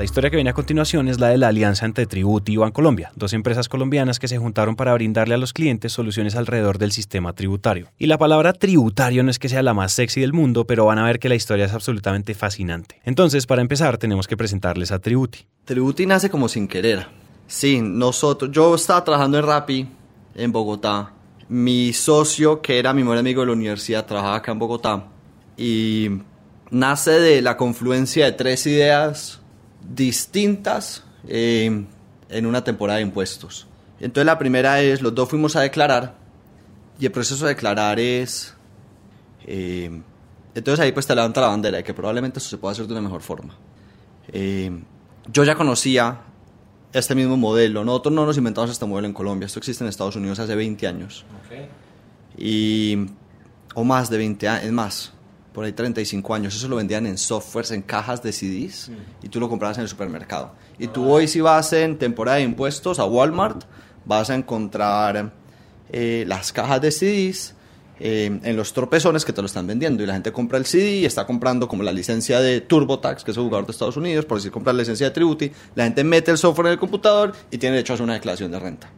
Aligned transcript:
La 0.00 0.04
historia 0.04 0.30
que 0.30 0.36
viene 0.36 0.48
a 0.48 0.54
continuación 0.54 1.08
es 1.08 1.20
la 1.20 1.28
de 1.28 1.36
la 1.36 1.48
alianza 1.48 1.84
entre 1.84 2.06
Tributi 2.06 2.54
y 2.54 2.56
Bancolombia, 2.56 3.12
dos 3.16 3.34
empresas 3.34 3.68
colombianas 3.68 4.18
que 4.18 4.28
se 4.28 4.38
juntaron 4.38 4.74
para 4.74 4.94
brindarle 4.94 5.34
a 5.34 5.36
los 5.36 5.52
clientes 5.52 5.92
soluciones 5.92 6.36
alrededor 6.36 6.78
del 6.78 6.90
sistema 6.90 7.34
tributario. 7.34 7.88
Y 7.98 8.06
la 8.06 8.16
palabra 8.16 8.54
tributario 8.54 9.22
no 9.22 9.30
es 9.30 9.38
que 9.38 9.50
sea 9.50 9.62
la 9.62 9.74
más 9.74 9.92
sexy 9.92 10.22
del 10.22 10.32
mundo, 10.32 10.66
pero 10.66 10.86
van 10.86 10.96
a 10.96 11.04
ver 11.04 11.18
que 11.18 11.28
la 11.28 11.34
historia 11.34 11.66
es 11.66 11.74
absolutamente 11.74 12.32
fascinante. 12.32 12.98
Entonces, 13.04 13.44
para 13.44 13.60
empezar, 13.60 13.98
tenemos 13.98 14.26
que 14.26 14.38
presentarles 14.38 14.90
a 14.90 15.00
Tributi. 15.00 15.40
Tributi 15.66 16.06
nace 16.06 16.30
como 16.30 16.48
sin 16.48 16.66
querer. 16.66 17.06
Sí, 17.46 17.82
nosotros, 17.82 18.50
yo 18.50 18.74
estaba 18.74 19.04
trabajando 19.04 19.36
en 19.36 19.44
Rappi 19.44 19.86
en 20.34 20.50
Bogotá. 20.50 21.12
Mi 21.50 21.92
socio, 21.92 22.62
que 22.62 22.78
era 22.78 22.94
mi 22.94 23.02
mejor 23.02 23.18
amigo 23.18 23.42
de 23.42 23.48
la 23.48 23.52
universidad, 23.52 24.06
trabajaba 24.06 24.36
acá 24.36 24.52
en 24.52 24.60
Bogotá. 24.60 25.08
Y 25.58 26.08
nace 26.70 27.20
de 27.20 27.42
la 27.42 27.58
confluencia 27.58 28.24
de 28.24 28.32
tres 28.32 28.66
ideas 28.66 29.39
distintas 29.88 31.04
eh, 31.26 31.84
en 32.28 32.46
una 32.46 32.64
temporada 32.64 32.98
de 32.98 33.02
impuestos. 33.04 33.66
Entonces 34.00 34.26
la 34.26 34.38
primera 34.38 34.80
es, 34.80 35.02
los 35.02 35.14
dos 35.14 35.28
fuimos 35.28 35.56
a 35.56 35.60
declarar 35.60 36.14
y 36.98 37.06
el 37.06 37.12
proceso 37.12 37.44
de 37.46 37.54
declarar 37.54 37.98
es... 37.98 38.54
Eh, 39.46 40.00
entonces 40.54 40.80
ahí 40.80 40.92
pues 40.92 41.06
te 41.06 41.14
levanta 41.14 41.40
la 41.40 41.48
bandera 41.48 41.78
de 41.78 41.84
que 41.84 41.94
probablemente 41.94 42.38
eso 42.38 42.48
se 42.48 42.58
pueda 42.58 42.72
hacer 42.72 42.86
de 42.86 42.92
una 42.92 43.02
mejor 43.02 43.22
forma. 43.22 43.56
Eh, 44.32 44.70
yo 45.32 45.44
ya 45.44 45.54
conocía 45.54 46.22
este 46.92 47.14
mismo 47.14 47.36
modelo. 47.36 47.84
Nosotros 47.84 48.14
no 48.14 48.26
nos 48.26 48.36
inventamos 48.36 48.70
este 48.70 48.84
modelo 48.84 49.06
en 49.06 49.14
Colombia. 49.14 49.46
Esto 49.46 49.58
existe 49.58 49.84
en 49.84 49.88
Estados 49.88 50.16
Unidos 50.16 50.38
hace 50.38 50.54
20 50.54 50.86
años. 50.86 51.24
Y, 52.36 53.06
o 53.74 53.84
más 53.84 54.10
de 54.10 54.18
20 54.18 54.48
años, 54.48 54.64
es 54.64 54.72
más, 54.72 55.12
por 55.52 55.64
ahí 55.64 55.72
35 55.72 56.34
años, 56.34 56.54
eso 56.54 56.68
lo 56.68 56.76
vendían 56.76 57.06
en 57.06 57.18
softwares, 57.18 57.70
en 57.72 57.82
cajas 57.82 58.22
de 58.22 58.32
CDs, 58.32 58.90
y 59.22 59.28
tú 59.28 59.40
lo 59.40 59.48
comprabas 59.48 59.78
en 59.78 59.82
el 59.82 59.88
supermercado. 59.88 60.52
Y 60.78 60.86
tú 60.86 61.10
hoy 61.10 61.26
si 61.26 61.40
vas 61.40 61.72
en 61.72 61.98
temporada 61.98 62.38
de 62.38 62.44
impuestos 62.44 62.98
a 62.98 63.04
Walmart, 63.04 63.64
vas 64.04 64.30
a 64.30 64.34
encontrar 64.34 65.32
eh, 65.90 66.24
las 66.26 66.52
cajas 66.52 66.80
de 66.80 66.90
CDs 66.90 67.54
eh, 68.02 68.40
en 68.42 68.56
los 68.56 68.72
tropezones 68.72 69.26
que 69.26 69.32
te 69.32 69.42
lo 69.42 69.46
están 69.46 69.66
vendiendo. 69.66 70.02
Y 70.02 70.06
la 70.06 70.14
gente 70.14 70.32
compra 70.32 70.56
el 70.56 70.64
CD 70.64 70.96
y 70.96 71.04
está 71.04 71.26
comprando 71.26 71.68
como 71.68 71.82
la 71.82 71.92
licencia 71.92 72.40
de 72.40 72.62
TurboTax, 72.62 73.24
que 73.24 73.32
es 73.32 73.36
el 73.36 73.42
jugador 73.42 73.66
de 73.66 73.72
Estados 73.72 73.96
Unidos, 73.96 74.24
por 74.24 74.38
decir 74.38 74.50
comprar 74.50 74.74
la 74.74 74.82
licencia 74.82 75.06
de 75.08 75.12
Tributi. 75.12 75.52
La 75.74 75.84
gente 75.84 76.02
mete 76.02 76.30
el 76.30 76.38
software 76.38 76.68
en 76.68 76.72
el 76.72 76.78
computador 76.78 77.32
y 77.50 77.58
tiene 77.58 77.76
derecho 77.76 77.92
a 77.92 77.94
hacer 77.94 78.04
una 78.04 78.14
declaración 78.14 78.50
de 78.50 78.58
renta. 78.58 78.90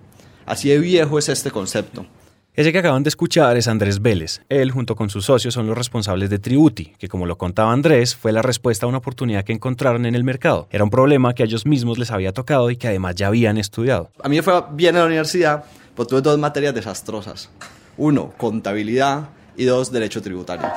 Así 0.47 0.69
de 0.69 0.79
viejo 0.79 1.19
es 1.19 1.29
este 1.29 1.51
concepto. 1.51 2.07
Ese 2.55 2.71
que 2.71 2.81
acaban 2.81 3.03
de 3.03 3.09
escuchar 3.09 3.57
es 3.57 3.67
Andrés 3.67 4.03
Vélez. 4.03 4.43
Él, 4.51 4.73
junto 4.73 4.95
con 4.95 5.09
sus 5.09 5.25
socios, 5.25 5.55
son 5.55 5.67
los 5.67 5.79
responsables 5.79 6.29
de 6.29 6.39
Tributi, 6.39 6.93
que 6.99 7.09
como 7.09 7.25
lo 7.25 7.39
contaba 7.39 7.73
Andrés, 7.73 8.15
fue 8.15 8.31
la 8.31 8.43
respuesta 8.43 8.85
a 8.85 8.91
una 8.91 8.99
oportunidad 8.99 9.43
que 9.43 9.55
encontraron 9.55 10.05
en 10.05 10.15
el 10.15 10.23
mercado. 10.23 10.69
Era 10.71 10.85
un 10.85 10.91
problema 10.91 11.33
que 11.33 11.43
a 11.43 11.47
ellos 11.47 11.65
mismos 11.65 11.97
les 11.97 12.11
había 12.11 12.33
tocado 12.33 12.71
y 12.71 12.77
que 12.77 12.89
además 12.89 13.15
ya 13.15 13.29
habían 13.29 13.57
estudiado. 13.57 14.11
A 14.23 14.29
mí 14.29 14.37
me 14.37 14.43
fue 14.43 14.53
bien 14.73 14.95
en 14.97 15.01
la 15.01 15.07
universidad, 15.07 15.65
pero 15.97 16.07
tuve 16.07 16.21
dos 16.21 16.39
materias 16.39 16.75
desastrosas. 16.75 17.49
Uno, 17.97 18.35
contabilidad 18.37 19.31
y 19.57 19.65
dos, 19.65 19.91
derecho 19.91 20.21
tributario. 20.21 20.69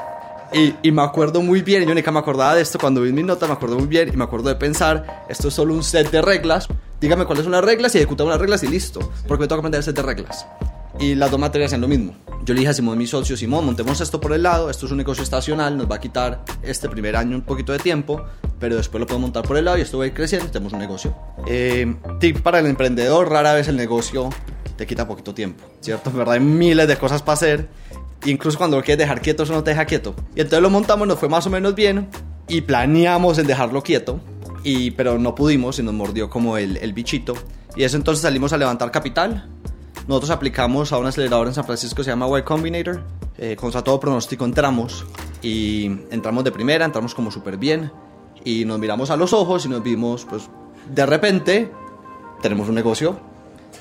Y, 0.53 0.75
y, 0.81 0.91
me 0.93 1.01
acuerdo 1.01 1.41
muy 1.41 1.61
bien, 1.61 1.85
yo 1.85 1.93
ni 1.93 2.01
que 2.01 2.11
me 2.11 2.19
acordaba 2.19 2.55
de 2.55 2.61
esto, 2.61 2.79
cuando 2.79 3.01
vi 3.01 3.11
mi 3.11 3.23
nota 3.23 3.47
me 3.47 3.53
acuerdo 3.53 3.77
muy 3.77 3.87
bien 3.87 4.07
y 4.13 4.15
me 4.15 4.23
acuerdo 4.23 4.47
de 4.47 4.55
pensar, 4.55 5.25
esto 5.27 5.49
es 5.49 5.53
solo 5.53 5.73
un 5.73 5.83
set 5.83 6.09
de 6.09 6.21
reglas, 6.21 6.69
dígame 7.01 7.25
cuáles 7.25 7.43
son 7.43 7.51
las 7.51 7.65
reglas 7.65 7.93
y 7.95 7.97
ejecutamos 7.97 8.31
las 8.31 8.39
reglas 8.39 8.63
y 8.63 8.67
listo, 8.67 9.11
porque 9.27 9.41
me 9.41 9.47
toca 9.49 9.59
aprender 9.59 9.79
el 9.79 9.83
set 9.83 9.95
de 9.97 10.03
reglas 10.03 10.45
y 10.99 11.15
las 11.15 11.31
dos 11.31 11.39
materias 11.39 11.71
hacen 11.71 11.81
lo 11.81 11.87
mismo. 11.87 12.15
Yo 12.45 12.53
le 12.53 12.59
dije 12.59 12.69
a 12.69 12.73
Simón, 12.73 12.97
mi 12.97 13.07
socio, 13.07 13.35
Simón, 13.35 13.65
montemos 13.65 13.99
esto 14.01 14.21
por 14.21 14.31
el 14.31 14.43
lado, 14.43 14.69
esto 14.69 14.85
es 14.85 14.91
un 14.91 14.99
negocio 14.99 15.23
estacional, 15.23 15.75
nos 15.75 15.89
va 15.89 15.95
a 15.95 15.99
quitar 15.99 16.45
este 16.61 16.87
primer 16.87 17.15
año 17.15 17.35
un 17.35 17.41
poquito 17.41 17.73
de 17.73 17.79
tiempo, 17.79 18.23
pero 18.59 18.75
después 18.75 18.99
lo 18.99 19.07
podemos 19.07 19.29
montar 19.29 19.43
por 19.43 19.57
el 19.57 19.65
lado 19.65 19.79
y 19.79 19.81
esto 19.81 19.97
va 19.97 20.03
a 20.03 20.07
ir 20.07 20.13
creciendo 20.13 20.47
y 20.47 20.51
tenemos 20.51 20.71
un 20.73 20.79
negocio. 20.79 21.15
Eh, 21.47 21.95
tip 22.19 22.41
para 22.41 22.59
el 22.59 22.67
emprendedor, 22.67 23.29
rara 23.29 23.53
vez 23.53 23.67
el 23.67 23.75
negocio 23.75 24.29
te 24.77 24.85
quita 24.85 25.07
poquito 25.07 25.33
tiempo, 25.33 25.65
¿cierto? 25.79 26.11
En 26.11 26.17
verdad 26.17 26.35
hay 26.35 26.39
miles 26.39 26.87
de 26.87 26.97
cosas 26.97 27.23
para 27.23 27.33
hacer, 27.33 27.67
incluso 28.25 28.59
cuando 28.59 28.77
lo 28.77 28.83
quieres 28.83 28.99
dejar 28.99 29.21
quieto, 29.21 29.41
eso 29.41 29.53
no 29.53 29.63
te 29.63 29.71
deja 29.71 29.85
quieto. 29.85 30.13
Y 30.35 30.41
entonces 30.41 30.61
lo 30.61 30.69
montamos, 30.69 31.07
nos 31.07 31.17
fue 31.17 31.29
más 31.29 31.47
o 31.47 31.49
menos 31.49 31.73
bien 31.73 32.09
y 32.47 32.61
planeamos 32.61 33.39
en 33.39 33.47
dejarlo 33.47 33.81
quieto, 33.81 34.19
y, 34.63 34.91
pero 34.91 35.17
no 35.17 35.33
pudimos 35.33 35.79
y 35.79 35.83
nos 35.83 35.95
mordió 35.95 36.29
como 36.29 36.57
el, 36.57 36.77
el 36.77 36.93
bichito. 36.93 37.33
Y 37.75 37.83
eso 37.83 37.97
entonces 37.97 38.21
salimos 38.21 38.53
a 38.53 38.57
levantar 38.57 38.91
capital 38.91 39.49
nosotros 40.07 40.29
aplicamos 40.29 40.91
a 40.93 40.97
un 40.97 41.07
acelerador 41.07 41.47
en 41.47 41.53
San 41.53 41.65
Francisco 41.65 42.03
se 42.03 42.11
llama 42.11 42.27
Y 42.37 42.43
Combinator. 42.43 43.01
Eh, 43.37 43.55
contra 43.55 43.83
todo 43.83 43.99
pronóstico 43.99 44.45
entramos 44.45 45.05
y 45.41 45.87
entramos 46.09 46.43
de 46.43 46.51
primera, 46.51 46.85
entramos 46.85 47.13
como 47.13 47.31
súper 47.31 47.57
bien 47.57 47.91
y 48.45 48.63
nos 48.63 48.79
miramos 48.79 49.09
a 49.09 49.17
los 49.17 49.33
ojos 49.33 49.65
y 49.65 49.69
nos 49.69 49.83
vimos, 49.83 50.25
pues 50.25 50.49
de 50.89 51.05
repente 51.05 51.71
tenemos 52.41 52.69
un 52.69 52.75
negocio, 52.75 53.19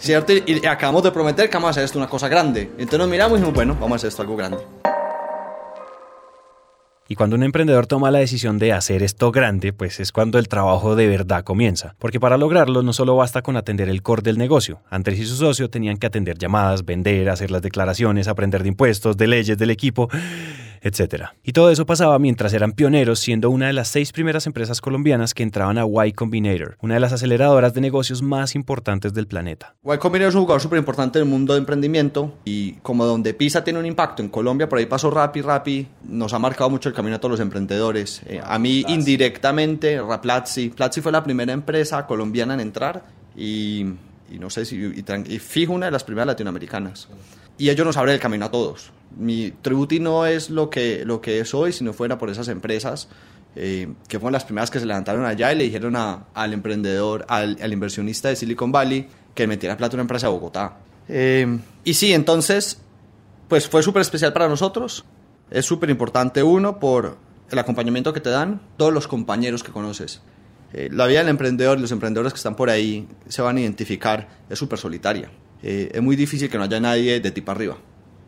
¿cierto? 0.01 0.33
Y, 0.33 0.67
acabamos 0.67 1.03
de 1.03 1.13
prometer 1.13 1.49
que 1.49 1.57
vamos 1.57 1.69
a 1.69 1.71
hacer 1.73 1.85
esto 1.85 1.99
una 1.99 2.09
cosa 2.09 2.29
grande. 2.29 2.63
Entonces 2.79 2.99
nos 2.99 3.09
miramos 3.09 3.33
y 3.33 3.41
dijimos, 3.41 3.55
bueno, 3.55 3.75
vamos 3.75 3.93
a 3.93 3.97
hacer 3.97 4.09
esto 4.09 4.23
algo 4.23 4.37
grande. 4.37 4.59
Y 7.07 7.17
cuando 7.17 7.37
un 7.37 7.43
emprendedor 7.43 7.87
toma 7.87 8.11
la 8.11 8.21
decisión 8.21 8.59
de 8.59 8.73
hacer 8.73 9.03
esto 9.03 9.31
grande, 9.31 9.75
pues 9.75 10.01
es 10.01 10.11
cuando 10.11 10.39
el 10.39 10.49
trabajo 10.49 10.97
de 10.97 11.07
verdad 11.07 11.45
comienza. 11.45 11.95
Porque 11.99 12.19
para 12.19 12.39
lograrlo 12.39 12.83
no 12.83 12.95
solo 12.95 13.15
basta 13.15 13.43
con 13.43 13.57
atender 13.57 13.91
el 13.91 14.03
core 14.03 14.23
del 14.23 14.39
negocio. 14.39 14.81
Andrés 14.89 15.19
y 15.19 15.27
su 15.27 15.37
socio 15.37 15.69
tenían 15.69 15.99
que 15.99 16.07
atender 16.07 16.39
llamadas, 16.39 16.87
vender, 16.87 17.29
hacer 17.29 17.51
las 17.51 17.61
declaraciones, 17.61 18.27
aprender 18.27 18.63
de 18.63 18.71
impuestos, 18.71 19.19
de 19.19 19.27
leyes 19.27 19.59
del 19.59 19.71
equipo 19.71 20.09
etc. 20.85 21.31
Y 21.43 21.53
todo 21.53 21.71
eso 21.71 21.87
pasaba 21.87 22.19
mientras 22.19 22.53
eran 22.53 22.73
pioneros, 22.73 23.19
siendo 23.19 23.51
una 23.51 23.67
de 23.67 23.73
las 23.73 23.89
seis 23.89 24.13
primeras 24.13 24.47
empresas 24.47 24.81
colombianas 24.81 25.35
que 25.35 25.43
entraban 25.43 25.79
a 25.79 25.87
Y 26.07 26.13
Combinator, 26.13 26.77
una 26.81 26.95
de 26.95 27.01
las 27.01 27.13
aceleradoras 27.13 27.73
de 27.73 27.81
negocios 27.81 28.23
más 28.23 28.55
importantes 28.55 29.15
del 29.15 29.27
planeta. 29.27 29.75
Y 29.83 29.97
Combinator 29.97 30.29
es 30.29 30.35
un 30.35 30.43
jugador 30.43 30.61
súper 30.61 30.79
importante 30.79 31.19
en 31.19 31.25
el 31.25 31.31
mundo 31.31 31.55
de 31.55 31.61
emprendimiento 31.61 32.35
y 32.45 32.73
como 32.75 33.07
donde 33.07 33.33
PISA 33.33 33.65
tiene 33.65 33.79
un 33.79 33.87
impacto 33.87 34.23
en 34.23 34.29
Colombia, 34.29 34.69
por 34.69 34.79
ahí 34.79 34.87
pasó 34.87 35.11
Rappi, 35.11 35.41
Rappi 35.41 35.89
nos 36.05 36.35
ha 36.35 36.39
marcado 36.39 36.69
mucho 36.69 36.91
el 36.91 36.95
camino 36.95 37.17
a 37.17 37.19
todos 37.19 37.33
los 37.33 37.41
emprendedores. 37.41 38.21
Eh, 38.27 38.41
a 38.45 38.59
mí 38.59 38.85
indirectamente, 38.89 40.01
Raplatzi, 40.01 40.69
Platzi 40.69 41.01
fue 41.01 41.13
la 41.13 41.25
primera 41.25 41.53
empresa 41.53 42.07
colombiana 42.07 42.55
en 42.55 42.61
entrar 42.61 43.05
y, 43.35 43.87
no 44.39 44.51
sé 44.51 44.67
si, 44.67 44.77
y, 44.77 45.05
y 45.29 45.39
fijo 45.39 45.73
una 45.73 45.87
de 45.87 45.93
las 45.93 46.05
primeras 46.05 46.27
latinoamericanas 46.27 47.09
y 47.59 47.71
ellos 47.71 47.87
nos 47.87 47.97
abren 47.97 48.15
el 48.15 48.21
camino 48.21 48.47
a 48.47 48.51
todos. 48.51 48.93
Mi 49.17 49.51
Tributi 49.51 50.01
no 50.01 50.27
es 50.27 50.51
lo 50.51 50.71
que, 50.71 51.05
lo 51.05 51.21
que 51.21 51.41
es 51.41 51.55
hoy, 51.55 51.73
si 51.73 51.85
no 51.85 51.93
fuera 51.93 52.19
por 52.19 52.31
esas 52.31 52.49
empresas 52.49 53.09
eh, 53.57 53.93
que 54.09 54.19
fueron 54.19 54.33
las 54.33 54.45
primeras 54.45 54.71
que 54.71 54.81
se 54.81 54.87
levantaron 54.87 55.25
allá 55.25 55.53
y 55.53 55.57
le 55.57 55.65
dijeron 55.65 55.95
a, 55.95 56.25
al 56.35 56.53
emprendedor, 56.53 57.25
al, 57.29 57.73
inversionista 57.73 58.29
de 58.29 58.37
Silicon 58.37 58.73
Valley, 58.73 59.09
que 59.35 59.47
metiera 59.47 59.77
plata 59.77 59.95
en 59.95 59.99
una 59.99 60.03
empresa 60.03 60.27
de 60.27 60.33
Bogotá. 60.33 60.79
Eh, 61.09 61.59
y 61.85 61.95
sí, 61.95 62.13
entonces, 62.13 62.81
pues 63.49 63.69
fue 63.69 63.83
súper 63.83 64.03
especial 64.03 64.33
para 64.33 64.49
nosotros. 64.49 65.05
Es 65.51 65.67
súper 65.67 65.91
importante, 65.91 66.43
uno, 66.43 66.81
por 66.81 67.17
el 67.51 67.59
acompañamiento 67.59 68.13
que 68.13 68.21
te 68.21 68.31
dan, 68.31 68.61
todos 68.77 68.93
los 68.93 69.07
compañeros 69.07 69.63
que 69.63 69.71
conoces. 69.71 70.21
Eh, 70.73 70.89
la 70.91 71.07
vida 71.07 71.21
del 71.21 71.29
emprendedor, 71.29 71.79
los 71.79 71.93
emprendedores 71.93 72.33
que 72.33 72.39
están 72.39 72.57
por 72.57 72.71
ahí 72.71 73.07
se 73.29 73.43
van 73.43 73.59
a 73.59 73.61
identificar, 73.61 74.29
es 74.51 74.59
súper 74.59 74.79
solitaria. 74.81 75.31
Eh, 75.67 75.91
es 75.95 76.03
muy 76.03 76.15
difícil 76.15 76.51
que 76.51 76.59
no 76.59 76.65
haya 76.65 76.79
nadie 76.79 77.21
de 77.21 77.31
ti 77.31 77.41
para 77.41 77.57
arriba, 77.57 77.77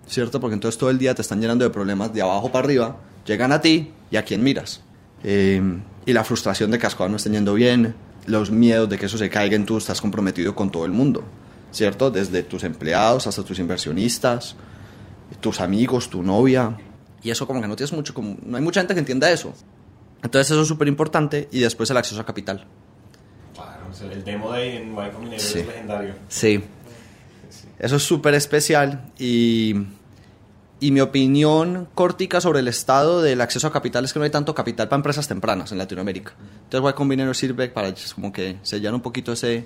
¿cierto? 0.09 0.41
Porque 0.41 0.55
entonces 0.55 0.79
todo 0.79 0.89
el 0.89 0.97
día 0.97 1.15
te 1.15 1.21
están 1.21 1.39
llenando 1.39 1.65
de 1.67 1.71
problemas 1.71 2.15
de 2.15 2.23
abajo 2.23 2.51
para 2.51 2.65
arriba, 2.65 2.97
llegan 3.27 3.53
a 3.53 3.61
ti 3.61 3.91
y 4.11 4.17
a 4.17 4.25
quién 4.25 4.43
miras. 4.43 4.81
Eh, 5.23 5.61
y 6.07 6.13
la 6.15 6.25
frustración 6.25 6.71
de 6.71 6.79
que 6.79 6.85
las 6.85 6.95
cosas 6.95 7.11
no 7.11 7.17
estén 7.19 7.35
yendo 7.35 7.53
bien, 7.53 7.95
los 8.25 8.51
miedos 8.51 8.89
de 8.89 8.97
que 8.99 9.05
eso 9.05 9.19
se 9.19 9.29
caiga 9.29 9.55
en 9.55 9.67
tú, 9.67 9.77
estás 9.77 10.01
comprometido 10.01 10.55
con 10.55 10.71
todo 10.71 10.87
el 10.87 10.93
mundo, 10.93 11.25
¿cierto? 11.73 12.11
Desde 12.11 12.43
tus 12.43 12.65
empleados 12.65 13.27
hasta 13.27 13.43
tus 13.43 13.59
inversionistas. 13.59 14.57
tus 15.41 15.61
amigos, 15.61 16.09
tu 16.09 16.23
novia. 16.23 16.75
Y 17.23 17.31
eso 17.31 17.47
como 17.47 17.61
que 17.61 17.67
no 17.69 17.77
tienes 17.77 17.93
mucho, 17.93 18.15
como, 18.15 18.37
no 18.47 18.57
hay 18.57 18.63
mucha 18.63 18.81
gente 18.81 18.95
que 18.95 19.01
entienda 19.01 19.31
eso. 19.31 19.53
Entonces 20.23 20.51
eso 20.53 20.63
es 20.63 20.69
súper 20.69 20.89
importante 20.89 21.49
y 21.53 21.59
después 21.61 21.91
el 21.91 21.97
acceso 21.99 22.21
a 22.21 22.25
capital. 22.25 22.65
Claro, 23.55 24.13
el 24.13 24.25
demo 24.25 24.53
de 24.53 24.77
en 24.77 24.93
Y 24.93 25.11
Combinator 25.11 25.41
Sí. 25.41 25.59
es 25.59 25.67
legendario. 25.67 26.15
Sí. 26.29 26.63
Eso 27.79 27.97
es 27.97 28.03
súper 28.03 28.35
especial 28.35 29.13
y, 29.19 29.75
y 30.81 30.91
mi 30.91 31.01
opinión 31.01 31.89
córtica 31.95 32.41
sobre 32.41 32.61
el 32.61 32.69
estado 32.69 33.23
del 33.23 33.41
acceso 33.41 33.67
a 33.67 33.73
capital 33.73 34.05
es 34.05 34.13
que 34.13 34.19
no 34.19 34.25
hay 34.25 34.31
tanto 34.31 34.55
capital 34.55 34.89
para 34.89 34.99
empresas 34.99 35.29
tempranas 35.29 35.73
en 35.73 35.79
Latinoamérica. 35.79 36.33
Entonces 36.65 36.91
Y 36.91 36.95
Combinator 36.95 37.37
sirve 37.37 37.69
para 37.69 37.95
como 38.15 38.33
que 38.33 38.59
sellar 38.63 38.95
un 38.95 39.01
poquito 39.01 39.33
ese, 39.33 39.65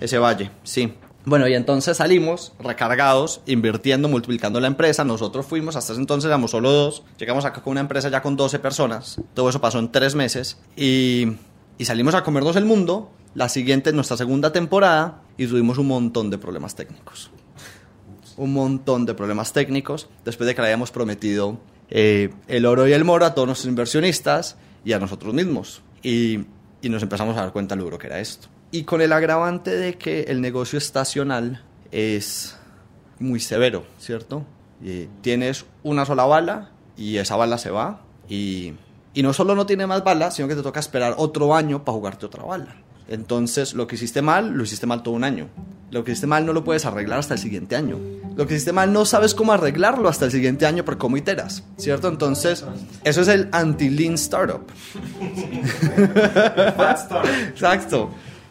ese 0.00 0.18
valle. 0.18 0.50
Sí. 0.64 0.94
Bueno, 1.26 1.48
y 1.48 1.54
entonces 1.54 1.96
salimos 1.96 2.52
recargados, 2.60 3.40
invirtiendo, 3.46 4.08
multiplicando 4.08 4.60
la 4.60 4.68
empresa. 4.68 5.02
Nosotros 5.02 5.44
fuimos, 5.44 5.74
hasta 5.74 5.92
ese 5.92 6.00
entonces 6.00 6.28
éramos 6.28 6.52
solo 6.52 6.70
dos. 6.70 7.02
Llegamos 7.18 7.44
acá 7.44 7.62
con 7.62 7.72
una 7.72 7.80
empresa 7.80 8.08
ya 8.08 8.22
con 8.22 8.36
12 8.36 8.60
personas. 8.60 9.20
Todo 9.34 9.48
eso 9.48 9.60
pasó 9.60 9.80
en 9.80 9.90
tres 9.90 10.14
meses. 10.14 10.56
Y, 10.76 11.32
y 11.78 11.84
salimos 11.84 12.14
a 12.14 12.22
comernos 12.22 12.54
el 12.54 12.64
mundo. 12.64 13.10
La 13.34 13.48
siguiente, 13.48 13.92
nuestra 13.92 14.16
segunda 14.16 14.52
temporada, 14.52 15.20
y 15.36 15.46
tuvimos 15.46 15.78
un 15.78 15.88
montón 15.88 16.30
de 16.30 16.38
problemas 16.38 16.76
técnicos. 16.76 17.30
Un 18.36 18.52
montón 18.52 19.06
de 19.06 19.14
problemas 19.14 19.52
técnicos. 19.52 20.08
Después 20.24 20.46
de 20.46 20.54
que 20.54 20.60
le 20.60 20.68
habíamos 20.68 20.90
prometido 20.90 21.58
eh, 21.90 22.30
el 22.48 22.66
oro 22.66 22.86
y 22.86 22.92
el 22.92 23.04
moro 23.04 23.24
a 23.24 23.34
todos 23.34 23.46
nuestros 23.46 23.68
inversionistas 23.68 24.56
y 24.84 24.92
a 24.92 24.98
nosotros 24.98 25.34
mismos. 25.34 25.82
Y, 26.02 26.46
y 26.82 26.88
nos 26.88 27.02
empezamos 27.02 27.36
a 27.36 27.42
dar 27.42 27.52
cuenta 27.52 27.76
lo 27.76 27.98
que 27.98 28.06
era 28.06 28.20
esto. 28.20 28.48
Y 28.70 28.84
con 28.84 29.00
el 29.00 29.12
agravante 29.12 29.70
de 29.76 29.94
que 29.94 30.22
el 30.22 30.40
negocio 30.40 30.78
estacional 30.78 31.62
es 31.92 32.56
muy 33.18 33.40
severo, 33.40 33.84
¿cierto? 33.98 34.44
Tienes 35.22 35.64
una 35.82 36.04
sola 36.04 36.26
bala 36.26 36.70
y 36.96 37.16
esa 37.16 37.36
bala 37.36 37.58
se 37.58 37.70
va 37.70 38.02
y, 38.28 38.74
y 39.14 39.22
no 39.22 39.32
solo 39.32 39.54
no 39.54 39.66
tiene 39.66 39.86
más 39.86 40.04
balas, 40.04 40.34
sino 40.34 40.48
que 40.48 40.54
te 40.54 40.62
toca 40.62 40.80
esperar 40.80 41.14
otro 41.16 41.54
año 41.54 41.84
para 41.84 41.96
jugarte 41.96 42.26
otra 42.26 42.44
bala. 42.44 42.76
Entonces, 43.08 43.74
lo 43.74 43.86
que 43.86 43.96
hiciste 43.96 44.22
mal, 44.22 44.52
lo 44.52 44.64
hiciste 44.64 44.86
mal 44.86 45.02
todo 45.02 45.14
un 45.14 45.24
año. 45.24 45.48
Lo 45.90 46.02
que 46.02 46.12
hiciste 46.12 46.26
mal 46.26 46.44
no 46.44 46.52
lo 46.52 46.64
puedes 46.64 46.84
arreglar 46.84 47.20
hasta 47.20 47.34
el 47.34 47.40
siguiente 47.40 47.76
año. 47.76 47.98
Lo 48.36 48.46
que 48.46 48.54
hiciste 48.54 48.72
mal 48.72 48.92
no 48.92 49.04
sabes 49.04 49.34
cómo 49.34 49.52
arreglarlo 49.52 50.08
hasta 50.08 50.26
el 50.26 50.30
siguiente 50.30 50.66
año 50.66 50.84
por 50.84 50.98
cómo 50.98 51.16
iteras, 51.16 51.62
¿cierto? 51.76 52.08
Entonces, 52.08 52.64
eso 53.04 53.22
es 53.22 53.28
el 53.28 53.48
anti-lean 53.52 54.14
startup. 54.14 54.62
Exacto. 57.50 58.10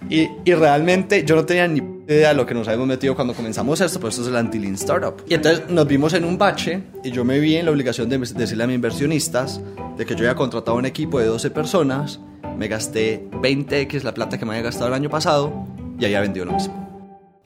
Y, 0.10 0.30
y, 0.46 0.54
realmente 0.54 1.25
yo 1.25 1.36
no 1.36 1.46
tenía 1.46 1.68
ni 1.68 1.81
de 2.06 2.34
lo 2.34 2.46
que 2.46 2.54
nos 2.54 2.68
habíamos 2.68 2.88
metido 2.88 3.16
cuando 3.16 3.34
comenzamos 3.34 3.81
esto, 3.81 4.00
pero 4.00 4.10
esto 4.10 4.22
es 4.22 4.28
el 4.28 4.36
anti-lean 4.36 4.75
startup. 4.75 5.24
Y 5.28 5.34
entonces 5.34 5.69
nos 5.69 5.88
vimos 5.88 6.13
en 6.13 6.24
un 6.24 6.38
bache 6.38 6.84
y 7.04 7.12
yo 7.12 7.25
me 7.25 7.40
vi 7.40 7.56
en 7.56 7.66
la 7.66 7.72
obligación 7.72 8.10
de 8.10 8.18
decirle 8.18 8.63
a 8.63 8.68
mis 8.68 8.75
inversionistas 8.75 9.60
de 9.98 10.06
que 10.06 10.13
yo 10.13 10.19
había 10.19 10.36
contratado 10.36 10.78
un 10.78 10.86
equipo 10.86 11.19
de 11.19 11.25
12 11.25 11.50
personas, 11.52 12.19
me 12.57 12.68
gasté 12.68 13.28
20x 13.31 14.04
la 14.04 14.13
plata 14.13 14.38
que 14.38 14.46
me 14.46 14.52
había 14.52 14.63
gastado 14.63 14.88
el 14.88 14.94
año 14.94 15.10
pasado 15.10 15.68
y 16.00 16.06
había 16.06 16.22
vendido 16.22 16.46
lo 16.46 16.54
mismo. 16.54 16.84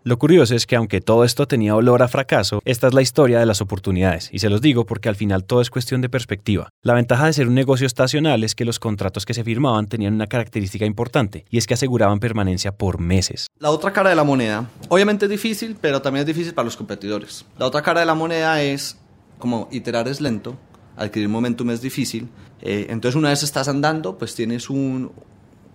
Lo 0.03 0.17
curioso 0.17 0.55
es 0.55 0.65
que 0.65 0.77
aunque 0.77 1.01
todo 1.01 1.25
esto 1.25 1.45
tenía 1.45 1.75
olor 1.75 2.01
a 2.01 2.07
fracaso, 2.07 2.61
esta 2.63 2.87
es 2.87 2.93
la 2.93 3.01
historia 3.01 3.37
de 3.37 3.45
las 3.45 3.59
oportunidades, 3.59 4.29
y 4.31 4.39
se 4.39 4.49
los 4.49 4.61
digo 4.61 4.85
porque 4.85 5.09
al 5.09 5.17
final 5.17 5.43
todo 5.43 5.59
es 5.59 5.69
cuestión 5.69 5.99
de 5.99 6.07
perspectiva. 6.07 6.69
La 6.81 6.93
ventaja 6.93 7.25
de 7.25 7.33
ser 7.33 7.49
un 7.49 7.53
negocio 7.53 7.85
estacional 7.85 8.45
es 8.45 8.55
que 8.55 8.63
los 8.63 8.79
contratos 8.79 9.25
que 9.25 9.33
se 9.33 9.43
firmaban 9.43 9.87
tenían 9.87 10.13
una 10.13 10.27
característica 10.27 10.85
importante, 10.85 11.43
y 11.49 11.57
es 11.57 11.67
que 11.67 11.73
aseguraban 11.73 12.21
permanencia 12.21 12.71
por 12.71 12.99
meses. 12.99 13.47
La 13.59 13.71
otra 13.71 13.91
cara 13.91 14.09
de 14.09 14.15
la 14.15 14.23
moneda, 14.23 14.69
obviamente 14.87 15.25
es 15.25 15.31
difícil, 15.31 15.75
pero 15.81 16.01
también 16.01 16.21
es 16.21 16.27
difícil 16.27 16.53
para 16.53 16.65
los 16.65 16.77
competidores. 16.77 17.45
La 17.57 17.65
otra 17.65 17.81
cara 17.81 17.99
de 17.99 18.05
la 18.05 18.15
moneda 18.15 18.61
es, 18.61 18.97
como 19.37 19.67
iterar 19.69 20.07
es 20.07 20.21
lento, 20.21 20.57
adquirir 20.95 21.27
momentum 21.27 21.71
es 21.71 21.81
difícil, 21.81 22.29
eh, 22.61 22.87
entonces 22.89 23.17
una 23.17 23.29
vez 23.29 23.43
estás 23.43 23.67
andando, 23.67 24.17
pues 24.17 24.33
tienes 24.33 24.69
un, 24.69 25.11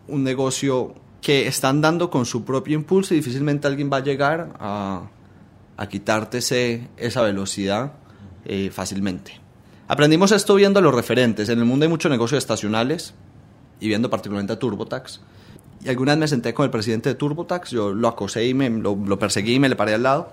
un 0.08 0.24
negocio 0.24 0.94
que 1.24 1.48
está 1.48 1.70
andando 1.70 2.10
con 2.10 2.26
su 2.26 2.44
propio 2.44 2.74
impulso 2.74 3.14
y 3.14 3.16
difícilmente 3.16 3.66
alguien 3.66 3.90
va 3.90 3.96
a 3.96 4.00
llegar 4.00 4.50
a, 4.60 5.08
a 5.78 5.88
quitarte 5.88 6.38
esa 6.98 7.22
velocidad 7.22 7.92
eh, 8.44 8.68
fácilmente. 8.70 9.40
Aprendimos 9.88 10.32
esto 10.32 10.54
viendo 10.54 10.82
los 10.82 10.94
referentes. 10.94 11.48
En 11.48 11.60
el 11.60 11.64
mundo 11.64 11.84
hay 11.84 11.88
muchos 11.88 12.10
negocios 12.10 12.36
estacionales 12.36 13.14
y 13.80 13.88
viendo 13.88 14.10
particularmente 14.10 14.52
a 14.52 14.58
TurboTax. 14.58 15.22
Y 15.82 15.88
alguna 15.88 16.12
vez 16.12 16.18
me 16.18 16.28
senté 16.28 16.52
con 16.52 16.64
el 16.64 16.70
presidente 16.70 17.08
de 17.08 17.14
TurboTax, 17.14 17.70
yo 17.70 17.94
lo 17.94 18.08
acosé 18.08 18.46
y 18.46 18.52
me, 18.52 18.68
lo, 18.68 18.94
lo, 18.94 19.18
perseguí 19.18 19.54
y 19.54 19.58
me 19.58 19.70
le 19.70 19.76
paré 19.76 19.94
al 19.94 20.02
lado. 20.02 20.28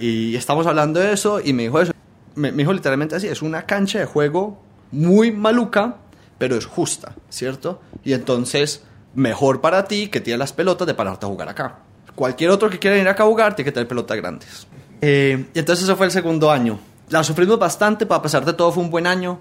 Y 0.00 0.34
estamos 0.34 0.66
hablando 0.66 0.98
de 0.98 1.12
eso 1.12 1.38
y 1.38 1.52
me 1.52 1.62
dijo 1.62 1.80
eso. 1.80 1.92
Me, 2.34 2.50
me 2.50 2.64
dijo 2.64 2.72
literalmente 2.72 3.14
así, 3.14 3.28
es 3.28 3.40
una 3.40 3.66
cancha 3.66 4.00
de 4.00 4.06
juego 4.06 4.60
muy 4.90 5.30
maluca, 5.30 5.98
pero 6.38 6.56
es 6.56 6.66
justa, 6.66 7.14
¿cierto? 7.28 7.80
Y 8.02 8.14
entonces 8.14 8.82
mejor 9.14 9.60
para 9.60 9.84
ti 9.86 10.08
que 10.08 10.20
tiene 10.20 10.38
las 10.38 10.52
pelotas 10.52 10.86
de 10.86 10.94
pararte 10.94 11.26
a 11.26 11.28
jugar 11.28 11.48
acá. 11.48 11.78
Cualquier 12.14 12.50
otro 12.50 12.68
que 12.68 12.78
quiera 12.78 12.96
ir 12.98 13.08
acá 13.08 13.22
a 13.22 13.26
jugar 13.26 13.54
tiene 13.54 13.66
que 13.66 13.72
tener 13.72 13.88
pelotas 13.88 14.16
grandes. 14.16 14.66
Eh, 15.00 15.46
y 15.54 15.58
entonces 15.58 15.84
eso 15.84 15.96
fue 15.96 16.06
el 16.06 16.12
segundo 16.12 16.50
año. 16.50 16.78
La 17.10 17.24
sufrimos 17.24 17.58
bastante, 17.58 18.06
pero 18.06 18.16
a 18.16 18.22
pesar 18.22 18.44
de 18.44 18.52
todo 18.52 18.72
fue 18.72 18.82
un 18.82 18.90
buen 18.90 19.06
año. 19.06 19.40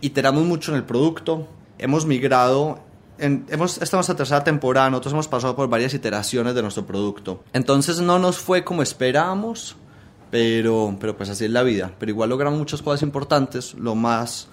Iteramos 0.00 0.44
mucho 0.44 0.72
en 0.72 0.78
el 0.78 0.84
producto. 0.84 1.48
Hemos 1.78 2.06
migrado. 2.06 2.80
En, 3.18 3.46
hemos, 3.48 3.72
esta 3.74 3.84
es 3.84 3.92
nuestra 3.94 4.16
tercera 4.16 4.44
temporada. 4.44 4.90
Nosotros 4.90 5.14
hemos 5.14 5.28
pasado 5.28 5.56
por 5.56 5.68
varias 5.68 5.94
iteraciones 5.94 6.54
de 6.54 6.62
nuestro 6.62 6.86
producto. 6.86 7.42
Entonces 7.52 8.00
no 8.00 8.18
nos 8.18 8.38
fue 8.38 8.62
como 8.62 8.82
esperábamos, 8.82 9.76
pero, 10.30 10.96
pero 11.00 11.16
pues 11.16 11.30
así 11.30 11.46
es 11.46 11.50
la 11.50 11.62
vida. 11.62 11.92
Pero 11.98 12.10
igual 12.10 12.30
logramos 12.30 12.58
muchas 12.58 12.82
cosas 12.82 13.02
importantes. 13.02 13.74
Lo 13.74 13.94
más, 13.94 14.48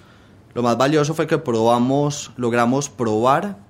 lo 0.54 0.62
más 0.62 0.76
valioso 0.76 1.14
fue 1.14 1.26
que 1.26 1.38
probamos, 1.38 2.32
logramos 2.36 2.88
probar 2.88 3.65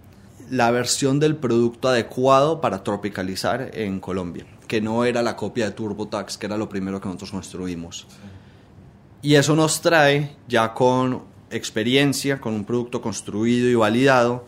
la 0.51 0.71
versión 0.71 1.19
del 1.21 1.37
producto 1.37 1.89
adecuado 1.89 2.61
para 2.61 2.83
tropicalizar 2.83 3.71
en 3.75 4.01
Colombia, 4.01 4.47
que 4.69 4.81
no 4.81 5.05
era 5.05 5.23
la 5.23 5.37
copia 5.37 5.67
de 5.67 5.73
TurboTax, 5.73 6.39
que 6.39 6.47
era 6.47 6.57
lo 6.57 6.69
primero 6.69 7.01
que 7.01 7.07
nosotros 7.07 7.31
construimos. 7.31 8.07
Y 9.23 9.35
eso 9.35 9.57
nos 9.57 9.81
trae 9.81 10.37
ya 10.47 10.73
con 10.73 11.23
experiencia, 11.51 12.41
con 12.41 12.55
un 12.55 12.65
producto 12.65 13.01
construido 13.01 13.69
y 13.69 13.75
validado, 13.75 14.45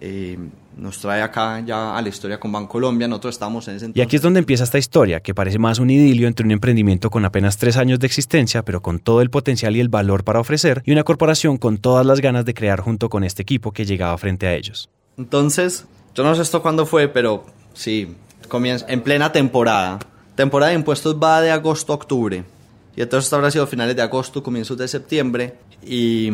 eh, 0.00 0.38
nos 0.76 0.98
trae 0.98 1.22
acá 1.22 1.60
ya 1.60 1.96
a 1.96 2.02
la 2.02 2.08
historia 2.08 2.40
con 2.40 2.50
Bancolombia, 2.50 3.06
nosotros 3.06 3.36
estamos 3.36 3.68
en 3.68 3.76
ese. 3.76 3.92
Y 3.94 4.00
aquí 4.00 4.16
es 4.16 4.22
donde 4.22 4.40
empieza 4.40 4.64
esta 4.64 4.78
historia, 4.78 5.20
que 5.20 5.34
parece 5.34 5.58
más 5.58 5.78
un 5.78 5.90
idilio 5.90 6.26
entre 6.26 6.44
un 6.44 6.52
emprendimiento 6.52 7.10
con 7.10 7.24
apenas 7.24 7.58
tres 7.58 7.76
años 7.76 8.00
de 8.00 8.06
existencia, 8.06 8.64
pero 8.64 8.82
con 8.82 8.98
todo 8.98 9.20
el 9.22 9.30
potencial 9.30 9.76
y 9.76 9.80
el 9.80 9.88
valor 9.88 10.24
para 10.24 10.40
ofrecer, 10.40 10.82
y 10.84 10.92
una 10.92 11.04
corporación 11.04 11.58
con 11.58 11.78
todas 11.78 12.04
las 12.04 12.20
ganas 12.20 12.44
de 12.44 12.54
crear 12.54 12.80
junto 12.80 13.08
con 13.08 13.24
este 13.24 13.42
equipo 13.42 13.72
que 13.72 13.84
llegaba 13.84 14.18
frente 14.18 14.46
a 14.46 14.54
ellos. 14.54 14.90
Entonces, 15.16 15.86
yo 16.14 16.24
no 16.24 16.34
sé 16.34 16.42
esto 16.42 16.62
cuándo 16.62 16.86
fue, 16.86 17.08
pero 17.08 17.44
sí, 17.72 18.16
comienza 18.48 18.86
en 18.88 19.02
plena 19.02 19.32
temporada. 19.32 19.98
Temporada 20.34 20.70
de 20.70 20.78
impuestos 20.78 21.16
va 21.22 21.40
de 21.40 21.50
agosto 21.50 21.92
a 21.92 21.96
octubre. 21.96 22.44
Y 22.96 23.02
entonces 23.02 23.26
esto 23.26 23.36
habrá 23.36 23.50
sido 23.50 23.66
finales 23.66 23.96
de 23.96 24.02
agosto, 24.02 24.42
comienzos 24.42 24.78
de 24.78 24.88
septiembre. 24.88 25.58
Y 25.84 26.30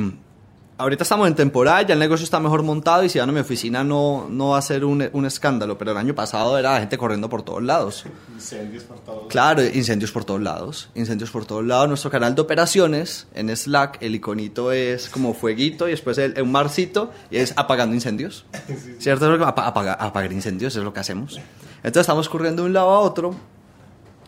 ahorita 0.81 1.03
estamos 1.03 1.29
en 1.29 1.35
temporada, 1.35 1.83
ya 1.83 1.93
el 1.93 2.01
negocio 2.01 2.25
está 2.25 2.41
mejor 2.41 2.63
montado 2.63 3.05
y 3.05 3.09
si 3.09 3.19
van 3.19 3.29
a 3.29 3.33
mi 3.33 3.41
oficina 3.41 3.85
no, 3.85 4.27
no 4.31 4.51
va 4.51 4.59
a 4.59 4.63
ser 4.63 4.85
un, 4.85 5.09
un 5.13 5.27
escándalo. 5.27 5.77
Pero 5.77 5.93
el 5.93 5.97
año 5.97 6.15
pasado 6.15 6.59
era 6.59 6.79
gente 6.81 6.97
corriendo 6.97 7.29
por 7.29 7.43
todos 7.43 7.63
lados. 7.63 8.05
Incendios 8.35 8.85
por 8.85 8.99
todos 9.01 9.17
lados. 9.17 9.31
Claro, 9.31 9.63
incendios 9.65 10.11
por 10.11 10.25
todos 10.25 10.41
lados. 10.41 10.91
Incendios 10.95 11.31
por 11.31 11.45
todos 11.45 11.65
lados. 11.65 11.89
Nuestro 11.89 12.11
canal 12.11 12.35
de 12.35 12.41
operaciones 12.41 13.27
en 13.35 13.55
Slack, 13.55 13.99
el 14.01 14.15
iconito 14.15 14.73
es 14.73 15.09
como 15.09 15.35
fueguito 15.35 15.87
y 15.87 15.93
después 15.93 16.17
el, 16.19 16.41
un 16.41 16.51
marcito 16.51 17.11
y 17.31 17.37
es 17.37 17.53
apagando 17.57 17.95
incendios. 17.95 18.45
Sí, 18.71 18.77
sí. 18.77 18.97
¿Cierto? 19.01 19.27
Apagar, 19.45 19.97
apagar 19.99 20.33
incendios 20.33 20.77
es 20.77 20.85
lo 20.85 20.93
que 20.93 21.01
hacemos. 21.01 21.41
Entonces 21.79 22.03
estamos 22.03 22.29
corriendo 22.29 22.63
de 22.63 22.69
un 22.69 22.73
lado 22.73 22.91
a 22.91 23.01
otro 23.01 23.35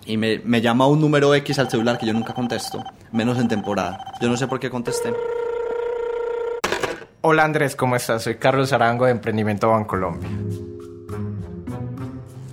y 0.05 0.17
me, 0.17 0.41
me, 0.41 0.61
llama 0.61 0.89
un 0.89 1.01
número 1.01 1.33
X 1.35 1.61
al 1.61 1.71
celular 1.71 1.97
que 1.97 2.07
yo 2.07 2.13
nunca 2.13 2.35
contesto, 2.35 2.83
menos 3.13 3.39
en 3.39 3.47
temporada. 3.47 4.15
Yo 4.21 4.29
no 4.29 4.37
sé 4.37 4.49
por 4.49 4.59
qué 4.59 4.69
contesté. 4.69 5.13
Hola 7.25 7.45
Andrés, 7.45 7.77
¿cómo 7.77 7.95
estás? 7.95 8.25
Soy 8.25 8.35
Carlos 8.35 8.73
Arango 8.73 9.05
de 9.05 9.13
Emprendimiento 9.13 9.71
Bancolombia. 9.71 10.29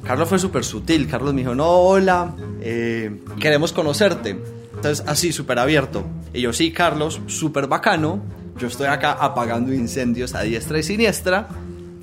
Carlos 0.03 0.29
fue 0.29 0.37
súper 0.37 0.63
sutil. 0.63 1.07
Carlos 1.07 1.33
me 1.33 1.41
dijo, 1.41 1.55
no, 1.55 1.67
hola, 1.67 2.35
eh, 2.61 3.19
queremos 3.39 3.73
conocerte. 3.73 4.39
Entonces, 4.75 5.03
así, 5.07 5.31
súper 5.31 5.57
abierto. 5.57 6.05
Y 6.35 6.41
yo, 6.41 6.53
sí, 6.53 6.71
Carlos, 6.71 7.19
súper 7.25 7.65
bacano. 7.65 8.21
Yo 8.59 8.67
estoy 8.67 8.85
acá 8.85 9.13
apagando 9.13 9.73
incendios 9.73 10.35
a 10.35 10.43
diestra 10.43 10.77
y 10.77 10.83
siniestra. 10.83 11.47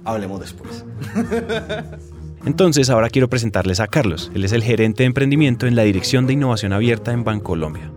Hablemos 0.04 0.40
después. 0.40 0.85
Entonces, 2.44 2.90
ahora 2.90 3.11
quiero 3.11 3.28
presentarles 3.28 3.78
a 3.78 3.87
Carlos. 3.87 4.32
Él 4.35 4.44
es 4.44 4.50
el 4.50 4.64
gerente 4.64 5.04
de 5.04 5.06
emprendimiento 5.06 5.68
en 5.68 5.76
la 5.76 5.82
Dirección 5.82 6.26
de 6.26 6.32
Innovación 6.32 6.73
Abierta 6.73 7.12
en 7.12 7.23
Bancolombia. 7.23 7.92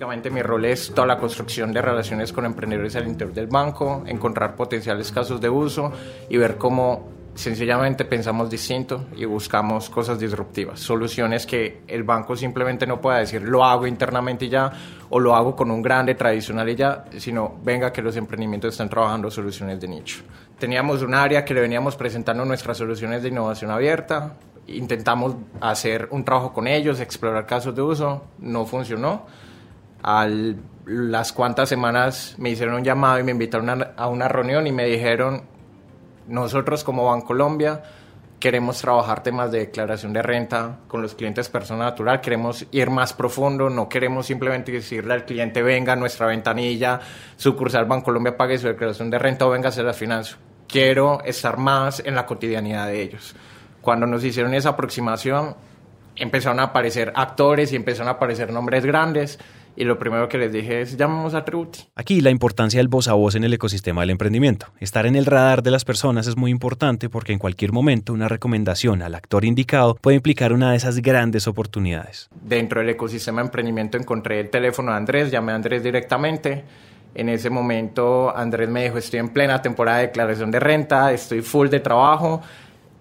Básicamente 0.00 0.30
mi 0.30 0.40
rol 0.40 0.64
es 0.64 0.92
toda 0.94 1.06
la 1.06 1.18
construcción 1.18 1.74
de 1.74 1.82
relaciones 1.82 2.32
con 2.32 2.46
emprendedores 2.46 2.96
al 2.96 3.06
interior 3.06 3.34
del 3.34 3.48
banco, 3.48 4.02
encontrar 4.06 4.56
potenciales 4.56 5.12
casos 5.12 5.42
de 5.42 5.50
uso 5.50 5.92
y 6.30 6.38
ver 6.38 6.56
cómo 6.56 7.06
sencillamente 7.34 8.06
pensamos 8.06 8.48
distinto 8.48 9.08
y 9.14 9.26
buscamos 9.26 9.90
cosas 9.90 10.18
disruptivas, 10.18 10.80
soluciones 10.80 11.44
que 11.44 11.82
el 11.86 12.02
banco 12.02 12.34
simplemente 12.34 12.86
no 12.86 12.98
pueda 12.98 13.18
decir 13.18 13.42
lo 13.42 13.62
hago 13.62 13.86
internamente 13.86 14.46
y 14.46 14.48
ya 14.48 14.72
o 15.10 15.20
lo 15.20 15.36
hago 15.36 15.54
con 15.54 15.70
un 15.70 15.82
grande 15.82 16.14
tradicional 16.14 16.66
y 16.70 16.76
ya, 16.76 17.04
sino 17.18 17.58
venga 17.62 17.92
que 17.92 18.00
los 18.00 18.16
emprendimientos 18.16 18.72
están 18.72 18.88
trabajando 18.88 19.30
soluciones 19.30 19.78
de 19.78 19.88
nicho. 19.88 20.22
Teníamos 20.58 21.02
un 21.02 21.12
área 21.12 21.44
que 21.44 21.52
le 21.52 21.60
veníamos 21.60 21.94
presentando 21.94 22.42
nuestras 22.46 22.78
soluciones 22.78 23.22
de 23.22 23.28
innovación 23.28 23.70
abierta, 23.70 24.38
intentamos 24.66 25.36
hacer 25.60 26.08
un 26.10 26.24
trabajo 26.24 26.54
con 26.54 26.66
ellos, 26.66 27.00
explorar 27.00 27.44
casos 27.44 27.76
de 27.76 27.82
uso, 27.82 28.24
no 28.38 28.64
funcionó. 28.64 29.26
A 30.02 30.28
las 30.86 31.32
cuantas 31.32 31.68
semanas 31.68 32.34
me 32.38 32.50
hicieron 32.50 32.76
un 32.76 32.84
llamado 32.84 33.18
y 33.18 33.22
me 33.22 33.32
invitaron 33.32 33.86
a 33.96 34.08
una 34.08 34.28
reunión 34.28 34.66
y 34.66 34.72
me 34.72 34.86
dijeron, 34.86 35.42
nosotros 36.26 36.84
como 36.84 37.06
Bancolombia 37.06 37.82
queremos 38.40 38.80
trabajar 38.80 39.22
temas 39.22 39.52
de 39.52 39.58
declaración 39.58 40.14
de 40.14 40.22
renta 40.22 40.78
con 40.88 41.02
los 41.02 41.14
clientes 41.14 41.50
persona 41.50 41.84
natural, 41.84 42.22
queremos 42.22 42.66
ir 42.72 42.88
más 42.88 43.12
profundo, 43.12 43.68
no 43.68 43.88
queremos 43.88 44.26
simplemente 44.26 44.72
decirle 44.72 45.12
al 45.12 45.26
cliente 45.26 45.62
venga 45.62 45.92
a 45.92 45.96
nuestra 45.96 46.26
ventanilla, 46.26 47.00
sucursal 47.36 47.84
Bancolombia 47.84 48.36
pague 48.36 48.56
su 48.56 48.66
declaración 48.66 49.10
de 49.10 49.18
renta 49.18 49.46
o 49.46 49.50
venga 49.50 49.66
a 49.66 49.68
hacer 49.68 49.84
las 49.84 49.98
finanzas. 49.98 50.38
Quiero 50.66 51.22
estar 51.24 51.58
más 51.58 52.00
en 52.04 52.14
la 52.14 52.24
cotidianidad 52.24 52.86
de 52.86 53.02
ellos. 53.02 53.34
Cuando 53.82 54.06
nos 54.06 54.24
hicieron 54.24 54.54
esa 54.54 54.70
aproximación, 54.70 55.54
empezaron 56.16 56.60
a 56.60 56.64
aparecer 56.64 57.12
actores 57.14 57.72
y 57.72 57.76
empezaron 57.76 58.08
a 58.08 58.12
aparecer 58.12 58.52
nombres 58.52 58.86
grandes 58.86 59.38
y 59.76 59.84
lo 59.84 59.98
primero 59.98 60.28
que 60.28 60.38
les 60.38 60.52
dije 60.52 60.80
es 60.82 60.96
llamamos 60.96 61.34
a 61.34 61.44
Tributi. 61.44 61.80
Aquí 61.94 62.20
la 62.20 62.30
importancia 62.30 62.78
del 62.78 62.88
voz 62.88 63.08
a 63.08 63.14
voz 63.14 63.34
en 63.34 63.44
el 63.44 63.52
ecosistema 63.52 64.02
del 64.02 64.10
emprendimiento. 64.10 64.66
Estar 64.80 65.06
en 65.06 65.16
el 65.16 65.26
radar 65.26 65.62
de 65.62 65.70
las 65.70 65.84
personas 65.84 66.26
es 66.26 66.36
muy 66.36 66.50
importante 66.50 67.08
porque 67.08 67.32
en 67.32 67.38
cualquier 67.38 67.72
momento 67.72 68.12
una 68.12 68.28
recomendación 68.28 69.02
al 69.02 69.14
actor 69.14 69.44
indicado 69.44 69.94
puede 69.94 70.16
implicar 70.16 70.52
una 70.52 70.72
de 70.72 70.76
esas 70.76 70.98
grandes 70.98 71.46
oportunidades. 71.46 72.28
Dentro 72.42 72.80
del 72.80 72.90
ecosistema 72.90 73.40
de 73.40 73.46
emprendimiento 73.46 73.96
encontré 73.96 74.40
el 74.40 74.50
teléfono 74.50 74.92
de 74.92 74.98
Andrés, 74.98 75.30
llamé 75.30 75.52
a 75.52 75.54
Andrés 75.54 75.82
directamente. 75.82 76.64
En 77.14 77.28
ese 77.28 77.50
momento 77.50 78.36
Andrés 78.36 78.68
me 78.68 78.84
dijo, 78.84 78.98
estoy 78.98 79.20
en 79.20 79.30
plena 79.30 79.62
temporada 79.62 79.98
de 79.98 80.08
declaración 80.08 80.50
de 80.50 80.60
renta, 80.60 81.12
estoy 81.12 81.42
full 81.42 81.68
de 81.68 81.80
trabajo. 81.80 82.42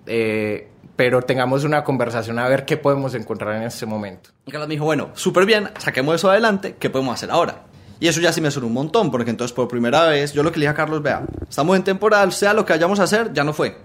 Eh, 0.08 0.69
pero 0.96 1.22
tengamos 1.22 1.64
una 1.64 1.84
conversación 1.84 2.40
a 2.40 2.48
ver 2.48 2.66
qué 2.66 2.76
podemos 2.76 3.16
encontrar 3.16 3.56
en 3.56 3.64
este 3.64 3.86
momento. 3.86 4.32
Y 4.46 4.52
Carlos 4.52 4.68
me 4.68 4.76
dijo, 4.76 4.86
bueno, 4.86 5.12
súper 5.14 5.46
bien, 5.46 5.70
saquemos 5.78 6.16
eso 6.16 6.30
adelante, 6.30 6.76
¿qué 6.78 6.90
podemos 6.90 7.14
hacer 7.14 7.32
ahora? 7.32 7.64
Y 8.02 8.08
eso 8.08 8.22
ya 8.22 8.32
sí 8.32 8.42
me 8.42 8.52
sonó 8.52 8.68
un 8.68 8.74
montón, 8.74 9.12
porque 9.12 9.30
entonces 9.30 9.54
por 9.54 9.68
primera 9.68 10.06
vez 10.08 10.34
yo 10.34 10.44
lo 10.44 10.52
que 10.52 10.60
le 10.60 10.66
dije 10.66 10.72
a 10.72 10.76
Carlos, 10.76 11.02
vea, 11.02 11.26
estamos 11.50 11.76
en 11.76 11.84
temporal, 11.84 12.32
sea 12.32 12.54
lo 12.54 12.66
que 12.66 12.74
vayamos 12.74 13.00
a 13.00 13.04
hacer, 13.04 13.34
ya 13.34 13.44
no 13.44 13.54
fue. 13.54 13.78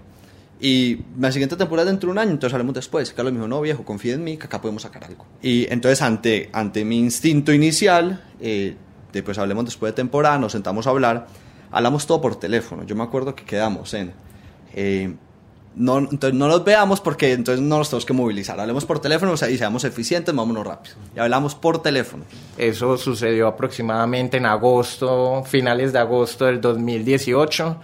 Y 0.59 0.99
la 1.19 1.31
siguiente 1.31 1.57
temporada 1.57 1.89
dentro 1.89 2.07
de 2.07 2.11
un 2.11 2.17
año, 2.17 2.31
entonces 2.31 2.53
hablemos 2.53 2.73
después. 2.73 3.11
Carlos 3.13 3.33
me 3.33 3.39
dijo, 3.39 3.47
no 3.47 3.59
viejo, 3.61 3.83
confía 3.83 4.13
en 4.13 4.23
mí, 4.23 4.37
que 4.37 4.45
acá 4.45 4.61
podemos 4.61 4.83
sacar 4.83 5.03
algo. 5.03 5.25
Y 5.41 5.71
entonces 5.71 6.01
ante, 6.01 6.49
ante 6.53 6.85
mi 6.85 6.97
instinto 6.97 7.51
inicial, 7.51 8.23
eh, 8.39 8.75
de 9.11 9.23
pues 9.23 9.37
hablemos 9.37 9.65
después 9.65 9.91
de 9.91 9.95
temporada, 9.95 10.37
nos 10.37 10.53
sentamos 10.53 10.87
a 10.87 10.91
hablar, 10.91 11.27
hablamos 11.71 12.07
todo 12.07 12.21
por 12.21 12.37
teléfono. 12.37 12.83
Yo 12.83 12.95
me 12.95 13.03
acuerdo 13.03 13.35
que 13.35 13.43
quedamos 13.43 13.93
en... 13.93 14.13
Eh, 14.73 15.15
no, 15.75 15.97
entonces 15.97 16.33
no 16.33 16.47
nos 16.47 16.63
veamos 16.63 17.01
porque 17.01 17.33
entonces 17.33 17.61
no 17.61 17.77
nos 17.79 17.89
tenemos 17.89 18.05
que 18.05 18.13
movilizar. 18.13 18.59
Hablemos 18.59 18.85
por 18.85 18.99
teléfono 18.99 19.33
o 19.33 19.37
sea, 19.37 19.49
y 19.49 19.57
seamos 19.57 19.83
eficientes, 19.83 20.33
vámonos 20.33 20.65
rápido. 20.65 20.95
Y 21.15 21.19
hablamos 21.19 21.53
por 21.55 21.81
teléfono. 21.81 22.23
Eso 22.57 22.97
sucedió 22.97 23.47
aproximadamente 23.47 24.37
en 24.37 24.45
agosto, 24.45 25.43
finales 25.43 25.91
de 25.91 25.99
agosto 25.99 26.45
del 26.45 26.61
2018. 26.61 27.77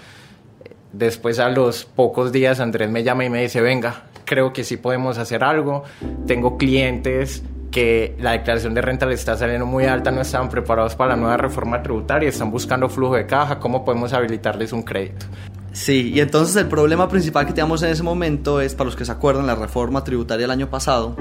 Después 0.93 1.39
a 1.39 1.50
los 1.50 1.86
pocos 1.86 2.31
días 2.31 2.60
Andrés 2.60 2.89
me 2.89 3.03
llama 3.03 3.25
y 3.25 3.29
me 3.29 3.41
dice, 3.41 3.62
venga, 3.62 4.03
creo 4.25 4.53
que 4.53 4.63
sí 4.63 4.77
podemos 4.77 5.17
hacer 5.17 5.43
algo. 5.43 5.83
Tengo 6.27 6.57
clientes 6.57 7.43
que 7.71 8.15
la 8.19 8.31
declaración 8.31 8.74
de 8.74 8.81
renta 8.81 9.05
le 9.05 9.15
está 9.15 9.38
saliendo 9.38 9.65
muy 9.65 9.86
alta, 9.86 10.12
no 10.12 10.21
estaban 10.21 10.50
preparados 10.50 10.95
para 10.95 11.12
la 11.12 11.15
nueva 11.15 11.38
reforma 11.38 11.81
tributaria, 11.81 12.29
están 12.29 12.51
buscando 12.51 12.89
flujo 12.89 13.15
de 13.15 13.25
caja, 13.25 13.60
¿cómo 13.60 13.86
podemos 13.86 14.12
habilitarles 14.12 14.74
un 14.74 14.83
crédito? 14.83 15.25
Sí, 15.73 16.11
y 16.13 16.19
entonces 16.19 16.55
el 16.57 16.67
problema 16.67 17.07
principal 17.07 17.45
que 17.45 17.53
teníamos 17.53 17.81
en 17.83 17.91
ese 17.91 18.03
momento 18.03 18.59
es, 18.59 18.75
para 18.75 18.85
los 18.85 18.95
que 18.95 19.05
se 19.05 19.11
acuerdan, 19.11 19.47
la 19.47 19.55
reforma 19.55 20.03
tributaria 20.03 20.43
del 20.43 20.51
año 20.51 20.69
pasado 20.69 21.15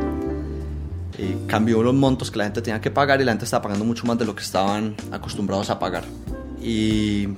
eh, 1.19 1.37
cambió 1.47 1.83
los 1.83 1.95
montos 1.95 2.30
que 2.30 2.38
la 2.38 2.45
gente 2.45 2.61
tenía 2.61 2.80
que 2.80 2.90
pagar 2.90 3.21
y 3.21 3.25
la 3.25 3.33
gente 3.33 3.45
estaba 3.45 3.62
pagando 3.62 3.85
mucho 3.85 4.07
más 4.07 4.19
de 4.19 4.25
lo 4.25 4.35
que 4.35 4.42
estaban 4.42 4.97
acostumbrados 5.12 5.71
a 5.71 5.78
pagar. 5.78 6.02
Y 6.61 7.28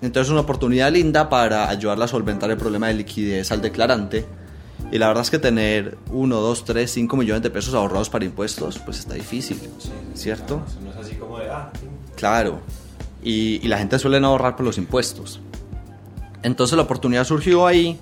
entonces 0.00 0.30
una 0.30 0.42
oportunidad 0.42 0.92
linda 0.92 1.28
para 1.28 1.68
ayudarla 1.68 2.04
a 2.04 2.08
solventar 2.08 2.50
el 2.50 2.56
problema 2.56 2.86
de 2.86 2.94
liquidez 2.94 3.50
al 3.50 3.60
declarante. 3.60 4.24
Y 4.92 4.98
la 4.98 5.08
verdad 5.08 5.22
es 5.22 5.30
que 5.30 5.38
tener 5.38 5.98
1, 6.10 6.36
2, 6.36 6.64
3, 6.64 6.90
5 6.90 7.16
millones 7.16 7.42
de 7.42 7.50
pesos 7.50 7.74
ahorrados 7.74 8.08
para 8.10 8.24
impuestos, 8.24 8.78
pues 8.78 9.00
está 9.00 9.14
difícil, 9.14 9.58
¿cierto? 10.14 10.62
No, 10.82 10.90
es 10.90 10.96
así 10.96 11.16
como 11.16 11.38
de, 11.38 11.50
ah, 11.50 11.70
Claro. 12.16 12.60
Y, 13.22 13.60
y 13.62 13.68
la 13.68 13.78
gente 13.78 13.98
suele 13.98 14.20
no 14.20 14.28
ahorrar 14.28 14.56
por 14.56 14.64
los 14.64 14.78
impuestos. 14.78 15.40
Entonces 16.42 16.76
la 16.76 16.82
oportunidad 16.82 17.24
surgió 17.24 17.66
ahí 17.66 17.98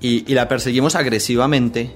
y, 0.00 0.32
la 0.34 0.48
perseguimos 0.48 0.94
agresivamente, 0.94 1.94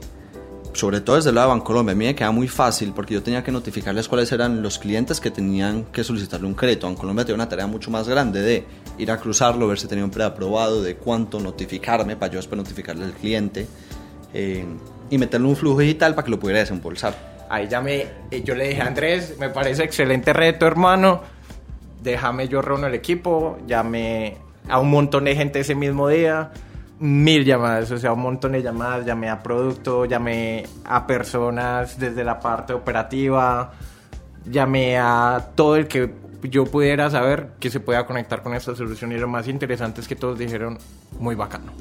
sobre 0.74 1.00
todo 1.00 1.16
desde 1.16 1.30
el 1.30 1.36
lado 1.36 1.48
de 1.48 1.58
Bancolombia. 1.58 1.92
A 1.92 1.94
mí 1.94 2.04
me 2.04 2.14
queda 2.14 2.30
muy 2.30 2.48
fácil 2.48 2.92
porque 2.94 3.14
yo 3.14 3.22
tenía 3.22 3.42
que 3.42 3.52
notificarles 3.52 4.08
cuáles 4.08 4.30
eran 4.32 4.62
los 4.62 4.78
clientes 4.78 5.20
que 5.20 5.30
tenían 5.30 5.84
que 5.84 6.04
solicitarle 6.04 6.46
un 6.46 6.54
crédito. 6.54 6.86
Bancolombia 6.86 7.24
tenía 7.24 7.36
una 7.36 7.48
tarea 7.48 7.66
mucho 7.66 7.90
más 7.90 8.08
grande 8.08 8.42
de 8.42 8.64
ir 8.98 9.10
a 9.10 9.18
cruzarlo, 9.18 9.68
ver 9.68 9.78
si 9.78 9.86
tenía 9.86 10.04
un 10.04 10.10
preaprobado, 10.10 10.82
de 10.82 10.96
cuánto 10.96 11.40
notificarme 11.40 12.16
para 12.16 12.32
yo 12.32 12.38
después 12.38 12.58
notificarle 12.58 13.04
al 13.04 13.12
cliente 13.12 13.66
eh, 14.32 14.64
y 15.10 15.18
meterle 15.18 15.46
un 15.46 15.56
flujo 15.56 15.80
digital 15.80 16.14
para 16.14 16.24
que 16.24 16.30
lo 16.30 16.38
pudiera 16.38 16.60
desembolsar. 16.60 17.34
Ahí 17.48 17.68
ya 17.68 17.80
me, 17.80 18.06
eh, 18.30 18.42
yo 18.42 18.54
le 18.54 18.68
dije 18.68 18.82
a 18.82 18.86
Andrés, 18.86 19.36
me 19.38 19.48
parece 19.48 19.84
excelente 19.84 20.32
reto, 20.32 20.66
hermano. 20.66 21.22
Déjame 22.02 22.48
yo 22.48 22.60
reúno 22.60 22.86
el 22.86 22.94
equipo, 22.94 23.58
llamé 23.66 24.43
a 24.68 24.78
un 24.78 24.90
montón 24.90 25.24
de 25.24 25.36
gente 25.36 25.60
ese 25.60 25.74
mismo 25.74 26.08
día, 26.08 26.50
mil 26.98 27.44
llamadas, 27.44 27.90
o 27.90 27.98
sea, 27.98 28.12
un 28.12 28.22
montón 28.22 28.52
de 28.52 28.62
llamadas, 28.62 29.04
llamé 29.04 29.28
a 29.28 29.42
producto, 29.42 30.04
llamé 30.04 30.66
a 30.84 31.06
personas 31.06 31.98
desde 31.98 32.24
la 32.24 32.40
parte 32.40 32.72
operativa, 32.72 33.72
llamé 34.46 34.98
a 34.98 35.50
todo 35.54 35.76
el 35.76 35.88
que 35.88 36.12
yo 36.42 36.66
pudiera 36.66 37.10
saber 37.10 37.52
que 37.58 37.70
se 37.70 37.80
pueda 37.80 38.06
conectar 38.06 38.42
con 38.42 38.54
esta 38.54 38.74
solución 38.74 39.12
y 39.12 39.18
lo 39.18 39.28
más 39.28 39.48
interesante 39.48 40.00
es 40.00 40.08
que 40.08 40.16
todos 40.16 40.38
dijeron 40.38 40.78
muy 41.18 41.34
bacano. 41.34 41.72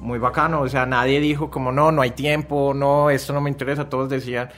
Muy 0.00 0.18
bacano, 0.18 0.60
o 0.60 0.68
sea, 0.68 0.86
nadie 0.86 1.20
dijo 1.20 1.50
como 1.50 1.72
no, 1.72 1.90
no 1.90 2.02
hay 2.02 2.12
tiempo, 2.12 2.72
no, 2.74 3.10
esto 3.10 3.32
no 3.32 3.40
me 3.40 3.50
interesa, 3.50 3.88
todos 3.88 4.08
decían, 4.08 4.50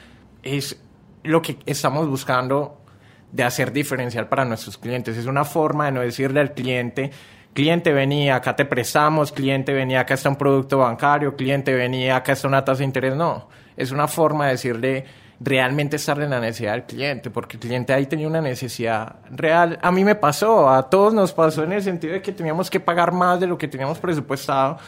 es 0.42 0.78
lo 1.22 1.40
que 1.40 1.58
estamos 1.64 2.06
buscando 2.06 2.77
de 3.32 3.44
hacer 3.44 3.72
diferencial 3.72 4.28
para 4.28 4.44
nuestros 4.44 4.78
clientes. 4.78 5.16
Es 5.16 5.26
una 5.26 5.44
forma 5.44 5.86
de 5.86 5.92
no 5.92 6.00
decirle 6.00 6.40
al 6.40 6.52
cliente, 6.52 7.10
cliente 7.52 7.92
venía, 7.92 8.36
acá 8.36 8.56
te 8.56 8.64
prestamos, 8.64 9.32
cliente 9.32 9.72
venía, 9.72 10.00
acá 10.00 10.14
está 10.14 10.28
un 10.28 10.36
producto 10.36 10.78
bancario, 10.78 11.36
cliente 11.36 11.74
venía, 11.74 12.16
acá 12.16 12.32
está 12.32 12.48
una 12.48 12.64
tasa 12.64 12.78
de 12.78 12.84
interés. 12.84 13.16
No, 13.16 13.48
es 13.76 13.90
una 13.90 14.08
forma 14.08 14.46
de 14.46 14.52
decirle 14.52 15.04
realmente 15.40 15.96
estar 15.96 16.20
en 16.20 16.30
la 16.30 16.40
necesidad 16.40 16.72
del 16.72 16.84
cliente, 16.84 17.30
porque 17.30 17.56
el 17.56 17.60
cliente 17.60 17.92
ahí 17.92 18.06
tenía 18.06 18.26
una 18.26 18.40
necesidad 18.40 19.16
real. 19.30 19.78
A 19.82 19.92
mí 19.92 20.04
me 20.04 20.14
pasó, 20.14 20.68
a 20.68 20.88
todos 20.90 21.14
nos 21.14 21.32
pasó 21.32 21.62
en 21.64 21.72
el 21.72 21.82
sentido 21.82 22.14
de 22.14 22.22
que 22.22 22.32
teníamos 22.32 22.70
que 22.70 22.80
pagar 22.80 23.12
más 23.12 23.38
de 23.38 23.46
lo 23.46 23.56
que 23.56 23.68
teníamos 23.68 23.98
presupuestado 23.98 24.78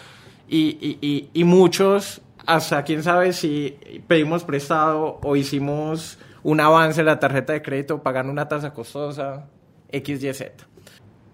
y, 0.48 0.98
y, 1.00 1.30
y 1.32 1.44
muchos, 1.44 2.20
hasta 2.46 2.82
quién 2.82 3.02
sabe 3.02 3.32
si 3.32 3.78
pedimos 4.08 4.42
prestado 4.42 5.20
o 5.22 5.36
hicimos 5.36 6.18
un 6.42 6.60
avance 6.60 7.00
en 7.00 7.06
la 7.06 7.18
tarjeta 7.18 7.52
de 7.52 7.62
crédito 7.62 8.02
pagando 8.02 8.32
una 8.32 8.48
tasa 8.48 8.72
costosa, 8.72 9.46
XYZ. 9.92 10.42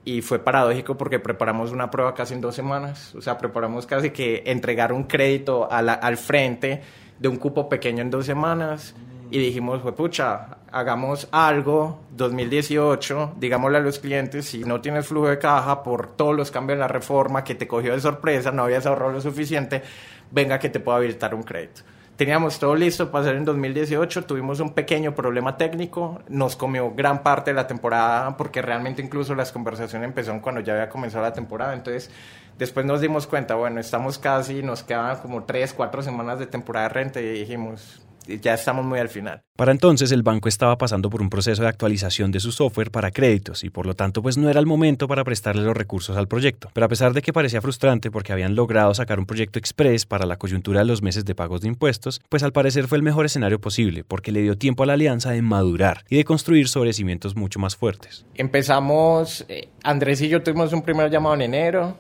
Y 0.05 0.23
fue 0.23 0.39
paradójico 0.39 0.97
porque 0.97 1.19
preparamos 1.19 1.73
una 1.73 1.91
prueba 1.91 2.15
casi 2.15 2.35
en 2.35 2.41
dos 2.41 2.55
semanas. 2.55 3.15
O 3.17 3.21
sea, 3.21 3.37
preparamos 3.39 3.87
casi 3.87 4.11
que 4.11 4.45
entregar 4.47 4.93
un 4.93 5.05
crédito 5.05 5.69
al 5.71 6.17
frente 6.17 6.83
de 7.19 7.29
un 7.29 7.37
cupo 7.37 7.69
pequeño 7.69 8.03
en 8.03 8.11
dos 8.11 8.25
semanas. 8.27 8.95
Y 9.31 9.39
dijimos, 9.41 9.83
fue 9.83 9.93
pucha, 9.93 10.59
hagamos 10.71 11.27
algo 11.33 11.99
2018, 12.17 13.35
digámosle 13.39 13.79
a 13.79 13.81
los 13.81 13.99
clientes, 13.99 14.47
si 14.47 14.63
no 14.63 14.81
tienes 14.81 15.09
flujo 15.09 15.29
de 15.29 15.39
caja 15.39 15.83
por 15.83 16.15
todos 16.15 16.37
los 16.37 16.53
cambios 16.53 16.75
en 16.75 16.81
la 16.81 16.89
reforma 16.89 17.43
que 17.43 17.57
te 17.57 17.67
cogió 17.67 17.93
de 17.93 18.01
sorpresa, 18.01 18.53
no 18.53 18.63
habías 18.63 18.87
ahorrado 18.87 19.11
lo 19.11 19.21
suficiente, 19.21 19.83
venga 20.31 20.61
que 20.61 20.69
te 20.69 20.79
pueda 20.79 20.99
habilitar 20.99 21.35
un 21.35 21.43
crédito. 21.43 21.83
Teníamos 22.17 22.59
todo 22.59 22.75
listo 22.75 23.11
para 23.11 23.25
hacer 23.25 23.37
en 23.37 23.45
2018, 23.45 24.25
tuvimos 24.25 24.61
un 24.61 24.73
pequeño 24.73 25.15
problema 25.15 25.59
técnico, 25.59 26.23
nos 26.29 26.57
comió 26.57 26.93
gran 26.93 27.23
parte 27.23 27.51
de 27.51 27.55
la 27.55 27.67
temporada 27.67 28.39
porque 28.39 28.63
realmente 28.63 29.03
incluso 29.03 29.35
las 29.35 29.53
conversaciones 29.53 30.09
empezaron 30.09 30.41
cuando 30.41 30.63
ya 30.63 30.73
había 30.73 30.89
comenzado 30.89 31.25
la 31.25 31.35
temporada, 31.35 31.75
entonces 31.75 32.11
después 32.59 32.87
nos 32.87 33.03
dimos 33.03 33.27
cuenta, 33.27 33.55
bueno, 33.55 33.81
estamos 33.81 34.19
casi, 34.19 34.63
nos 34.63 34.83
quedaban 34.83 35.19
como 35.19 35.45
tres, 35.45 35.75
cuatro 35.75 36.03
semanas 36.03 36.39
de 36.39 36.47
temporada 36.47 36.89
de 36.89 36.95
renta 36.95 37.21
y 37.21 37.41
dijimos, 37.41 38.06
ya 38.27 38.55
estamos 38.55 38.85
muy 38.85 38.99
al 38.99 39.09
final. 39.09 39.43
Para 39.57 39.73
entonces 39.73 40.13
el 40.13 40.23
banco 40.23 40.49
estaba 40.49 40.77
pasando 40.77 41.09
por 41.09 41.23
un 41.23 41.31
proceso 41.31 41.63
de 41.63 41.69
actualización 41.69 42.31
de 42.31 42.41
su 42.41 42.53
software 42.53 42.91
para 42.91 43.11
créditos 43.11 43.65
y 43.65 43.71
por 43.71 43.87
lo 43.87 43.95
tanto 43.95 44.23
pues 44.23 44.37
no 44.37 44.51
era 44.51 44.61
el 44.61 44.67
momento 44.67 45.09
para 45.09 45.25
prestarle 45.25 45.63
los 45.63 45.77
recursos 45.77 46.17
al 46.17 46.29
proyecto. 46.29 46.71
Pero 46.75 46.87
a 46.87 46.89
pesar 46.89 47.15
de 47.15 47.23
que 47.23 47.33
parecía 47.33 47.63
frustrante 47.63 48.11
porque 48.11 48.33
habían 48.33 48.55
logrado 48.55 48.93
sacar 48.95 49.19
un 49.19 49.27
proyecto 49.27 49.59
express 49.59 50.05
para 50.05 50.27
la 50.27 50.37
coyuntura 50.37 50.81
de 50.81 50.87
los 50.87 51.03
meses 51.03 51.25
de 51.25 51.35
pagos 51.35 51.63
de 51.63 51.69
impuestos, 51.69 52.21
pues 52.29 52.43
al 52.43 52.53
parecer 52.53 52.87
fue 52.87 52.99
el 52.99 53.03
mejor 53.03 53.27
escenario 53.27 53.61
posible 53.61 54.05
porque 54.05 54.33
le 54.33 54.43
dio 54.43 54.59
tiempo 54.59 54.83
a 54.83 54.87
la 54.87 54.93
alianza 54.93 55.31
de 55.31 55.43
madurar 55.43 56.05
y 56.09 56.17
de 56.17 56.25
construir 56.25 56.69
sobre 56.69 56.93
cimientos 56.93 57.37
mucho 57.37 57.59
más 57.59 57.77
fuertes. 57.77 58.27
Empezamos, 58.35 59.45
eh, 59.49 59.69
Andrés 59.83 60.21
y 60.21 60.29
yo 60.29 60.43
tuvimos 60.43 60.73
un 60.73 60.83
primer 60.83 61.11
llamado 61.11 61.35
en 61.37 61.43
enero, 61.43 61.97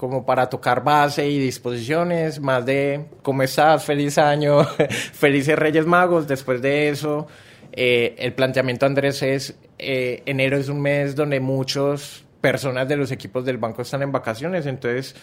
como 0.00 0.24
para 0.24 0.48
tocar 0.48 0.82
base 0.82 1.28
y 1.28 1.38
disposiciones, 1.38 2.40
más 2.40 2.64
de 2.64 3.04
cómo 3.20 3.42
estás, 3.42 3.84
feliz 3.84 4.16
año, 4.16 4.64
felices 5.12 5.58
Reyes 5.58 5.84
Magos. 5.84 6.26
Después 6.26 6.62
de 6.62 6.88
eso, 6.88 7.26
eh, 7.72 8.14
el 8.18 8.32
planteamiento 8.32 8.86
Andrés 8.86 9.22
es, 9.22 9.58
eh, 9.78 10.22
enero 10.24 10.56
es 10.56 10.70
un 10.70 10.80
mes 10.80 11.14
donde 11.14 11.38
muchas 11.38 12.24
personas 12.40 12.88
de 12.88 12.96
los 12.96 13.12
equipos 13.12 13.44
del 13.44 13.58
banco 13.58 13.82
están 13.82 14.00
en 14.00 14.10
vacaciones, 14.10 14.64
entonces 14.64 15.14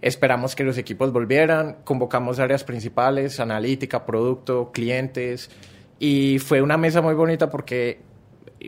esperamos 0.00 0.56
que 0.56 0.64
los 0.64 0.78
equipos 0.78 1.12
volvieran, 1.12 1.76
convocamos 1.84 2.38
áreas 2.38 2.64
principales, 2.64 3.38
analítica, 3.38 4.06
producto, 4.06 4.70
clientes, 4.72 5.50
y 5.98 6.38
fue 6.38 6.62
una 6.62 6.78
mesa 6.78 7.02
muy 7.02 7.12
bonita 7.12 7.50
porque 7.50 8.00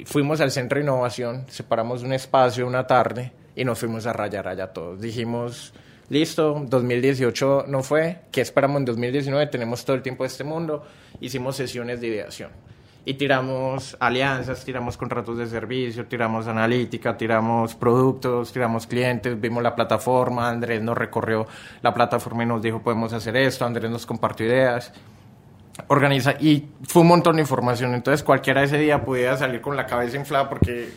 fuimos 0.05 0.43
al 0.43 0.51
centro 0.51 0.77
de 0.77 0.85
innovación, 0.85 1.47
separamos 1.49 2.03
un 2.03 2.13
espacio 2.13 2.67
una 2.67 2.87
tarde 2.87 3.33
y 3.57 3.65
nos 3.65 3.79
fuimos 3.79 4.07
a 4.07 4.13
rayar 4.13 4.49
allá 4.49 4.73
todos. 4.73 5.01
Dijimos, 5.01 5.73
listo, 6.09 6.65
2018 6.67 7.65
no 7.69 7.83
fue, 7.83 8.23
¿qué 8.31 8.41
esperamos 8.41 8.79
en 8.79 8.85
2019? 8.87 9.47
Tenemos 9.47 9.85
todo 9.85 9.97
el 9.97 10.03
tiempo 10.03 10.25
de 10.25 10.29
este 10.29 10.45
mundo, 10.45 10.85
hicimos 11.21 11.57
sesiones 11.57 12.01
de 12.01 12.09
ideación. 12.09 12.51
Y 13.07 13.15
tiramos 13.15 13.99
alianzas, 14.01 14.65
tiramos 14.65 14.97
contratos 14.97 15.37
de 15.37 15.47
servicio, 15.47 16.07
tiramos 16.07 16.47
analítica, 16.47 17.15
tiramos 17.19 17.75
productos, 17.75 18.51
tiramos 18.51 18.87
clientes, 18.87 19.39
vimos 19.39 19.63
la 19.63 19.75
plataforma, 19.75 20.49
Andrés 20.49 20.81
nos 20.81 20.97
recorrió 20.97 21.47
la 21.83 21.93
plataforma 21.93 22.45
y 22.45 22.47
nos 22.47 22.63
dijo 22.63 22.81
podemos 22.81 23.13
hacer 23.13 23.37
esto, 23.37 23.67
Andrés 23.67 23.91
nos 23.91 24.07
compartió 24.07 24.47
ideas 24.47 24.93
organiza 25.89 26.37
y 26.39 26.69
fue 26.87 27.03
un 27.03 27.09
montón 27.09 27.35
de 27.35 27.43
información 27.43 27.95
entonces 27.95 28.23
cualquiera 28.23 28.63
ese 28.63 28.79
día 28.79 29.05
podía 29.05 29.37
salir 29.37 29.61
con 29.61 29.77
la 29.77 29.87
cabeza 29.87 30.17
inflada 30.17 30.49
porque 30.49 30.89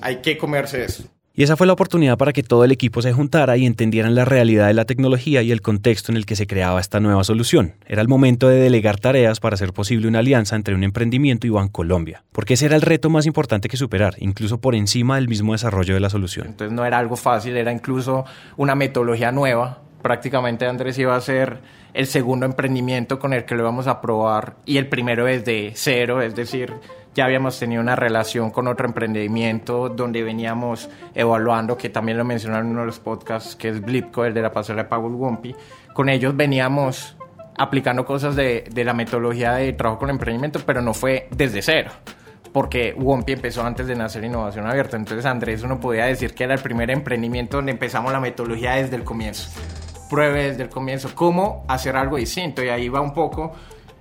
hay 0.00 0.22
que 0.22 0.38
comerse 0.38 0.82
eso 0.82 1.04
y 1.36 1.42
esa 1.42 1.56
fue 1.56 1.66
la 1.66 1.72
oportunidad 1.72 2.16
para 2.16 2.32
que 2.32 2.44
todo 2.44 2.64
el 2.64 2.70
equipo 2.70 3.02
se 3.02 3.12
juntara 3.12 3.56
y 3.56 3.66
entendieran 3.66 4.14
la 4.14 4.24
realidad 4.24 4.68
de 4.68 4.74
la 4.74 4.84
tecnología 4.84 5.42
y 5.42 5.50
el 5.50 5.62
contexto 5.62 6.12
en 6.12 6.16
el 6.16 6.26
que 6.26 6.36
se 6.36 6.46
creaba 6.46 6.80
esta 6.80 7.00
nueva 7.00 7.24
solución. 7.24 7.74
Era 7.86 8.02
el 8.02 8.08
momento 8.08 8.48
de 8.48 8.60
delegar 8.60 9.00
tareas 9.00 9.40
para 9.40 9.54
hacer 9.54 9.72
posible 9.72 10.06
una 10.06 10.20
alianza 10.20 10.54
entre 10.54 10.76
un 10.76 10.84
emprendimiento 10.84 11.48
y 11.48 11.50
Bancolombia, 11.50 12.22
porque 12.30 12.54
ese 12.54 12.66
era 12.66 12.76
el 12.76 12.82
reto 12.82 13.10
más 13.10 13.26
importante 13.26 13.68
que 13.68 13.76
superar, 13.76 14.14
incluso 14.18 14.58
por 14.58 14.76
encima 14.76 15.16
del 15.16 15.28
mismo 15.28 15.52
desarrollo 15.52 15.94
de 15.94 16.00
la 16.00 16.08
solución. 16.08 16.46
Entonces 16.46 16.72
no 16.72 16.84
era 16.84 16.98
algo 16.98 17.16
fácil, 17.16 17.56
era 17.56 17.72
incluso 17.72 18.24
una 18.56 18.76
metodología 18.76 19.32
nueva. 19.32 19.80
Prácticamente 20.02 20.66
Andrés 20.66 20.98
iba 20.98 21.16
a 21.16 21.20
ser 21.20 21.58
el 21.94 22.06
segundo 22.06 22.46
emprendimiento 22.46 23.18
con 23.18 23.32
el 23.32 23.44
que 23.44 23.56
lo 23.56 23.62
íbamos 23.62 23.88
a 23.88 24.00
probar 24.00 24.56
y 24.66 24.76
el 24.76 24.88
primero 24.88 25.24
desde 25.24 25.72
cero, 25.74 26.22
es 26.22 26.36
decir, 26.36 26.74
ya 27.14 27.24
habíamos 27.24 27.58
tenido 27.58 27.80
una 27.80 27.96
relación 27.96 28.50
con 28.50 28.66
otro 28.66 28.86
emprendimiento 28.86 29.88
donde 29.88 30.22
veníamos 30.22 30.90
evaluando, 31.14 31.78
que 31.78 31.88
también 31.88 32.18
lo 32.18 32.24
mencionaron 32.24 32.66
en 32.66 32.72
uno 32.72 32.80
de 32.80 32.86
los 32.86 32.98
podcasts, 32.98 33.54
que 33.54 33.68
es 33.68 33.80
Blipco, 33.80 34.24
el 34.24 34.34
de 34.34 34.42
la 34.42 34.52
pasarela 34.52 34.82
de 34.82 34.88
pago 34.88 35.08
Wumpy. 35.08 35.54
Con 35.92 36.08
ellos 36.08 36.36
veníamos 36.36 37.16
aplicando 37.56 38.04
cosas 38.04 38.34
de, 38.34 38.64
de, 38.68 38.84
la 38.84 38.94
metodología 38.94 39.52
de 39.52 39.72
trabajo 39.74 40.00
con 40.00 40.10
emprendimiento, 40.10 40.60
pero 40.66 40.82
no 40.82 40.92
fue 40.92 41.28
desde 41.30 41.62
cero, 41.62 41.92
porque 42.52 42.94
Wumpy 42.96 43.32
empezó 43.32 43.64
antes 43.64 43.86
de 43.86 43.94
nacer 43.94 44.24
Innovación 44.24 44.66
Abierta. 44.66 44.96
Entonces 44.96 45.24
Andrés 45.24 45.62
uno 45.62 45.78
podía 45.78 46.06
decir 46.06 46.34
que 46.34 46.44
era 46.44 46.54
el 46.54 46.60
primer 46.60 46.90
emprendimiento 46.90 47.58
donde 47.58 47.72
empezamos 47.72 48.12
la 48.12 48.20
metodología 48.20 48.72
desde 48.72 48.96
el 48.96 49.04
comienzo. 49.04 49.48
Pruebe 50.10 50.48
desde 50.50 50.64
el 50.64 50.68
comienzo 50.68 51.10
cómo 51.14 51.64
hacer 51.68 51.96
algo 51.96 52.16
distinto 52.16 52.62
y 52.62 52.68
ahí 52.68 52.88
va 52.88 53.00
un 53.00 53.14
poco 53.14 53.52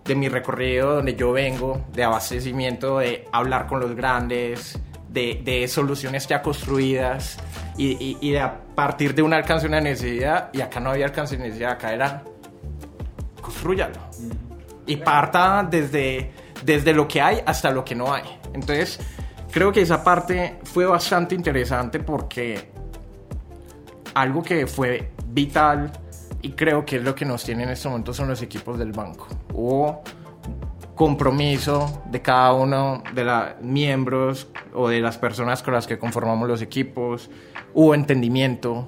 de 0.05 0.15
mi 0.15 0.27
recorrido 0.27 0.95
donde 0.95 1.15
yo 1.15 1.31
vengo, 1.31 1.81
de 1.93 2.03
abastecimiento, 2.03 2.99
de 2.99 3.27
hablar 3.31 3.67
con 3.67 3.79
los 3.79 3.95
grandes, 3.95 4.79
de, 5.09 5.41
de 5.43 5.67
soluciones 5.67 6.27
ya 6.27 6.41
construidas 6.41 7.37
y, 7.77 8.17
y, 8.19 8.31
de 8.31 8.39
a 8.39 8.59
partir 8.75 9.13
de 9.13 9.21
un 9.21 9.33
alcance 9.33 9.67
una 9.67 9.79
necesidad, 9.79 10.49
y 10.53 10.61
acá 10.61 10.79
no 10.79 10.89
había 10.89 11.05
alcance 11.05 11.37
necesidad, 11.37 11.71
acá 11.71 11.93
era 11.93 12.23
construyalo. 13.41 13.99
Y 14.85 14.97
parta 14.97 15.65
desde, 15.69 16.31
desde 16.65 16.93
lo 16.93 17.07
que 17.07 17.21
hay 17.21 17.41
hasta 17.45 17.71
lo 17.71 17.85
que 17.85 17.95
no 17.95 18.13
hay. 18.13 18.23
Entonces, 18.53 18.99
creo 19.51 19.71
que 19.71 19.81
esa 19.81 20.03
parte 20.03 20.59
fue 20.63 20.85
bastante 20.85 21.35
interesante 21.35 21.99
porque 21.99 22.71
algo 24.15 24.41
que 24.41 24.67
fue 24.67 25.11
vital 25.27 25.91
y 26.41 26.51
creo 26.51 26.85
que 26.85 26.97
es 26.97 27.03
lo 27.03 27.15
que 27.15 27.23
nos 27.23 27.43
tiene 27.43 27.63
en 27.63 27.69
este 27.69 27.87
momento 27.87 28.13
son 28.13 28.27
los 28.27 28.41
equipos 28.41 28.77
del 28.77 28.91
banco. 28.91 29.27
Hubo 29.53 30.03
compromiso 30.95 32.03
de 32.09 32.21
cada 32.21 32.53
uno 32.53 33.03
de 33.13 33.23
los 33.23 33.61
miembros 33.61 34.47
o 34.73 34.89
de 34.89 34.99
las 34.99 35.17
personas 35.17 35.63
con 35.63 35.73
las 35.73 35.87
que 35.87 35.97
conformamos 35.97 36.47
los 36.47 36.61
equipos, 36.61 37.29
hubo 37.73 37.95
entendimiento, 37.95 38.87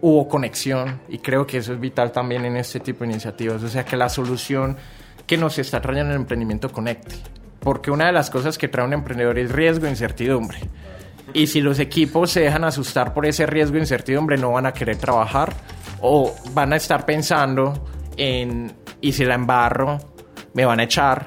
hubo 0.00 0.28
conexión 0.28 1.00
y 1.08 1.18
creo 1.18 1.46
que 1.46 1.58
eso 1.58 1.72
es 1.72 1.80
vital 1.80 2.12
también 2.12 2.44
en 2.44 2.56
este 2.56 2.80
tipo 2.80 3.04
de 3.04 3.10
iniciativas, 3.10 3.62
o 3.62 3.68
sea 3.68 3.84
que 3.84 3.96
la 3.96 4.08
solución 4.08 4.76
que 5.26 5.38
nos 5.38 5.58
está 5.58 5.80
trayendo 5.80 6.12
el 6.12 6.20
emprendimiento 6.20 6.70
conecte, 6.70 7.16
porque 7.60 7.90
una 7.90 8.06
de 8.06 8.12
las 8.12 8.28
cosas 8.28 8.58
que 8.58 8.68
trae 8.68 8.86
un 8.86 8.92
emprendedor 8.92 9.38
es 9.38 9.50
riesgo 9.50 9.86
e 9.86 9.90
incertidumbre. 9.90 10.58
Y 11.32 11.46
si 11.46 11.62
los 11.62 11.78
equipos 11.78 12.30
se 12.30 12.40
dejan 12.40 12.64
asustar 12.64 13.14
por 13.14 13.24
ese 13.24 13.46
riesgo 13.46 13.76
e 13.76 13.80
incertidumbre, 13.80 14.36
no 14.36 14.52
van 14.52 14.66
a 14.66 14.72
querer 14.72 14.98
trabajar 14.98 15.54
o 16.02 16.34
van 16.52 16.74
a 16.74 16.76
estar 16.76 17.06
pensando 17.06 17.72
en, 18.18 18.70
y 19.04 19.12
si 19.12 19.24
la 19.26 19.34
embarro, 19.34 19.98
me 20.54 20.64
van 20.64 20.80
a 20.80 20.84
echar. 20.84 21.26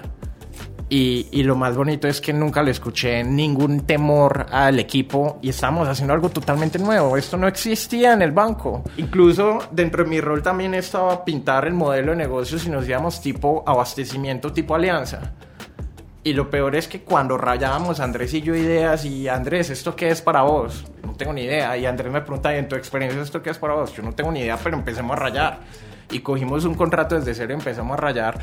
Y, 0.89 1.27
y, 1.31 1.43
lo 1.43 1.55
más 1.55 1.75
bonito 1.75 2.07
es 2.07 2.21
que 2.21 2.33
nunca 2.33 2.63
le 2.63 2.71
escuché 2.71 3.23
ningún 3.23 3.81
temor 3.81 4.47
al 4.51 4.79
equipo 4.79 5.37
y 5.41 5.49
estamos 5.49 5.87
haciendo 5.87 6.13
algo 6.13 6.29
totalmente 6.29 6.79
nuevo. 6.79 7.17
Esto 7.17 7.37
no 7.37 7.45
existía 7.45 8.13
en 8.13 8.21
el 8.21 8.31
banco. 8.31 8.83
Incluso 8.95 9.59
dentro 9.69 10.05
de 10.05 10.09
mi 10.09 10.21
rol 10.21 10.41
también 10.41 10.73
estaba 10.73 11.23
pintar 11.23 11.67
el 11.67 11.73
modelo 11.73 12.13
de 12.13 12.17
negocio 12.17 12.57
si 12.57 12.69
nos 12.69 12.87
íbamos 12.87 13.21
tipo 13.21 13.63
abastecimiento, 13.67 14.51
tipo 14.53 14.73
alianza. 14.73 15.33
Y 16.23 16.33
lo 16.33 16.49
peor 16.49 16.75
es 16.75 16.87
que 16.87 17.01
cuando 17.01 17.37
rayábamos 17.37 17.99
Andrés 17.99 18.33
y 18.33 18.41
yo 18.41 18.55
ideas 18.55 19.05
y 19.05 19.27
Andrés, 19.27 19.69
¿esto 19.69 19.95
qué 19.95 20.09
es 20.09 20.21
para 20.21 20.41
vos? 20.41 20.85
No 21.05 21.13
tengo 21.13 21.33
ni 21.33 21.43
idea. 21.43 21.77
Y 21.77 21.85
Andrés 21.85 22.11
me 22.11 22.21
pregunta, 22.21 22.55
¿y 22.55 22.57
en 22.57 22.67
tu 22.67 22.75
experiencia 22.75 23.21
esto 23.21 23.43
qué 23.43 23.51
es 23.51 23.57
para 23.57 23.75
vos? 23.75 23.93
Yo 23.93 24.01
no 24.01 24.13
tengo 24.13 24.31
ni 24.31 24.39
idea, 24.39 24.57
pero 24.63 24.77
empecemos 24.77 25.15
a 25.15 25.19
rayar. 25.19 25.59
Y 26.11 26.19
cogimos 26.19 26.65
un 26.65 26.75
contrato 26.75 27.15
desde 27.15 27.33
cero 27.33 27.53
empezamos 27.53 27.97
a 27.97 28.01
rayar. 28.01 28.39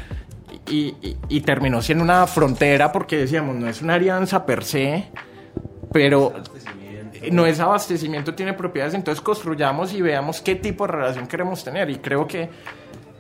Y, 0.69 0.95
y, 1.03 1.17
y 1.29 1.41
terminó 1.41 1.83
siendo 1.83 2.05
una 2.05 2.27
frontera 2.27 2.91
porque 2.93 3.17
decíamos, 3.17 3.57
no 3.57 3.69
es 3.69 3.83
una 3.83 3.95
alianza 3.95 4.47
per 4.47 4.65
se, 4.65 5.09
pero 5.93 6.33
no 7.31 7.47
es 7.47 7.61
abastecimiento, 7.61 8.35
tiene 8.35 8.53
propiedades. 8.53 8.95
Entonces 8.95 9.23
construyamos 9.23 9.93
y 9.93 10.03
veamos 10.03 10.41
qué 10.41 10.55
tipo 10.57 10.87
de 10.87 10.93
relación 10.93 11.27
queremos 11.27 11.65
tener. 11.65 11.91
Y 11.91 11.97
creo 11.97 12.27
que 12.27 12.51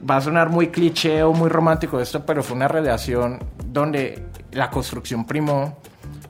va 0.08 0.16
a 0.16 0.20
sonar 0.20 0.50
muy 0.50 0.68
cliché 0.68 1.22
o 1.22 1.32
muy 1.32 1.48
romántico 1.48 2.00
esto, 2.00 2.24
pero 2.24 2.42
fue 2.42 2.56
una 2.56 2.68
relación 2.68 3.38
donde 3.64 4.24
la 4.52 4.70
construcción 4.70 5.26
primó, 5.26 5.78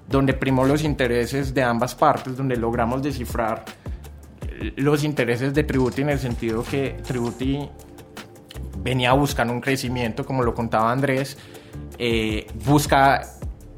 donde 0.08 0.34
primó 0.34 0.64
los 0.64 0.82
intereses 0.84 1.54
de 1.54 1.62
ambas 1.62 1.94
partes, 1.94 2.36
donde 2.36 2.56
logramos 2.56 3.02
descifrar 3.02 3.64
los 4.76 5.02
intereses 5.02 5.52
de 5.52 5.64
Tributi 5.64 6.02
en 6.02 6.10
el 6.10 6.18
sentido 6.18 6.62
que 6.62 6.96
Tributi 7.06 7.68
venía 8.84 9.12
buscando 9.14 9.52
un 9.52 9.60
crecimiento, 9.60 10.24
como 10.24 10.42
lo 10.44 10.54
contaba 10.54 10.92
Andrés, 10.92 11.38
eh, 11.98 12.46
busca 12.66 13.22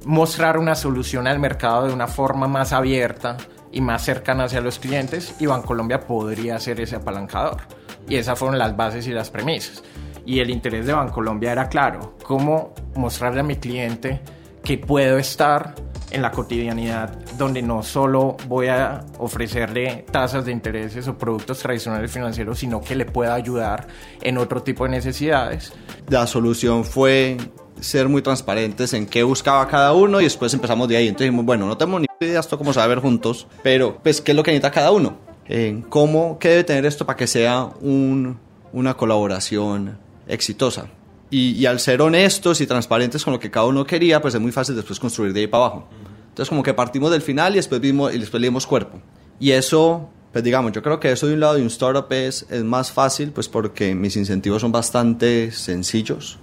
mostrar 0.05 0.59
una 0.59 0.75
solución 0.75 1.27
al 1.27 1.39
mercado 1.39 1.87
de 1.87 1.95
una 1.95 2.09
forma 2.09 2.49
más 2.49 2.73
abierta 2.73 3.37
y 3.73 3.81
más 3.81 4.05
cercana 4.05 4.45
hacia 4.45 4.61
los 4.61 4.79
clientes 4.79 5.37
y 5.39 5.47
Bancolombia 5.47 6.01
podría 6.01 6.59
ser 6.59 6.81
ese 6.81 6.97
apalancador. 6.97 7.63
Y 8.09 8.17
esas 8.17 8.39
fueron 8.39 8.59
las 8.59 8.77
bases 8.77 9.07
y 9.07 9.13
las 9.13 9.31
premisas. 9.31 9.83
Y 10.25 10.41
el 10.41 10.51
interés 10.51 10.87
de 10.87 10.93
Bancolombia 10.93 11.53
era 11.53 11.69
claro, 11.69 12.17
cómo 12.25 12.75
mostrarle 12.97 13.41
a 13.41 13.45
mi 13.45 13.57
cliente 13.57 14.21
que 14.67 14.79
puedo 14.79 15.17
estar 15.17 15.77
en 16.11 16.23
la 16.23 16.33
cotidianidad 16.33 17.17
donde 17.39 17.63
no 17.63 17.85
solo 17.85 18.37
voy 18.49 18.67
a 18.67 19.05
ofrecerle 19.19 20.05
tasas 20.11 20.45
de 20.45 20.51
intereses 20.51 21.07
o 21.07 21.17
productos 21.17 21.61
tradicionales 21.61 22.11
financieros, 22.11 22.59
sino 22.59 22.81
que 22.81 22.97
le 22.97 23.05
pueda 23.05 23.35
ayudar 23.35 23.87
en 24.21 24.39
otro 24.39 24.65
tipo 24.65 24.83
de 24.83 24.91
necesidades. 24.91 25.73
La 26.09 26.27
solución 26.27 26.85
fue 26.85 27.37
ser 27.79 28.09
muy 28.09 28.23
transparentes 28.23 28.93
en 28.93 29.07
qué 29.07 29.23
buscaba 29.23 29.69
cada 29.69 29.93
uno 29.93 30.21
y 30.21 30.25
después 30.25 30.53
empezamos 30.53 30.89
de 30.89 30.97
ahí. 30.97 31.07
Entonces 31.07 31.27
dijimos, 31.27 31.47
bueno, 31.47 31.67
no 31.67 31.77
tenemos 31.77 32.01
ni 32.01 32.07
idea 32.21 32.41
esto 32.41 32.59
cómo 32.59 32.73
saber 32.73 32.99
juntos, 32.99 33.47
pero 33.63 34.01
pues 34.03 34.21
qué 34.21 34.33
es 34.33 34.37
lo 34.37 34.43
que 34.43 34.51
necesita 34.51 34.73
cada 34.73 34.91
uno. 34.91 35.17
en 35.47 35.83
cómo, 35.83 36.41
qué 36.41 36.49
debe 36.49 36.65
tener 36.65 36.87
esto 36.87 37.07
para 37.07 37.17
que 37.17 37.29
sea 37.29 37.69
un, 37.81 38.41
una 38.73 38.95
colaboración 38.97 39.97
exitosa. 40.27 40.89
Y, 41.31 41.67
al 41.67 41.81
ser 41.81 42.03
honestos 42.03 42.61
y 42.61 42.67
transparentes 42.67 43.25
con 43.25 43.33
lo 43.33 43.41
que 43.41 43.51
cada 43.51 43.67
uno 43.67 43.85
quería, 43.85 44.21
pues 44.21 44.35
es 44.35 44.41
muy 44.41 44.53
fácil 44.53 44.77
después 44.77 45.01
construir 45.01 45.33
de 45.33 45.41
ahí 45.41 45.47
para 45.47 45.65
abajo. 45.65 45.89
Entonces 46.29 46.49
como 46.49 46.63
que 46.63 46.75
partimos 46.75 47.11
del 47.11 47.23
final 47.23 47.55
y 47.55 47.57
después, 47.57 47.81
vimos, 47.81 48.15
y 48.15 48.19
después 48.19 48.41
le 48.41 48.53
cuerpo. 48.67 49.01
Y 49.41 49.51
eso, 49.51 50.09
pues 50.33 50.45
digamos, 50.45 50.73
yo 50.73 50.83
creo 50.83 51.01
que 51.01 51.11
eso 51.11 51.27
de 51.27 51.35
un 51.35 51.41
lado 51.41 51.55
de 51.55 51.63
un 51.63 51.69
startup 51.69 52.13
es, 52.13 52.47
es 52.51 52.63
más 52.63 52.93
fácil, 52.93 53.33
pues 53.33 53.49
porque 53.49 53.95
mis 53.95 54.17
incentivos 54.17 54.63
son 54.63 54.71
bastante 54.71 55.51
sencillos. 55.51 56.39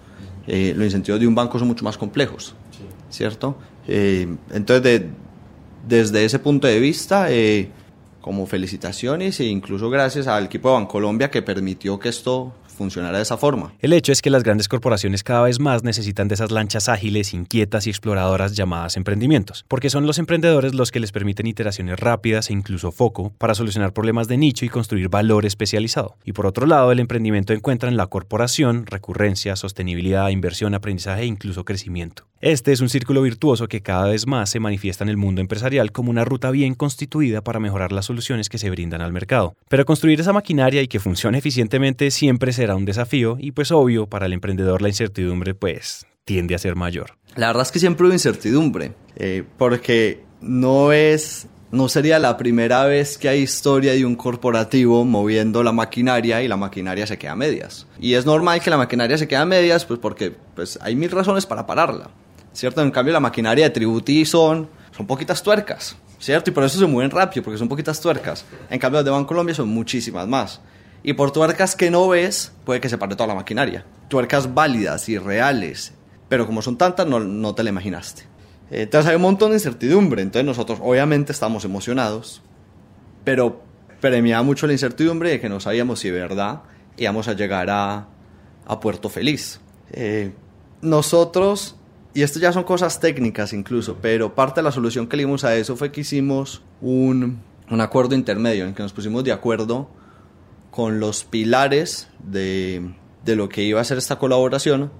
Eh, 0.48 0.74
los 0.76 0.86
incentivos 0.86 1.22
de 1.22 1.28
un 1.28 1.36
banco 1.36 1.58
son 1.58 1.70
mucho 1.70 1.86
más 1.86 1.98
complejos, 1.98 2.54
¿cierto? 3.10 3.58
Eh, 3.88 4.28
entonces, 4.52 4.84
de, 4.84 5.10
desde 5.88 6.26
ese 6.26 6.40
punto 6.40 6.68
de 6.68 6.80
vista, 6.80 7.32
eh, 7.32 7.70
como 8.24 8.46
felicitaciones 8.46 9.40
e 9.42 9.46
incluso 9.46 9.90
gracias 9.90 10.28
al 10.28 10.46
equipo 10.46 10.70
de 10.70 10.76
Bancolombia 10.76 11.30
que 11.30 11.42
permitió 11.42 12.00
que 12.00 12.10
esto 12.10 12.54
funcionara 12.84 13.18
de 13.18 13.24
esa 13.24 13.38
forma. 13.38 13.74
El 13.80 13.94
hecho 13.94 14.12
es 14.12 14.22
que 14.22 14.30
las 14.30 14.44
grandes 14.44 14.68
corporaciones 14.68 15.24
cada 15.24 15.44
vez 15.44 15.60
más 15.60 15.84
necesitan 15.84 16.28
de 16.28 16.36
esas 16.36 16.52
lanchas 16.52 16.90
ágiles, 16.90 17.34
inquietas 17.34 17.88
y 17.88 17.90
exploradoras 17.90 18.56
llamadas 18.56 18.98
emprendimientos, 18.98 19.64
porque 19.70 19.90
son 19.90 20.06
los 20.06 20.20
emprendedores 20.20 20.74
los 20.74 20.92
que 20.92 21.00
les 21.00 21.14
permiten 21.14 21.48
iteraciones 21.48 22.00
rápidas 22.00 22.50
e 22.50 22.54
incluso 22.54 22.92
foco 22.92 23.32
para 23.38 23.56
solucionar 23.56 23.94
problemas 23.94 24.28
de 24.28 24.38
nicho 24.38 24.66
y 24.66 24.70
construir 24.70 25.08
valor 25.08 25.46
especializado. 25.46 26.18
Y 26.26 26.34
por 26.34 26.46
otro 26.46 26.66
lado, 26.66 26.92
el 26.92 27.00
emprendimiento 27.00 27.54
encuentra 27.54 27.90
en 27.90 27.96
la 27.96 28.08
corporación 28.08 28.86
recurrencia, 28.86 29.56
sostenibilidad, 29.56 30.30
inversión, 30.30 30.74
aprendizaje 30.74 31.22
e 31.22 31.28
incluso 31.28 31.64
crecimiento. 31.64 32.26
Este 32.42 32.74
es 32.74 32.82
un 32.82 32.90
círculo 32.90 33.22
virtuoso 33.22 33.70
que 33.70 33.82
cada 33.82 34.08
vez 34.08 34.28
más 34.28 34.50
se 34.50 34.60
manifiesta 34.60 35.06
en 35.06 35.10
el 35.10 35.16
mundo 35.16 35.40
empresarial 35.40 35.94
como 35.94 36.12
una 36.12 36.26
ruta 36.26 36.52
bien 36.52 36.76
constituida 36.76 37.42
para 37.42 37.62
mejorar 37.62 37.94
las 37.94 38.08
soluciones 38.08 38.50
que 38.50 38.58
se 38.58 38.70
brindan 38.70 39.00
al 39.00 39.14
mercado. 39.14 39.56
Pero 39.70 39.86
construir 39.86 40.20
esa 40.20 40.34
maquinaria 40.34 40.82
y 40.82 40.90
que 40.90 41.00
funcione 41.00 41.38
eficientemente 41.38 42.12
siempre 42.12 42.52
será 42.52 42.73
un 42.76 42.86
desafío 42.86 43.38
y 43.40 43.52
pues 43.52 43.72
obvio, 43.72 44.08
para 44.08 44.26
el 44.26 44.34
emprendedor 44.34 44.82
la 44.82 44.90
incertidumbre 44.90 45.54
pues 45.54 46.06
tiende 46.26 46.56
a 46.56 46.60
ser 46.60 46.76
mayor. 46.76 47.18
La 47.36 47.48
verdad 47.48 47.64
es 47.64 47.72
que 47.72 47.80
siempre 47.80 48.06
hubo 48.06 48.14
incertidumbre, 48.14 48.94
eh, 49.16 49.44
porque 49.58 50.24
no 50.42 50.92
es 50.92 51.48
no 51.72 51.90
sería 51.90 52.20
la 52.20 52.38
primera 52.38 52.86
vez 52.86 53.18
que 53.18 53.30
hay 53.30 53.40
historia 53.40 53.94
de 53.94 54.06
un 54.06 54.16
corporativo 54.16 55.06
moviendo 55.06 55.64
la 55.64 55.72
maquinaria 55.72 56.44
y 56.44 56.48
la 56.48 56.56
maquinaria 56.56 57.08
se 57.08 57.18
queda 57.18 57.32
a 57.32 57.36
medias. 57.36 57.88
Y 58.00 58.14
es 58.14 58.28
normal 58.28 58.62
que 58.62 58.70
la 58.70 58.78
maquinaria 58.78 59.18
se 59.18 59.28
quede 59.28 59.40
a 59.40 59.46
medias, 59.46 59.84
pues 59.84 60.00
porque 60.00 60.36
pues, 60.54 60.78
hay 60.84 60.96
mil 60.96 61.10
razones 61.10 61.48
para 61.48 61.66
pararla. 61.66 62.12
¿cierto? 62.54 62.82
En 62.82 62.92
cambio, 62.92 63.12
la 63.12 63.20
maquinaria 63.20 63.66
de 63.66 63.70
Tributi 63.72 64.24
son, 64.26 64.70
son 64.96 65.06
poquitas 65.06 65.44
tuercas, 65.44 65.98
¿cierto? 66.20 66.52
Y 66.52 66.54
por 66.54 66.64
eso 66.64 66.80
se 66.80 66.86
mueven 66.86 67.12
rápido, 67.12 67.44
porque 67.44 67.58
son 67.58 67.68
poquitas 67.68 68.00
tuercas. 68.00 68.46
En 68.70 68.80
cambio, 68.80 69.00
las 69.00 69.06
de 69.06 69.12
Bancolombia 69.12 69.56
son 69.56 69.68
muchísimas 69.68 70.28
más. 70.28 70.62
Y 71.04 71.14
por 71.14 71.32
tuercas 71.32 71.76
que 71.76 71.92
no 71.92 72.08
ves, 72.08 72.54
puede 72.66 72.80
que 72.80 72.90
se 72.90 72.98
pare 72.98 73.16
toda 73.16 73.28
la 73.28 73.36
maquinaria. 73.36 73.86
Tuercas 74.08 74.54
válidas 74.54 75.10
y 75.10 75.18
reales, 75.18 75.94
pero 76.30 76.46
como 76.48 76.62
son 76.62 76.78
tantas, 76.78 77.06
no, 77.06 77.20
no 77.20 77.54
te 77.54 77.64
la 77.64 77.70
imaginaste. 77.70 78.24
Entonces 78.72 79.10
hay 79.10 79.18
un 79.18 79.22
montón 79.22 79.50
de 79.50 79.58
incertidumbre. 79.58 80.22
Entonces 80.22 80.46
nosotros 80.46 80.80
obviamente 80.82 81.32
estamos 81.34 81.66
emocionados, 81.66 82.42
pero 83.24 83.62
premiaba 84.00 84.44
mucho 84.44 84.66
la 84.66 84.74
incertidumbre 84.74 85.30
de 85.30 85.40
que 85.40 85.50
no 85.50 85.60
sabíamos 85.60 86.00
si 86.00 86.10
de 86.10 86.20
verdad 86.20 86.62
íbamos 86.98 87.28
a 87.28 87.34
llegar 87.34 87.70
a, 87.70 88.08
a 88.66 88.80
Puerto 88.80 89.10
Feliz. 89.10 89.60
Eh, 89.92 90.32
nosotros 90.82 91.76
y 92.16 92.22
esto 92.22 92.40
ya 92.40 92.52
son 92.54 92.64
cosas 92.64 93.00
técnicas 93.00 93.54
incluso, 93.54 93.98
pero 94.02 94.36
parte 94.36 94.60
de 94.60 94.64
la 94.64 94.72
solución 94.72 95.08
que 95.08 95.18
le 95.18 95.24
dimos 95.24 95.44
a 95.44 95.56
eso 95.56 95.76
fue 95.76 95.92
que 95.92 96.02
hicimos 96.02 96.62
un, 96.80 97.42
un 97.72 97.82
acuerdo 97.82 98.14
intermedio 98.14 98.66
en 98.66 98.76
que 98.76 98.84
nos 98.84 98.94
pusimos 98.94 99.24
de 99.24 99.32
acuerdo 99.32 99.90
con 100.74 101.00
los 101.00 101.24
pilares 101.24 102.08
de, 102.24 102.94
de 103.24 103.36
lo 103.36 103.48
que 103.48 103.62
iba 103.62 103.80
a 103.80 103.84
ser 103.84 104.00
esta 104.00 104.18
colaboración, 104.18 104.92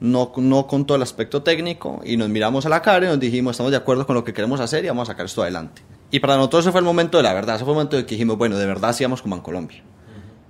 no, 0.00 0.32
no 0.38 0.66
con 0.66 0.86
todo 0.86 0.96
el 0.96 1.02
aspecto 1.02 1.42
técnico, 1.42 2.00
y 2.02 2.16
nos 2.16 2.30
miramos 2.30 2.64
a 2.64 2.70
la 2.70 2.80
cara 2.80 3.04
y 3.04 3.08
nos 3.10 3.20
dijimos, 3.20 3.52
estamos 3.52 3.72
de 3.72 3.76
acuerdo 3.76 4.06
con 4.06 4.16
lo 4.16 4.24
que 4.24 4.32
queremos 4.32 4.58
hacer 4.58 4.86
y 4.86 4.88
vamos 4.88 5.08
a 5.08 5.12
sacar 5.12 5.26
esto 5.26 5.42
adelante. 5.42 5.82
Y 6.10 6.20
para 6.20 6.36
nosotros 6.36 6.64
ese 6.64 6.72
fue 6.72 6.80
el 6.80 6.86
momento 6.86 7.18
de 7.18 7.24
la 7.24 7.34
verdad, 7.34 7.56
ese 7.56 7.64
fue 7.64 7.72
el 7.72 7.76
momento 7.76 7.98
de 7.98 8.06
que 8.06 8.14
dijimos, 8.14 8.38
bueno, 8.38 8.56
de 8.56 8.64
verdad 8.64 8.94
sí 8.94 9.04
vamos 9.04 9.20
como 9.20 9.42
Colombia. 9.42 9.82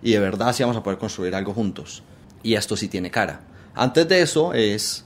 Y 0.01 0.13
de 0.13 0.21
verdad 0.21 0.53
sí 0.53 0.63
vamos 0.63 0.77
a 0.77 0.83
poder 0.85 0.99
construir 0.99 1.35
algo 1.35 1.53
juntos. 1.53 2.05
Y 2.45 2.55
esto 2.55 2.77
sí 2.77 2.87
tiene 2.87 3.11
cara. 3.11 3.41
Antes 3.75 4.07
de 4.07 4.23
eso 4.23 4.53
es 4.53 5.05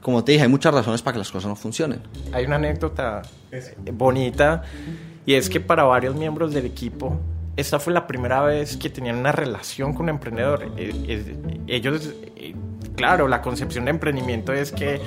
como 0.00 0.24
te 0.24 0.32
dije, 0.32 0.44
hay 0.44 0.50
muchas 0.50 0.72
razones 0.72 1.02
para 1.02 1.12
que 1.12 1.18
las 1.18 1.30
cosas 1.30 1.48
no 1.48 1.56
funcionen. 1.56 2.00
Hay 2.32 2.46
una 2.46 2.56
anécdota 2.56 3.20
bonita 3.92 4.62
y 5.26 5.34
es 5.34 5.50
que 5.50 5.60
para 5.60 5.82
varios 5.82 6.14
miembros 6.14 6.54
del 6.54 6.66
equipo, 6.66 7.20
esta 7.58 7.80
fue 7.80 7.92
la 7.92 8.06
primera 8.06 8.40
vez 8.40 8.76
que 8.76 8.88
tenían 8.88 9.16
una 9.16 9.32
relación 9.32 9.92
con 9.92 10.04
un 10.04 10.10
emprendedor. 10.10 10.72
Eh, 10.76 11.64
ellos, 11.66 12.14
eh, 12.36 12.54
claro, 12.94 13.26
la 13.26 13.42
concepción 13.42 13.86
de 13.86 13.90
emprendimiento 13.90 14.52
es 14.52 14.70
que 14.70 15.00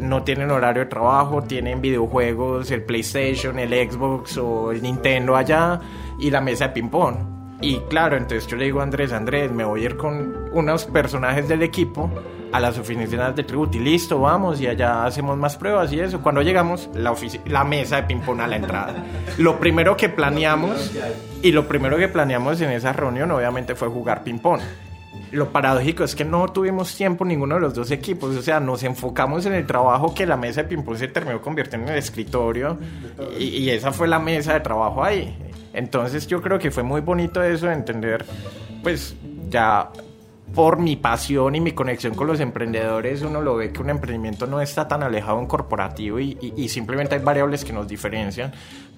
no 0.00 0.24
tienen 0.24 0.50
horario 0.50 0.84
de 0.84 0.88
trabajo, 0.88 1.42
tienen 1.42 1.82
videojuegos, 1.82 2.70
el 2.70 2.84
PlayStation, 2.84 3.58
el 3.58 3.90
Xbox 3.90 4.38
o 4.38 4.72
el 4.72 4.80
Nintendo 4.80 5.36
allá 5.36 5.78
y 6.18 6.30
la 6.30 6.40
mesa 6.40 6.68
de 6.68 6.72
ping-pong. 6.72 7.37
Y 7.60 7.78
claro, 7.88 8.16
entonces 8.16 8.46
yo 8.46 8.56
le 8.56 8.66
digo 8.66 8.80
a 8.80 8.84
Andrés, 8.84 9.12
Andrés, 9.12 9.50
me 9.50 9.64
voy 9.64 9.82
a 9.82 9.84
ir 9.86 9.96
con 9.96 10.48
unos 10.52 10.84
personajes 10.84 11.48
del 11.48 11.62
equipo 11.62 12.08
a 12.52 12.60
las 12.60 12.78
oficinas 12.78 13.34
de 13.36 13.42
Tributi, 13.42 13.78
listo, 13.78 14.20
vamos 14.20 14.60
y 14.60 14.66
allá 14.66 15.04
hacemos 15.04 15.36
más 15.36 15.56
pruebas 15.56 15.92
y 15.92 16.00
eso. 16.00 16.20
Cuando 16.22 16.40
llegamos, 16.40 16.88
la, 16.94 17.14
la 17.46 17.64
mesa 17.64 17.96
de 17.96 18.02
ping-pong 18.04 18.40
a 18.40 18.46
la 18.46 18.56
entrada. 18.56 19.04
Lo 19.38 19.58
primero 19.58 19.96
que 19.96 20.08
planeamos, 20.08 20.92
y 21.42 21.52
lo 21.52 21.66
primero 21.68 21.96
que 21.98 22.08
planeamos 22.08 22.60
en 22.60 22.70
esa 22.70 22.92
reunión 22.92 23.30
obviamente 23.30 23.74
fue 23.74 23.88
jugar 23.88 24.22
ping-pong. 24.22 24.60
Lo 25.30 25.52
paradójico 25.52 26.04
es 26.04 26.14
que 26.14 26.24
no 26.24 26.48
tuvimos 26.48 26.96
tiempo 26.96 27.24
ninguno 27.24 27.56
de 27.56 27.60
los 27.60 27.74
dos 27.74 27.90
equipos, 27.90 28.34
o 28.34 28.42
sea, 28.42 28.60
nos 28.60 28.82
enfocamos 28.82 29.44
en 29.46 29.54
el 29.54 29.66
trabajo 29.66 30.14
que 30.14 30.26
la 30.26 30.36
mesa 30.36 30.62
de 30.62 30.68
ping-pong 30.68 30.96
se 30.96 31.08
terminó 31.08 31.40
convirtiendo 31.42 31.88
en 31.88 31.92
el 31.92 31.98
escritorio 31.98 32.78
y, 33.38 33.44
y 33.44 33.70
esa 33.70 33.92
fue 33.92 34.08
la 34.08 34.18
mesa 34.18 34.54
de 34.54 34.60
trabajo 34.60 35.04
ahí. 35.04 35.36
Entonces 35.72 36.26
yo 36.26 36.40
creo 36.40 36.58
que 36.58 36.70
fue 36.70 36.82
muy 36.82 37.02
bonito 37.02 37.42
eso 37.42 37.66
de 37.66 37.74
entender, 37.74 38.24
pues 38.82 39.16
ya 39.50 39.90
por 40.54 40.78
mi 40.78 40.96
pasión 40.96 41.54
y 41.54 41.60
mi 41.60 41.72
conexión 41.72 42.14
con 42.14 42.26
los 42.26 42.40
emprendedores, 42.40 43.22
uno 43.22 43.40
lo 43.40 43.56
ve 43.56 43.72
que 43.72 43.82
un 43.82 43.90
emprendimiento 43.90 44.46
no 44.46 44.60
está 44.60 44.88
tan 44.88 45.02
alejado 45.02 45.36
de 45.36 45.42
un 45.42 45.46
corporativo 45.46 46.18
y, 46.18 46.68
simplemente 46.68 47.14
hay 47.14 47.20
variables 47.22 47.64
que 47.64 47.72
nos 47.72 47.86
diferencian, 47.86 48.52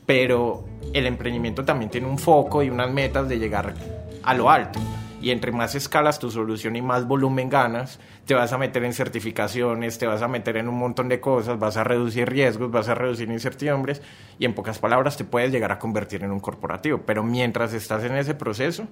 pero 0.07 0.65
el 0.93 1.07
emprendimiento 1.07 1.65
también 1.65 1.91
tiene 1.91 2.07
un 2.07 2.19
foco 2.19 2.63
y 2.63 2.71
unas 2.71 2.91
metas 2.91 3.29
de 3.29 3.39
llegar 3.39 3.75
a 4.23 4.35
lo 4.35 4.51
alto 4.51 4.81
y 5.21 5.31
entre 5.31 5.53
más 5.53 5.75
escalas 5.75 6.19
tu 6.19 6.31
solución 6.31 6.77
y 6.77 6.83
más 6.83 7.07
volumen 7.07 7.49
ganas, 7.49 8.01
te 8.27 8.35
vas 8.35 8.53
a 8.53 8.59
meter 8.59 8.85
en 8.85 8.93
certificaciones, 8.93 9.99
te 9.99 10.07
vas 10.07 10.23
a 10.23 10.29
meter 10.29 10.57
en 10.57 10.69
un 10.69 10.79
montón 10.79 11.09
de 11.09 11.21
cosas, 11.21 11.59
vas 11.59 11.77
a 11.77 11.85
reducir 11.85 12.29
riesgos, 12.29 12.71
vas 12.71 12.89
a 12.89 12.95
reducir 12.95 13.31
incertidumbres 13.31 14.03
y 14.39 14.45
en 14.45 14.55
pocas 14.55 14.79
palabras 14.79 15.17
te 15.17 15.25
puedes 15.25 15.53
llegar 15.53 15.73
a 15.73 15.79
convertir 15.79 16.25
en 16.25 16.31
un 16.31 16.41
corporativo. 16.41 17.03
Pero 17.05 17.23
mientras 17.23 17.73
estás 17.75 18.05
en 18.05 18.17
ese 18.17 18.35
proceso, 18.35 18.87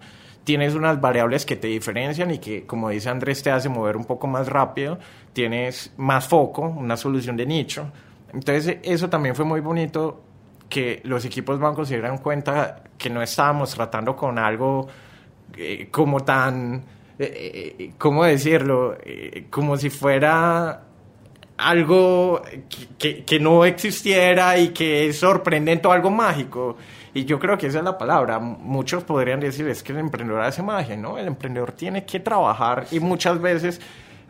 tienes 0.44 0.74
unas 0.74 1.00
variables 1.00 1.46
que 1.46 1.56
te 1.56 1.68
diferencian 1.68 2.30
y 2.30 2.38
que, 2.38 2.66
como 2.66 2.90
dice 2.90 3.08
Andrés, 3.08 3.42
te 3.42 3.50
hace 3.50 3.68
mover 3.68 3.96
un 3.96 4.04
poco 4.04 4.26
más 4.26 4.48
rápido, 4.48 4.98
tienes 5.32 5.92
más 5.96 6.28
foco, 6.28 6.62
una 6.62 6.96
solución 6.96 7.36
de 7.36 7.46
nicho. 7.46 7.90
Entonces 8.32 8.78
eso 8.82 9.08
también 9.08 9.34
fue 9.34 9.44
muy 9.44 9.60
bonito 9.60 10.22
que 10.68 11.00
los 11.04 11.24
equipos 11.24 11.58
bancos 11.58 11.88
se 11.88 11.94
dieran 11.94 12.18
cuenta 12.18 12.82
que 12.98 13.08
no 13.08 13.22
estábamos 13.22 13.74
tratando 13.74 14.14
con 14.16 14.38
algo 14.38 14.88
eh, 15.56 15.88
como 15.90 16.20
tan, 16.20 16.84
eh, 17.18 17.74
eh, 17.78 17.92
¿cómo 17.98 18.24
decirlo? 18.24 18.96
como 19.50 19.76
si 19.76 19.90
fuera 19.90 20.82
algo 21.56 22.42
que, 22.98 23.24
que, 23.24 23.40
no 23.40 23.64
existiera 23.64 24.56
y 24.58 24.68
que 24.68 25.08
es 25.08 25.18
sorprendente 25.18 25.88
o 25.88 25.92
algo 25.92 26.10
mágico. 26.10 26.76
Y 27.14 27.24
yo 27.24 27.38
creo 27.38 27.58
que 27.58 27.66
esa 27.66 27.78
es 27.78 27.84
la 27.84 27.98
palabra. 27.98 28.38
Muchos 28.38 29.02
podrían 29.02 29.40
decir, 29.40 29.68
es 29.68 29.82
que 29.82 29.92
el 29.92 29.98
emprendedor 29.98 30.42
hace 30.42 30.62
magia, 30.62 30.96
¿no? 30.96 31.18
El 31.18 31.26
emprendedor 31.26 31.72
tiene 31.72 32.04
que 32.04 32.20
trabajar 32.20 32.86
y 32.92 33.00
muchas 33.00 33.40
veces 33.40 33.80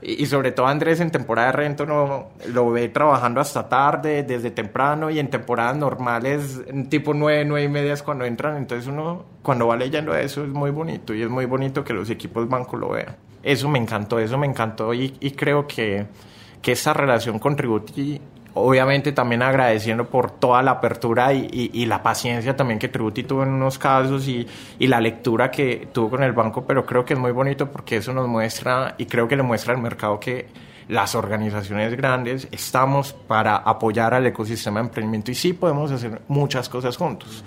y, 0.00 0.26
sobre 0.26 0.52
todo 0.52 0.66
Andrés 0.66 1.00
en 1.00 1.10
temporada 1.10 1.48
de 1.48 1.52
rento 1.52 1.84
no, 1.84 2.28
lo 2.46 2.70
ve 2.70 2.88
trabajando 2.88 3.40
hasta 3.40 3.68
tarde, 3.68 4.22
desde 4.22 4.52
temprano 4.52 5.10
y 5.10 5.18
en 5.18 5.28
temporadas 5.28 5.76
normales, 5.76 6.60
tipo 6.88 7.14
nueve, 7.14 7.44
nueve 7.44 7.64
y 7.64 7.68
media 7.68 7.94
es 7.94 8.02
cuando 8.04 8.24
entran. 8.24 8.56
Entonces 8.56 8.86
uno 8.86 9.24
cuando 9.42 9.66
va 9.66 9.76
leyendo 9.76 10.14
eso 10.14 10.44
es 10.44 10.50
muy 10.50 10.70
bonito 10.70 11.14
y 11.14 11.22
es 11.22 11.28
muy 11.28 11.46
bonito 11.46 11.82
que 11.82 11.92
los 11.92 12.10
equipos 12.10 12.48
banco 12.48 12.76
lo 12.76 12.90
vean. 12.90 13.16
Eso 13.42 13.68
me 13.68 13.78
encantó, 13.78 14.20
eso 14.20 14.38
me 14.38 14.46
encantó 14.46 14.94
y, 14.94 15.16
y 15.18 15.32
creo 15.32 15.66
que, 15.66 16.06
que 16.62 16.72
esa 16.72 16.92
relación 16.92 17.40
con 17.40 17.56
Tributi 17.56 18.20
obviamente 18.54 19.12
también 19.12 19.42
agradeciendo 19.42 20.06
por 20.06 20.30
toda 20.30 20.62
la 20.62 20.72
apertura 20.72 21.32
y, 21.32 21.86
la 21.86 22.02
paciencia 22.02 22.56
también 22.56 22.78
que 22.78 22.88
Tributi 22.88 23.22
tuvo 23.22 23.42
en 23.42 23.50
unos 23.50 23.78
casos 23.78 24.26
y, 24.28 24.46
la 24.78 25.00
lectura 25.00 25.50
que 25.50 25.88
tuvo 25.92 26.10
con 26.10 26.22
el 26.22 26.32
banco, 26.32 26.64
pero 26.66 26.84
creo 26.84 27.04
que 27.04 27.14
es 27.14 27.20
muy 27.20 27.32
bonito 27.32 27.70
porque 27.70 27.96
eso 27.96 28.12
nos 28.12 28.26
muestra 28.26 28.94
y 28.98 29.06
creo 29.06 29.28
que 29.28 29.36
le 29.36 29.42
muestra 29.42 29.74
al 29.74 29.80
mercado 29.80 30.18
que 30.18 30.46
las 30.88 31.14
organizaciones 31.14 31.94
grandes 31.96 32.48
estamos 32.50 33.12
para 33.12 33.56
apoyar 33.56 34.14
al 34.14 34.26
ecosistema 34.26 34.80
de 34.80 34.86
emprendimiento 34.86 35.30
y 35.30 35.34
sí 35.34 35.52
podemos 35.52 35.90
hacer 35.92 36.22
muchas 36.28 36.68
cosas 36.68 36.96
juntos 36.96 37.44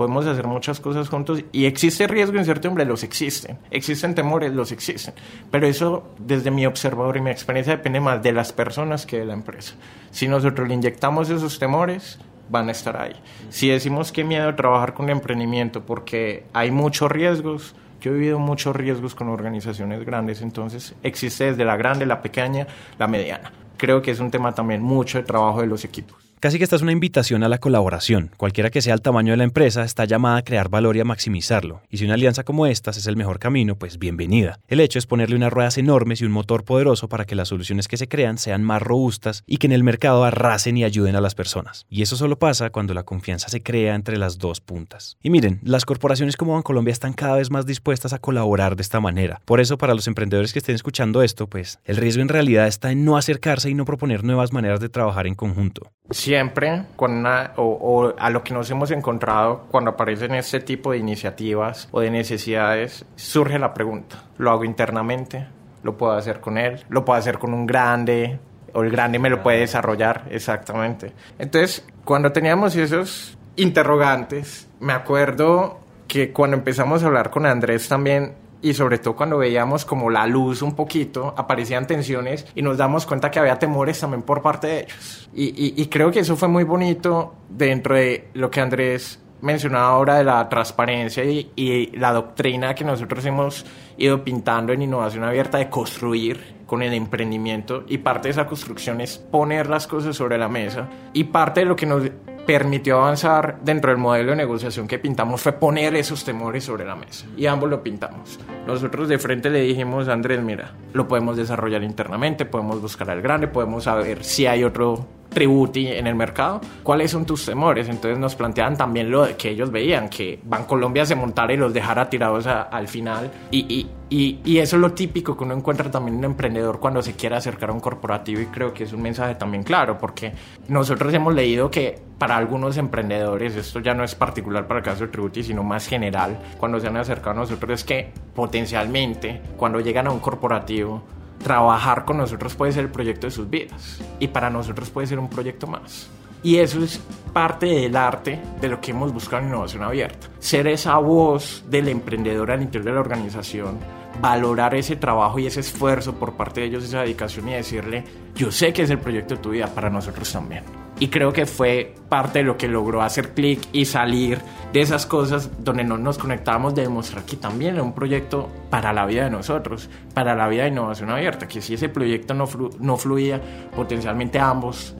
podemos 0.00 0.24
hacer 0.24 0.46
muchas 0.46 0.80
cosas 0.80 1.10
juntos 1.10 1.44
y 1.52 1.66
existe 1.66 2.06
riesgo, 2.06 2.38
incertidumbre, 2.38 2.86
los 2.86 3.02
existen, 3.02 3.58
existen 3.70 4.14
temores, 4.14 4.50
los 4.50 4.72
existen, 4.72 5.12
pero 5.50 5.66
eso 5.66 6.14
desde 6.18 6.50
mi 6.50 6.64
observador 6.64 7.18
y 7.18 7.20
mi 7.20 7.28
experiencia 7.28 7.76
depende 7.76 8.00
más 8.00 8.22
de 8.22 8.32
las 8.32 8.50
personas 8.54 9.04
que 9.04 9.18
de 9.18 9.26
la 9.26 9.34
empresa. 9.34 9.74
Si 10.10 10.26
nosotros 10.26 10.66
le 10.66 10.72
inyectamos 10.72 11.28
esos 11.28 11.58
temores, 11.58 12.18
van 12.48 12.70
a 12.70 12.72
estar 12.72 12.96
ahí. 12.96 13.12
Si 13.50 13.68
decimos 13.68 14.10
que 14.10 14.24
miedo 14.24 14.54
trabajar 14.54 14.94
con 14.94 15.10
el 15.10 15.18
emprendimiento 15.18 15.84
porque 15.84 16.44
hay 16.54 16.70
muchos 16.70 17.12
riesgos, 17.12 17.74
yo 18.00 18.12
he 18.12 18.14
vivido 18.14 18.38
muchos 18.38 18.74
riesgos 18.74 19.14
con 19.14 19.28
organizaciones 19.28 20.02
grandes, 20.06 20.40
entonces 20.40 20.94
existe 21.02 21.44
desde 21.44 21.66
la 21.66 21.76
grande, 21.76 22.06
la 22.06 22.22
pequeña, 22.22 22.66
la 22.98 23.06
mediana. 23.06 23.52
Creo 23.76 24.00
que 24.00 24.12
es 24.12 24.20
un 24.20 24.30
tema 24.30 24.54
también 24.54 24.80
mucho 24.80 25.18
de 25.18 25.24
trabajo 25.24 25.60
de 25.60 25.66
los 25.66 25.84
equipos. 25.84 26.29
Casi 26.40 26.56
que 26.56 26.64
esta 26.64 26.76
es 26.76 26.80
una 26.80 26.92
invitación 26.92 27.44
a 27.44 27.50
la 27.50 27.58
colaboración. 27.58 28.30
Cualquiera 28.38 28.70
que 28.70 28.80
sea 28.80 28.94
el 28.94 29.02
tamaño 29.02 29.34
de 29.34 29.36
la 29.36 29.44
empresa 29.44 29.84
está 29.84 30.06
llamada 30.06 30.38
a 30.38 30.42
crear 30.42 30.70
valor 30.70 30.96
y 30.96 31.00
a 31.00 31.04
maximizarlo. 31.04 31.82
Y 31.90 31.98
si 31.98 32.06
una 32.06 32.14
alianza 32.14 32.44
como 32.44 32.66
esta 32.66 32.92
es 32.92 33.06
el 33.06 33.18
mejor 33.18 33.38
camino, 33.38 33.76
pues 33.76 33.98
bienvenida. 33.98 34.58
El 34.66 34.80
hecho 34.80 34.98
es 34.98 35.04
ponerle 35.04 35.36
unas 35.36 35.52
ruedas 35.52 35.76
enormes 35.76 36.22
y 36.22 36.24
un 36.24 36.32
motor 36.32 36.64
poderoso 36.64 37.10
para 37.10 37.26
que 37.26 37.34
las 37.34 37.48
soluciones 37.48 37.88
que 37.88 37.98
se 37.98 38.08
crean 38.08 38.38
sean 38.38 38.64
más 38.64 38.80
robustas 38.80 39.44
y 39.46 39.58
que 39.58 39.66
en 39.66 39.74
el 39.74 39.84
mercado 39.84 40.24
arrasen 40.24 40.78
y 40.78 40.84
ayuden 40.84 41.14
a 41.14 41.20
las 41.20 41.34
personas. 41.34 41.84
Y 41.90 42.00
eso 42.00 42.16
solo 42.16 42.38
pasa 42.38 42.70
cuando 42.70 42.94
la 42.94 43.02
confianza 43.02 43.50
se 43.50 43.62
crea 43.62 43.94
entre 43.94 44.16
las 44.16 44.38
dos 44.38 44.62
puntas. 44.62 45.18
Y 45.22 45.28
miren, 45.28 45.60
las 45.62 45.84
corporaciones 45.84 46.38
como 46.38 46.54
Bancolombia 46.54 46.92
están 46.92 47.12
cada 47.12 47.36
vez 47.36 47.50
más 47.50 47.66
dispuestas 47.66 48.14
a 48.14 48.18
colaborar 48.18 48.76
de 48.76 48.82
esta 48.82 48.98
manera. 48.98 49.42
Por 49.44 49.60
eso, 49.60 49.76
para 49.76 49.92
los 49.92 50.06
emprendedores 50.06 50.54
que 50.54 50.60
estén 50.60 50.74
escuchando 50.74 51.22
esto, 51.22 51.48
pues 51.48 51.80
el 51.84 51.98
riesgo 51.98 52.22
en 52.22 52.28
realidad 52.30 52.66
está 52.66 52.92
en 52.92 53.04
no 53.04 53.18
acercarse 53.18 53.68
y 53.68 53.74
no 53.74 53.84
proponer 53.84 54.24
nuevas 54.24 54.54
maneras 54.54 54.80
de 54.80 54.88
trabajar 54.88 55.26
en 55.26 55.34
conjunto 55.34 55.92
siempre 56.30 56.84
con 56.94 57.26
o, 57.56 58.14
a 58.16 58.30
lo 58.30 58.44
que 58.44 58.54
nos 58.54 58.70
hemos 58.70 58.92
encontrado 58.92 59.64
cuando 59.68 59.90
aparecen 59.90 60.32
este 60.36 60.60
tipo 60.60 60.92
de 60.92 60.98
iniciativas 60.98 61.88
o 61.90 61.98
de 61.98 62.10
necesidades, 62.12 63.04
surge 63.16 63.58
la 63.58 63.74
pregunta, 63.74 64.22
¿lo 64.38 64.52
hago 64.52 64.64
internamente? 64.64 65.48
¿Lo 65.82 65.96
puedo 65.96 66.12
hacer 66.12 66.38
con 66.38 66.56
él? 66.56 66.84
¿Lo 66.88 67.04
puedo 67.04 67.18
hacer 67.18 67.40
con 67.40 67.52
un 67.52 67.66
grande? 67.66 68.38
¿O 68.74 68.84
el 68.84 68.92
grande 68.92 69.18
me 69.18 69.28
lo 69.28 69.42
puede 69.42 69.58
desarrollar? 69.58 70.26
Exactamente. 70.30 71.12
Entonces, 71.36 71.84
cuando 72.04 72.30
teníamos 72.30 72.76
esos 72.76 73.36
interrogantes, 73.56 74.68
me 74.78 74.92
acuerdo 74.92 75.80
que 76.06 76.30
cuando 76.30 76.56
empezamos 76.56 77.02
a 77.02 77.08
hablar 77.08 77.30
con 77.30 77.44
Andrés 77.44 77.88
también 77.88 78.34
y 78.62 78.74
sobre 78.74 78.98
todo 78.98 79.16
cuando 79.16 79.38
veíamos 79.38 79.84
como 79.84 80.10
la 80.10 80.26
luz 80.26 80.62
un 80.62 80.74
poquito, 80.74 81.34
aparecían 81.36 81.86
tensiones 81.86 82.46
y 82.54 82.62
nos 82.62 82.76
damos 82.76 83.06
cuenta 83.06 83.30
que 83.30 83.38
había 83.38 83.58
temores 83.58 84.00
también 84.00 84.22
por 84.22 84.42
parte 84.42 84.66
de 84.66 84.80
ellos. 84.80 85.28
Y, 85.32 85.86
creo 85.86 86.10
que 86.10 86.20
eso 86.20 86.36
fue 86.36 86.48
muy 86.48 86.64
bonito 86.64 87.34
dentro 87.48 87.94
de 87.94 88.28
lo 88.34 88.50
que 88.50 88.60
Andrés 88.60 89.19
mencionaba 89.42 89.88
ahora 89.88 90.16
de 90.16 90.24
la 90.24 90.48
transparencia 90.48 91.24
y, 91.24 91.50
y, 91.56 91.96
la 91.96 92.12
doctrina 92.12 92.74
que 92.74 92.84
nosotros 92.84 93.24
hemos 93.24 93.64
ido 93.96 94.24
pintando 94.24 94.72
en 94.72 94.82
innovación 94.82 95.24
abierta 95.24 95.58
de 95.58 95.68
construir 95.68 96.60
con 96.66 96.82
el 96.82 96.92
emprendimiento 96.94 97.84
y 97.88 97.98
parte 97.98 98.28
de 98.28 98.32
esa 98.32 98.46
construcción 98.46 99.00
es 99.00 99.18
poner 99.18 99.68
las 99.68 99.86
cosas 99.86 100.16
sobre 100.16 100.38
la 100.38 100.48
mesa 100.48 100.88
y 101.12 101.24
parte 101.24 101.60
de 101.60 101.66
lo 101.66 101.74
que 101.74 101.86
nos 101.86 102.02
permitió 102.46 102.98
avanzar 102.98 103.60
dentro 103.62 103.90
del 103.90 103.98
modelo 103.98 104.30
de 104.30 104.36
negociación 104.36 104.88
que 104.88 104.98
pintamos 104.98 105.40
fue 105.40 105.52
poner 105.52 105.94
esos 105.94 106.24
temores 106.24 106.64
sobre 106.64 106.84
la 106.84 106.96
mesa. 106.96 107.26
Y 107.36 107.46
ambos 107.46 107.70
lo 107.70 107.82
pintamos. 107.82 108.40
Nosotros 108.66 109.08
de 109.08 109.18
frente 109.18 109.50
le 109.50 109.60
dijimos 109.60 110.08
a 110.08 110.14
Andrés, 110.14 110.42
mira, 110.42 110.72
lo 110.92 111.06
podemos 111.06 111.36
desarrollar 111.36 111.82
internamente, 111.82 112.44
podemos 112.44 112.80
buscar 112.80 113.10
al 113.10 113.22
grande, 113.22 113.46
podemos 113.46 113.84
saber 113.84 114.24
si 114.24 114.46
hay 114.46 114.64
otro 114.64 115.06
tributi 115.30 115.86
en 115.86 116.06
el 116.06 116.14
mercado, 116.14 116.60
¿cuáles 116.82 117.10
son 117.10 117.24
tus 117.24 117.46
temores? 117.46 117.88
Entonces 117.88 118.18
nos 118.18 118.34
planteaban 118.34 118.76
también 118.76 119.10
lo 119.10 119.26
que 119.36 119.50
ellos 119.50 119.70
veían, 119.70 120.08
que 120.08 120.40
Bancolombia 120.44 121.06
se 121.06 121.14
montara 121.14 121.52
y 121.52 121.56
los 121.56 121.72
dejara 121.72 122.10
tirados 122.10 122.46
al 122.46 122.88
final. 122.88 123.30
Y, 123.50 123.88
y, 124.10 124.40
y, 124.44 124.58
eso 124.58 124.76
es 124.76 124.82
lo 124.82 124.92
típico 124.92 125.36
que 125.36 125.44
uno 125.44 125.54
encuentra 125.54 125.90
también 125.90 126.14
en 126.14 126.18
un 126.18 126.24
emprendedor 126.32 126.80
cuando 126.80 127.00
se 127.00 127.14
quiere 127.14 127.36
acercar 127.36 127.70
a 127.70 127.72
un 127.72 127.80
corporativo 127.80 128.40
y 128.40 128.46
creo 128.46 128.74
que 128.74 128.84
es 128.84 128.92
un 128.92 129.02
mensaje 129.02 129.36
también 129.36 129.62
claro, 129.62 129.98
porque 129.98 130.32
nosotros 130.66 131.14
hemos 131.14 131.32
leído 131.32 131.70
que 131.70 131.96
para 132.18 132.36
algunos 132.36 132.76
emprendedores, 132.76 133.54
esto 133.54 133.80
ya 133.80 133.94
no 133.94 134.02
es 134.02 134.14
particular 134.14 134.66
para 134.66 134.80
el 134.80 134.84
caso 134.84 135.04
de 135.04 135.12
Tributi, 135.12 135.44
sino 135.44 135.62
más 135.62 135.86
general, 135.86 136.38
cuando 136.58 136.80
se 136.80 136.88
han 136.88 136.96
acercado 136.96 137.30
a 137.30 137.34
nosotros 137.34 137.70
es 137.70 137.84
que 137.84 138.12
potencialmente 138.34 139.40
cuando 139.56 139.80
llegan 139.80 140.08
a 140.08 140.10
un 140.10 140.18
corporativo, 140.18 141.02
trabajar 141.42 142.04
con 142.04 142.18
nosotros 142.18 142.54
puede 142.54 142.72
ser 142.72 142.84
el 142.84 142.90
proyecto 142.90 143.26
de 143.26 143.30
sus 143.30 143.48
vidas 143.48 144.00
y 144.18 144.28
para 144.28 144.50
nosotros 144.50 144.90
puede 144.90 145.06
ser 145.06 145.18
un 145.18 145.28
proyecto 145.28 145.66
más. 145.66 146.08
Y 146.42 146.56
eso 146.56 146.82
es 146.82 147.00
parte 147.32 147.66
del 147.66 147.96
arte 147.96 148.40
de 148.60 148.68
lo 148.68 148.80
que 148.80 148.92
hemos 148.92 149.12
buscado 149.12 149.42
en 149.42 149.48
innovación 149.48 149.82
abierta. 149.82 150.28
Ser 150.38 150.68
esa 150.68 150.96
voz 150.96 151.64
del 151.68 151.88
emprendedor 151.88 152.50
al 152.50 152.62
interior 152.62 152.86
de 152.86 152.94
la 152.94 153.00
organización, 153.00 153.78
valorar 154.20 154.74
ese 154.74 154.96
trabajo 154.96 155.38
y 155.38 155.46
ese 155.46 155.60
esfuerzo 155.60 156.14
por 156.14 156.34
parte 156.34 156.60
de 156.60 156.66
ellos, 156.68 156.84
esa 156.84 157.00
dedicación 157.00 157.48
y 157.48 157.52
decirle, 157.52 158.04
yo 158.34 158.50
sé 158.50 158.72
que 158.72 158.82
es 158.82 158.90
el 158.90 158.98
proyecto 158.98 159.36
de 159.36 159.42
tu 159.42 159.50
vida, 159.50 159.66
para 159.66 159.90
nosotros 159.90 160.32
también. 160.32 160.79
Y 161.00 161.08
creo 161.08 161.32
que 161.32 161.46
fue 161.46 161.94
parte 162.10 162.40
de 162.40 162.44
lo 162.44 162.58
que 162.58 162.68
logró 162.68 163.00
hacer 163.00 163.30
clic 163.30 163.60
y 163.72 163.86
salir 163.86 164.38
de 164.72 164.82
esas 164.82 165.06
cosas 165.06 165.50
donde 165.64 165.82
no 165.82 165.96
nos 165.96 166.18
conectábamos 166.18 166.74
de 166.74 166.82
demostrar 166.82 167.24
que 167.24 167.36
también 167.36 167.74
era 167.74 167.82
un 167.82 167.94
proyecto 167.94 168.50
para 168.68 168.92
la 168.92 169.06
vida 169.06 169.24
de 169.24 169.30
nosotros, 169.30 169.88
para 170.12 170.36
la 170.36 170.46
vida 170.46 170.64
de 170.64 170.68
innovación 170.68 171.08
abierta, 171.08 171.48
que 171.48 171.62
si 171.62 171.74
ese 171.74 171.88
proyecto 171.88 172.34
no, 172.34 172.46
no 172.78 172.96
fluía, 172.98 173.40
potencialmente 173.74 174.38
ambos 174.38 174.94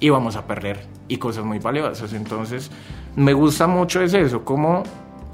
íbamos 0.00 0.36
a 0.36 0.46
perder 0.46 0.84
y 1.08 1.16
cosas 1.16 1.44
muy 1.44 1.58
valiosas. 1.58 2.12
Entonces, 2.12 2.70
me 3.16 3.32
gusta 3.32 3.66
mucho 3.66 4.02
es 4.02 4.12
eso, 4.12 4.44
cómo, 4.44 4.82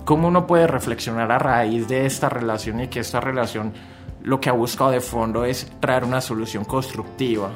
cómo 0.04 0.28
uno 0.28 0.46
puede 0.46 0.68
reflexionar 0.68 1.32
a 1.32 1.40
raíz 1.40 1.88
de 1.88 2.06
esta 2.06 2.28
relación 2.28 2.82
y 2.82 2.88
que 2.88 3.00
esta 3.00 3.20
relación 3.20 3.72
lo 4.22 4.40
que 4.40 4.48
ha 4.48 4.52
buscado 4.52 4.90
de 4.90 5.00
fondo 5.00 5.44
es 5.44 5.72
traer 5.80 6.04
una 6.04 6.20
solución 6.20 6.64
constructiva 6.64 7.50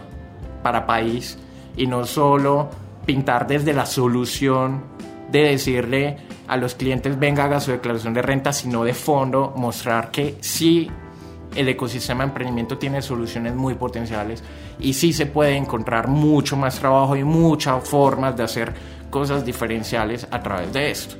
para 0.62 0.86
país 0.86 1.38
y 1.76 1.86
no 1.86 2.04
solo 2.04 2.70
pintar 3.06 3.46
desde 3.46 3.72
la 3.72 3.86
solución 3.86 4.82
de 5.30 5.44
decirle 5.44 6.18
a 6.46 6.56
los 6.56 6.74
clientes 6.74 7.18
venga 7.18 7.44
haga 7.44 7.60
su 7.60 7.70
declaración 7.70 8.14
de 8.14 8.22
renta, 8.22 8.52
sino 8.52 8.84
de 8.84 8.94
fondo 8.94 9.52
mostrar 9.56 10.10
que 10.10 10.36
sí 10.40 10.90
el 11.54 11.68
ecosistema 11.68 12.24
de 12.24 12.28
emprendimiento 12.28 12.78
tiene 12.78 13.02
soluciones 13.02 13.54
muy 13.54 13.74
potenciales 13.74 14.42
y 14.78 14.92
sí 14.92 15.12
se 15.12 15.26
puede 15.26 15.56
encontrar 15.56 16.08
mucho 16.08 16.56
más 16.56 16.78
trabajo 16.78 17.16
y 17.16 17.24
muchas 17.24 17.88
formas 17.88 18.36
de 18.36 18.42
hacer 18.42 18.72
cosas 19.10 19.44
diferenciales 19.44 20.26
a 20.30 20.42
través 20.42 20.72
de 20.72 20.90
esto. 20.90 21.16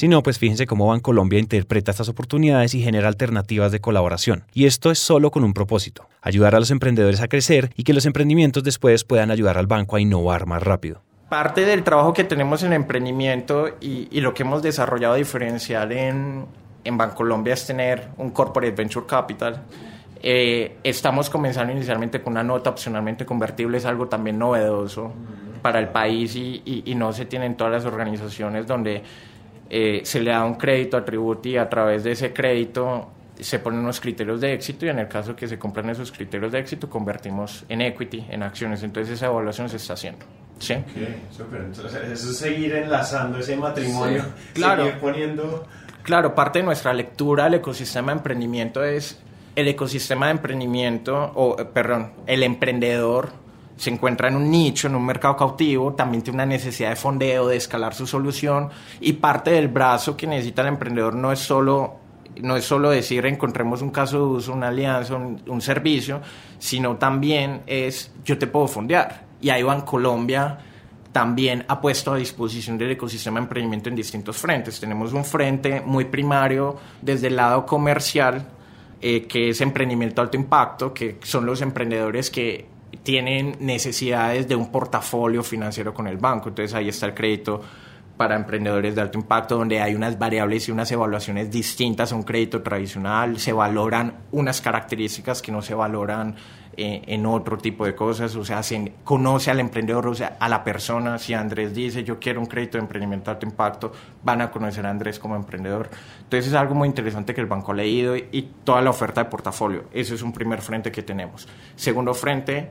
Si 0.00 0.08
no, 0.08 0.22
pues 0.22 0.38
fíjense 0.38 0.66
cómo 0.66 0.86
Bancolombia 0.86 1.38
interpreta 1.38 1.90
estas 1.90 2.08
oportunidades 2.08 2.74
y 2.74 2.82
genera 2.82 3.06
alternativas 3.06 3.70
de 3.70 3.80
colaboración. 3.80 4.44
Y 4.54 4.64
esto 4.64 4.90
es 4.90 4.98
solo 4.98 5.30
con 5.30 5.44
un 5.44 5.52
propósito, 5.52 6.08
ayudar 6.22 6.54
a 6.54 6.58
los 6.58 6.70
emprendedores 6.70 7.20
a 7.20 7.28
crecer 7.28 7.68
y 7.76 7.84
que 7.84 7.92
los 7.92 8.06
emprendimientos 8.06 8.64
después 8.64 9.04
puedan 9.04 9.30
ayudar 9.30 9.58
al 9.58 9.66
banco 9.66 9.96
a 9.96 10.00
innovar 10.00 10.46
más 10.46 10.62
rápido. 10.62 11.02
Parte 11.28 11.66
del 11.66 11.84
trabajo 11.84 12.14
que 12.14 12.24
tenemos 12.24 12.62
en 12.62 12.72
emprendimiento 12.72 13.76
y, 13.78 14.18
lo 14.22 14.32
que 14.32 14.42
hemos 14.42 14.62
desarrollado 14.62 15.16
diferencial 15.16 15.92
en, 15.92 16.46
en 16.82 16.96
Bancolombia 16.96 17.52
es 17.52 17.66
tener 17.66 18.08
un 18.16 18.30
Corporate 18.30 18.72
Venture 18.74 19.04
Capital. 19.04 19.64
Eh, 20.22 20.78
estamos 20.82 21.28
comenzando 21.28 21.74
inicialmente 21.74 22.22
con 22.22 22.32
una 22.32 22.42
nota 22.42 22.70
opcionalmente 22.70 23.26
convertible, 23.26 23.76
es 23.76 23.84
algo 23.84 24.08
también 24.08 24.38
novedoso 24.38 25.12
para 25.60 25.78
el 25.78 25.88
país 25.88 26.34
y 26.36 26.94
no 26.96 27.12
se 27.12 27.26
tienen 27.26 27.54
todas 27.54 27.70
las 27.70 27.84
organizaciones 27.84 28.66
donde 28.66 29.02
eh, 29.70 30.00
se 30.04 30.20
le 30.20 30.32
da 30.32 30.44
un 30.44 30.54
crédito 30.54 30.96
a 30.96 31.04
Tributi 31.04 31.50
y 31.50 31.56
a 31.56 31.68
través 31.68 32.02
de 32.02 32.12
ese 32.12 32.32
crédito 32.32 33.08
se 33.38 33.58
ponen 33.58 33.80
unos 33.80 34.00
criterios 34.00 34.40
de 34.40 34.52
éxito 34.52 34.84
y 34.84 34.88
en 34.88 34.98
el 34.98 35.08
caso 35.08 35.34
que 35.34 35.48
se 35.48 35.58
cumplan 35.58 35.88
esos 35.90 36.12
criterios 36.12 36.52
de 36.52 36.58
éxito 36.58 36.90
convertimos 36.90 37.64
en 37.68 37.80
equity, 37.80 38.26
en 38.28 38.42
acciones. 38.42 38.82
Entonces 38.82 39.14
esa 39.14 39.26
evaluación 39.26 39.68
se 39.68 39.76
está 39.76 39.94
haciendo. 39.94 40.26
¿Sí? 40.58 40.74
Entonces 40.74 42.02
eso 42.12 42.30
es 42.30 42.36
seguir 42.36 42.74
enlazando 42.74 43.38
ese 43.38 43.56
matrimonio, 43.56 44.24
claro. 44.52 44.84
seguir 44.84 45.00
poniendo... 45.00 45.66
Claro, 46.02 46.34
parte 46.34 46.58
de 46.58 46.64
nuestra 46.64 46.92
lectura 46.92 47.44
del 47.44 47.54
ecosistema 47.54 48.12
de 48.12 48.18
emprendimiento 48.18 48.84
es 48.84 49.20
el 49.56 49.68
ecosistema 49.68 50.26
de 50.26 50.32
emprendimiento, 50.32 51.32
o 51.34 51.58
eh, 51.58 51.64
perdón, 51.64 52.12
el 52.26 52.42
emprendedor 52.42 53.30
se 53.80 53.88
encuentra 53.88 54.28
en 54.28 54.36
un 54.36 54.50
nicho, 54.50 54.88
en 54.88 54.94
un 54.94 55.06
mercado 55.06 55.34
cautivo, 55.34 55.94
también 55.94 56.22
tiene 56.22 56.36
una 56.36 56.44
necesidad 56.44 56.90
de 56.90 56.96
fondeo, 56.96 57.48
de 57.48 57.56
escalar 57.56 57.94
su 57.94 58.06
solución 58.06 58.68
y 59.00 59.14
parte 59.14 59.52
del 59.52 59.68
brazo 59.68 60.18
que 60.18 60.26
necesita 60.26 60.60
el 60.60 60.68
emprendedor 60.68 61.14
no 61.14 61.32
es 61.32 61.38
solo 61.38 61.94
no 62.42 62.56
es 62.56 62.64
solo 62.66 62.90
decir 62.90 63.24
encontremos 63.24 63.80
un 63.80 63.88
caso 63.88 64.18
de 64.18 64.24
uso, 64.24 64.52
una 64.52 64.68
alianza, 64.68 65.16
un, 65.16 65.60
servicio, 65.62 66.20
sino 66.58 66.96
también 66.96 67.62
es 67.66 68.12
yo 68.22 68.36
te 68.36 68.46
puedo 68.46 68.68
fondear. 68.68 69.24
Y 69.40 69.48
ahí 69.48 69.62
en 69.62 69.80
Colombia 69.80 70.58
también 71.10 71.64
ha 71.66 71.80
puesto 71.80 72.12
a 72.12 72.16
disposición 72.16 72.76
del 72.76 72.90
ecosistema 72.90 73.40
de 73.40 73.44
emprendimiento 73.44 73.88
en 73.88 73.96
distintos 73.96 74.36
frentes. 74.36 74.78
Tenemos 74.78 75.14
un 75.14 75.24
frente 75.24 75.80
muy 75.80 76.04
primario 76.04 76.76
desde 77.00 77.28
el 77.28 77.36
lado 77.36 77.64
comercial, 77.64 78.46
eh, 79.00 79.26
que 79.26 79.48
es 79.48 79.60
emprendimiento 79.62 80.20
alto 80.20 80.36
impacto, 80.36 80.92
que 80.92 81.16
son 81.22 81.46
los 81.46 81.62
emprendedores 81.62 82.30
que 82.30 82.69
tienen 83.02 83.56
necesidades 83.60 84.48
de 84.48 84.56
un 84.56 84.70
portafolio 84.70 85.42
financiero 85.42 85.94
con 85.94 86.06
el 86.06 86.16
banco. 86.16 86.48
Entonces 86.48 86.74
ahí 86.74 86.88
está 86.88 87.06
el 87.06 87.14
crédito 87.14 87.62
para 88.16 88.36
emprendedores 88.36 88.94
de 88.94 89.00
alto 89.00 89.18
impacto, 89.18 89.56
donde 89.56 89.80
hay 89.80 89.94
unas 89.94 90.18
variables 90.18 90.68
y 90.68 90.72
unas 90.72 90.92
evaluaciones 90.92 91.50
distintas 91.50 92.12
a 92.12 92.16
un 92.16 92.22
crédito 92.22 92.62
tradicional. 92.62 93.38
Se 93.38 93.52
valoran 93.52 94.14
unas 94.32 94.60
características 94.60 95.40
que 95.40 95.50
no 95.50 95.62
se 95.62 95.74
valoran 95.74 96.36
eh, 96.76 97.02
en 97.06 97.26
otro 97.26 97.58
tipo 97.58 97.84
de 97.84 97.94
cosas. 97.94 98.34
O 98.36 98.44
sea, 98.44 98.62
se 98.62 98.92
conoce 99.04 99.50
al 99.50 99.60
emprendedor, 99.60 100.06
o 100.06 100.14
sea, 100.14 100.36
a 100.38 100.48
la 100.48 100.64
persona. 100.64 101.18
Si 101.18 101.34
Andrés 101.34 101.74
dice, 101.74 102.04
yo 102.04 102.18
quiero 102.18 102.40
un 102.40 102.46
crédito 102.46 102.78
de 102.78 102.82
emprendimiento 102.82 103.30
alto 103.30 103.46
impacto, 103.46 103.92
van 104.22 104.40
a 104.40 104.50
conocer 104.50 104.86
a 104.86 104.90
Andrés 104.90 105.18
como 105.18 105.36
emprendedor. 105.36 105.90
Entonces 106.22 106.48
es 106.48 106.54
algo 106.54 106.74
muy 106.74 106.88
interesante 106.88 107.34
que 107.34 107.40
el 107.40 107.46
banco 107.46 107.72
ha 107.72 107.74
leído 107.74 108.16
y, 108.16 108.28
y 108.32 108.42
toda 108.64 108.80
la 108.82 108.90
oferta 108.90 109.24
de 109.24 109.30
portafolio. 109.30 109.84
Ese 109.92 110.14
es 110.14 110.22
un 110.22 110.32
primer 110.32 110.60
frente 110.62 110.92
que 110.92 111.02
tenemos. 111.02 111.48
Segundo 111.76 112.14
frente, 112.14 112.70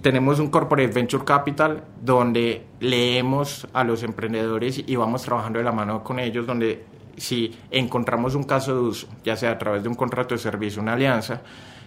tenemos 0.00 0.38
un 0.38 0.48
Corporate 0.48 0.92
Venture 0.92 1.24
Capital 1.24 1.84
donde 2.00 2.64
leemos 2.80 3.66
a 3.72 3.84
los 3.84 4.02
emprendedores 4.02 4.82
y 4.86 4.96
vamos 4.96 5.22
trabajando 5.22 5.58
de 5.58 5.64
la 5.64 5.72
mano 5.72 6.02
con 6.02 6.18
ellos, 6.18 6.46
donde 6.46 6.84
si 7.16 7.54
encontramos 7.70 8.34
un 8.34 8.44
caso 8.44 8.74
de 8.74 8.80
uso, 8.80 9.06
ya 9.24 9.36
sea 9.36 9.52
a 9.52 9.58
través 9.58 9.82
de 9.82 9.88
un 9.88 9.94
contrato 9.94 10.34
de 10.34 10.38
servicio, 10.38 10.80
una 10.82 10.94
alianza, 10.94 11.42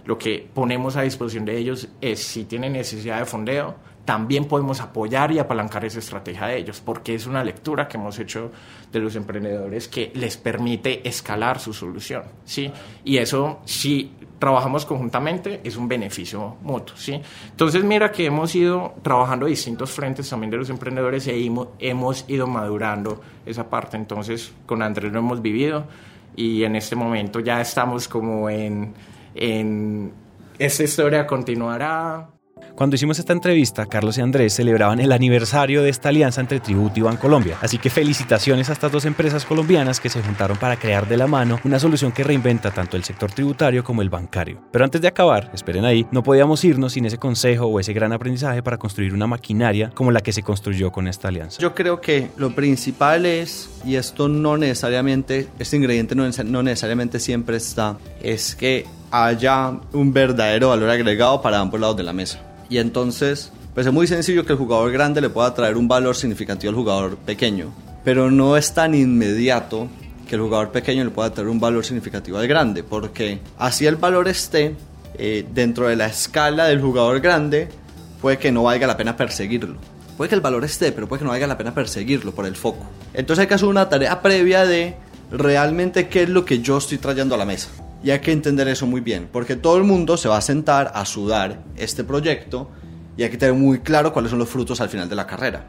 lo 0.05 0.17
que 0.17 0.47
ponemos 0.53 0.95
a 0.95 1.01
disposición 1.01 1.45
de 1.45 1.57
ellos 1.57 1.87
es 2.01 2.23
si 2.23 2.45
tienen 2.45 2.73
necesidad 2.73 3.19
de 3.19 3.25
fondeo, 3.25 3.75
también 4.05 4.45
podemos 4.45 4.79
apoyar 4.81 5.31
y 5.31 5.39
apalancar 5.39 5.83
esa 5.83 5.97
estrategia 5.97 6.45
de 6.45 6.57
ellos, 6.57 6.79
porque 6.79 7.15
es 7.15 7.25
una 7.25 7.43
lectura 7.43 7.87
que 7.87 7.97
hemos 7.97 8.17
hecho 8.19 8.51
de 8.91 8.99
los 8.99 9.15
emprendedores 9.15 9.87
que 9.87 10.11
les 10.13 10.37
permite 10.37 11.07
escalar 11.07 11.59
su 11.59 11.73
solución, 11.73 12.23
¿sí? 12.45 12.71
Y 13.03 13.17
eso, 13.17 13.61
si 13.65 14.11
trabajamos 14.37 14.85
conjuntamente, 14.85 15.59
es 15.63 15.75
un 15.75 15.87
beneficio 15.87 16.57
mutuo, 16.61 16.95
¿sí? 16.95 17.19
Entonces, 17.49 17.83
mira 17.83 18.11
que 18.11 18.27
hemos 18.27 18.53
ido 18.53 18.93
trabajando 19.01 19.47
distintos 19.47 19.89
frentes 19.89 20.29
también 20.29 20.51
de 20.51 20.57
los 20.57 20.69
emprendedores 20.69 21.25
y 21.27 21.51
hemos 21.79 22.25
ido 22.27 22.45
madurando 22.45 23.21
esa 23.43 23.67
parte. 23.67 23.97
Entonces, 23.97 24.53
con 24.67 24.83
Andrés 24.83 25.11
lo 25.11 25.19
hemos 25.19 25.41
vivido 25.41 25.87
y 26.35 26.63
en 26.63 26.75
este 26.75 26.95
momento 26.95 27.39
ya 27.39 27.59
estamos 27.59 28.07
como 28.07 28.49
en, 28.49 28.93
en 29.35 30.13
esta 30.57 30.83
historia 30.83 31.27
continuará, 31.27 32.29
cuando 32.75 32.97
hicimos 32.97 33.19
esta 33.19 33.31
entrevista, 33.31 33.85
Carlos 33.85 34.17
y 34.17 34.21
Andrés 34.21 34.53
celebraban 34.53 34.99
el 34.99 35.13
aniversario 35.13 35.81
de 35.81 35.89
esta 35.89 36.09
alianza 36.09 36.41
entre 36.41 36.59
Tributo 36.59 36.99
y 36.99 37.03
Bancolombia. 37.03 37.57
Así 37.61 37.77
que 37.77 37.89
felicitaciones 37.89 38.69
a 38.69 38.73
estas 38.73 38.91
dos 38.91 39.05
empresas 39.05 39.45
colombianas 39.45 40.01
que 40.01 40.09
se 40.09 40.21
juntaron 40.21 40.57
para 40.57 40.75
crear 40.75 41.07
de 41.07 41.15
la 41.15 41.25
mano 41.25 41.57
una 41.63 41.79
solución 41.79 42.11
que 42.11 42.25
reinventa 42.25 42.71
tanto 42.71 42.97
el 42.97 43.05
sector 43.05 43.31
tributario 43.31 43.81
como 43.81 44.01
el 44.01 44.09
bancario. 44.09 44.61
Pero 44.73 44.83
antes 44.83 44.99
de 44.99 45.07
acabar, 45.07 45.51
esperen 45.53 45.85
ahí, 45.85 46.05
no 46.11 46.21
podíamos 46.21 46.65
irnos 46.65 46.91
sin 46.91 47.05
ese 47.05 47.17
consejo 47.17 47.65
o 47.67 47.79
ese 47.79 47.93
gran 47.93 48.11
aprendizaje 48.11 48.61
para 48.61 48.77
construir 48.77 49.13
una 49.13 49.25
maquinaria 49.25 49.91
como 49.91 50.11
la 50.11 50.19
que 50.19 50.33
se 50.33 50.43
construyó 50.43 50.91
con 50.91 51.07
esta 51.07 51.29
alianza. 51.29 51.61
Yo 51.61 51.73
creo 51.73 52.01
que 52.01 52.29
lo 52.35 52.53
principal 52.55 53.25
es, 53.25 53.69
y 53.85 53.95
esto 53.95 54.27
no 54.27 54.57
necesariamente, 54.57 55.47
este 55.59 55.77
ingrediente 55.77 56.13
no, 56.13 56.29
no 56.43 56.63
necesariamente 56.63 57.21
siempre 57.21 57.55
está, 57.55 57.97
es 58.21 58.53
que 58.53 58.85
haya 59.11 59.79
un 59.93 60.13
verdadero 60.13 60.69
valor 60.69 60.89
agregado 60.89 61.41
para 61.41 61.59
ambos 61.59 61.79
lados 61.79 61.97
de 61.97 62.03
la 62.03 62.13
mesa. 62.13 62.39
Y 62.69 62.77
entonces, 62.77 63.51
pues 63.73 63.85
es 63.85 63.93
muy 63.93 64.07
sencillo 64.07 64.45
que 64.45 64.53
el 64.53 64.59
jugador 64.59 64.91
grande 64.91 65.21
le 65.21 65.29
pueda 65.29 65.53
traer 65.53 65.77
un 65.77 65.87
valor 65.87 66.15
significativo 66.15 66.69
al 66.69 66.75
jugador 66.75 67.17
pequeño, 67.17 67.71
pero 68.03 68.31
no 68.31 68.57
es 68.57 68.73
tan 68.73 68.95
inmediato 68.95 69.87
que 70.27 70.35
el 70.35 70.41
jugador 70.41 70.71
pequeño 70.71 71.03
le 71.03 71.11
pueda 71.11 71.31
traer 71.31 71.49
un 71.49 71.59
valor 71.59 71.85
significativo 71.85 72.37
al 72.37 72.47
grande, 72.47 72.83
porque 72.83 73.39
así 73.57 73.85
el 73.85 73.95
valor 73.95 74.27
esté 74.27 74.75
eh, 75.17 75.45
dentro 75.53 75.87
de 75.87 75.95
la 75.95 76.07
escala 76.07 76.65
del 76.65 76.81
jugador 76.81 77.19
grande, 77.19 77.69
puede 78.21 78.37
que 78.37 78.51
no 78.51 78.63
valga 78.63 78.87
la 78.87 78.97
pena 78.97 79.15
perseguirlo. 79.15 79.77
Puede 80.17 80.29
que 80.29 80.35
el 80.35 80.41
valor 80.41 80.63
esté, 80.63 80.91
pero 80.91 81.07
puede 81.07 81.19
que 81.19 81.25
no 81.25 81.31
valga 81.31 81.47
la 81.47 81.57
pena 81.57 81.73
perseguirlo 81.73 82.33
por 82.33 82.45
el 82.45 82.55
foco. 82.55 82.85
Entonces 83.13 83.41
hay 83.41 83.47
que 83.47 83.53
hacer 83.53 83.67
una 83.67 83.89
tarea 83.89 84.21
previa 84.21 84.65
de 84.65 84.95
realmente 85.31 86.07
qué 86.07 86.23
es 86.23 86.29
lo 86.29 86.45
que 86.45 86.59
yo 86.59 86.77
estoy 86.77 86.97
trayendo 86.97 87.35
a 87.35 87.37
la 87.37 87.45
mesa. 87.45 87.69
Y 88.05 88.11
hay 88.11 88.19
que 88.19 88.31
entender 88.31 88.67
eso 88.67 88.85
muy 88.85 89.01
bien, 89.01 89.27
porque 89.33 89.55
todo 89.55 89.77
el 89.77 89.83
mundo 89.83 90.15
se 90.15 90.29
va 90.29 90.37
a 90.37 90.41
sentar 90.41 90.91
a 90.93 91.05
sudar 91.05 91.63
este 91.75 92.03
proyecto 92.03 92.69
y 93.17 93.23
hay 93.23 93.31
que 93.31 93.37
tener 93.37 93.55
muy 93.55 93.79
claro 93.79 94.13
cuáles 94.13 94.29
son 94.29 94.37
los 94.37 94.47
frutos 94.47 94.79
al 94.79 94.89
final 94.89 95.09
de 95.09 95.15
la 95.15 95.25
carrera. 95.25 95.65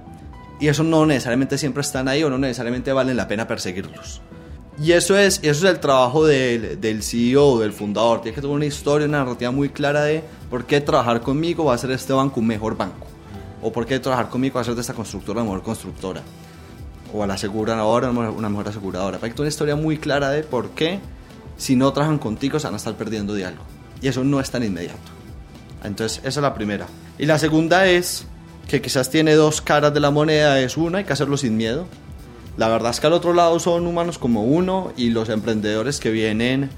Y 0.60 0.68
eso 0.68 0.82
no 0.82 1.06
necesariamente 1.06 1.56
siempre 1.56 1.80
están 1.80 2.08
ahí 2.08 2.22
o 2.22 2.28
no 2.28 2.36
necesariamente 2.36 2.92
valen 2.92 3.16
la 3.16 3.26
pena 3.26 3.48
perseguirlos. 3.48 4.20
Y 4.78 4.92
eso 4.92 5.16
es, 5.16 5.38
eso 5.42 5.66
es 5.66 5.74
el 5.74 5.80
trabajo 5.80 6.26
del, 6.26 6.78
del 6.78 7.02
CEO 7.02 7.58
del 7.58 7.72
fundador. 7.72 8.20
Tiene 8.20 8.34
que 8.34 8.42
tener 8.42 8.54
una 8.54 8.66
historia, 8.66 9.08
una 9.08 9.20
narrativa 9.20 9.50
muy 9.50 9.70
clara 9.70 10.02
de 10.02 10.22
por 10.50 10.66
qué 10.66 10.82
trabajar 10.82 11.22
conmigo 11.22 11.64
va 11.64 11.72
a 11.72 11.76
hacer 11.76 11.90
este 11.90 12.12
banco 12.12 12.40
un 12.40 12.48
mejor 12.48 12.76
banco. 12.76 13.06
O 13.62 13.72
por 13.72 13.86
qué 13.86 13.98
trabajar 13.98 14.28
conmigo 14.28 14.56
va 14.56 14.60
a 14.60 14.62
hacer 14.62 14.74
de 14.74 14.82
esta 14.82 14.92
constructora 14.92 15.40
una 15.40 15.52
mejor 15.52 15.64
constructora. 15.64 16.20
O 17.14 17.22
a 17.22 17.26
la 17.26 17.32
aseguradora 17.32 18.10
una 18.10 18.50
mejor 18.50 18.68
aseguradora. 18.68 19.18
Hay 19.22 19.30
que 19.30 19.40
una 19.40 19.48
historia 19.48 19.74
muy 19.74 19.96
clara 19.96 20.28
de 20.28 20.42
por 20.42 20.68
qué 20.72 21.00
si 21.56 21.76
no 21.76 21.92
trabajan 21.92 22.18
contigo 22.18 22.58
se 22.58 22.66
van 22.66 22.74
a 22.74 22.76
estar 22.78 22.94
perdiendo 22.94 23.34
de 23.34 23.44
algo. 23.44 23.62
Y 24.02 24.08
eso 24.08 24.24
no 24.24 24.40
es 24.40 24.50
tan 24.50 24.62
inmediato. 24.62 24.98
Entonces, 25.84 26.18
esa 26.18 26.28
es 26.40 26.42
la 26.42 26.54
primera. 26.54 26.86
Y 27.18 27.26
la 27.26 27.38
segunda 27.38 27.86
es 27.86 28.26
que 28.68 28.82
quizás 28.82 29.10
tiene 29.10 29.34
dos 29.34 29.60
caras 29.60 29.94
de 29.94 30.00
la 30.00 30.10
moneda. 30.10 30.60
Es 30.60 30.76
una, 30.76 30.98
hay 30.98 31.04
que 31.04 31.12
hacerlo 31.12 31.36
sin 31.36 31.56
miedo. 31.56 31.86
La 32.56 32.68
verdad 32.68 32.90
es 32.90 33.00
que 33.00 33.06
al 33.06 33.12
otro 33.12 33.32
lado 33.32 33.58
son 33.58 33.86
humanos 33.86 34.18
como 34.18 34.44
uno 34.44 34.92
y 34.96 35.10
los 35.10 35.28
emprendedores 35.28 36.00
que 36.00 36.10
vienen 36.10 36.70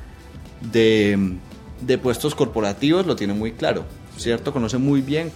de, 0.61 1.37
de 1.81 1.99
puestos 1.99 2.35
corporativos 2.35 3.07
lo 3.07 3.15
tienen 3.15 3.39
muy 3.39 3.53
claro, 3.53 3.85
¿cierto? 4.17 4.53
Conocen 4.53 4.83
muy 4.83 5.01
bien 5.01 5.31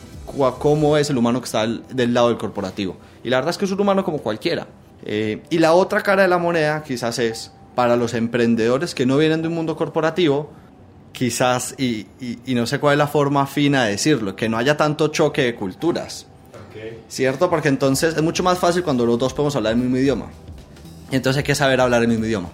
cómo 0.58 0.96
es 0.96 1.10
el 1.10 1.18
humano 1.18 1.40
que 1.40 1.44
está 1.44 1.66
del 1.66 2.14
lado 2.14 2.28
del 2.28 2.38
corporativo. 2.38 2.96
Y 3.22 3.30
la 3.30 3.36
verdad 3.36 3.50
es 3.50 3.58
que 3.58 3.64
es 3.64 3.70
un 3.70 3.80
humano 3.80 4.04
como 4.04 4.18
cualquiera. 4.18 4.66
Eh, 5.04 5.42
y 5.50 5.58
la 5.58 5.74
otra 5.74 6.00
cara 6.02 6.22
de 6.22 6.28
la 6.28 6.38
moneda 6.38 6.82
quizás 6.82 7.18
es 7.18 7.52
para 7.74 7.96
los 7.96 8.14
emprendedores 8.14 8.94
que 8.94 9.06
no 9.06 9.16
vienen 9.16 9.42
de 9.42 9.48
un 9.48 9.54
mundo 9.54 9.76
corporativo, 9.76 10.50
quizás, 11.12 11.74
y, 11.78 12.06
no 12.46 12.66
sé 12.66 12.78
cuál 12.80 12.94
es 12.94 12.98
la 12.98 13.06
forma 13.06 13.46
fina 13.46 13.84
de 13.84 13.92
decirlo, 13.92 14.34
que 14.34 14.48
no 14.48 14.58
haya 14.58 14.76
tanto 14.76 15.08
choque 15.08 15.42
de 15.42 15.54
culturas. 15.54 16.26
¿Cierto? 17.08 17.48
Porque 17.48 17.68
entonces 17.68 18.16
es 18.16 18.22
mucho 18.22 18.42
más 18.42 18.58
fácil 18.58 18.82
cuando 18.82 19.06
los 19.06 19.18
dos 19.18 19.34
podemos 19.34 19.54
hablar 19.54 19.74
el 19.74 19.78
mismo 19.78 19.98
idioma. 19.98 20.30
Y 21.10 21.16
entonces 21.16 21.38
hay 21.38 21.44
que 21.44 21.54
saber 21.54 21.80
hablar 21.80 22.02
el 22.02 22.08
mismo 22.08 22.24
idioma. 22.24 22.48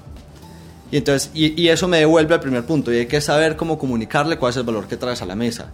Y, 0.90 0.96
entonces, 0.98 1.31
y, 1.33 1.68
eso 1.68 1.88
me 1.88 1.98
devuelve 1.98 2.35
al 2.35 2.40
primer 2.40 2.64
punto, 2.64 2.92
y 2.92 2.98
hay 2.98 3.07
que 3.07 3.20
saber 3.20 3.57
cómo 3.57 3.78
comunicarle 3.78 4.37
cuál 4.38 4.50
es 4.50 4.57
el 4.57 4.64
valor 4.64 4.88
que 4.88 4.96
traes 4.96 5.22
a 5.22 5.26
la 5.26 5.37
mesa. 5.37 5.70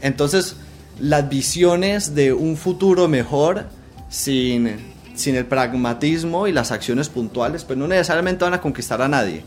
Entonces, 0.00 0.56
las 1.00 1.28
visiones 1.28 2.14
de 2.14 2.32
un 2.32 2.56
futuro 2.56 3.08
mejor 3.08 3.66
sin 4.08 4.76
sin 5.20 5.36
el 5.36 5.46
pragmatismo 5.46 6.46
y 6.46 6.52
las 6.52 6.72
acciones 6.72 7.08
puntuales, 7.08 7.64
pues 7.64 7.78
no 7.78 7.86
necesariamente 7.86 8.44
van 8.44 8.54
a 8.54 8.60
conquistar 8.60 9.00
a 9.02 9.08
nadie. 9.08 9.42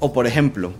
O 0.00 0.12
por 0.12 0.26
ejemplo, 0.26 0.72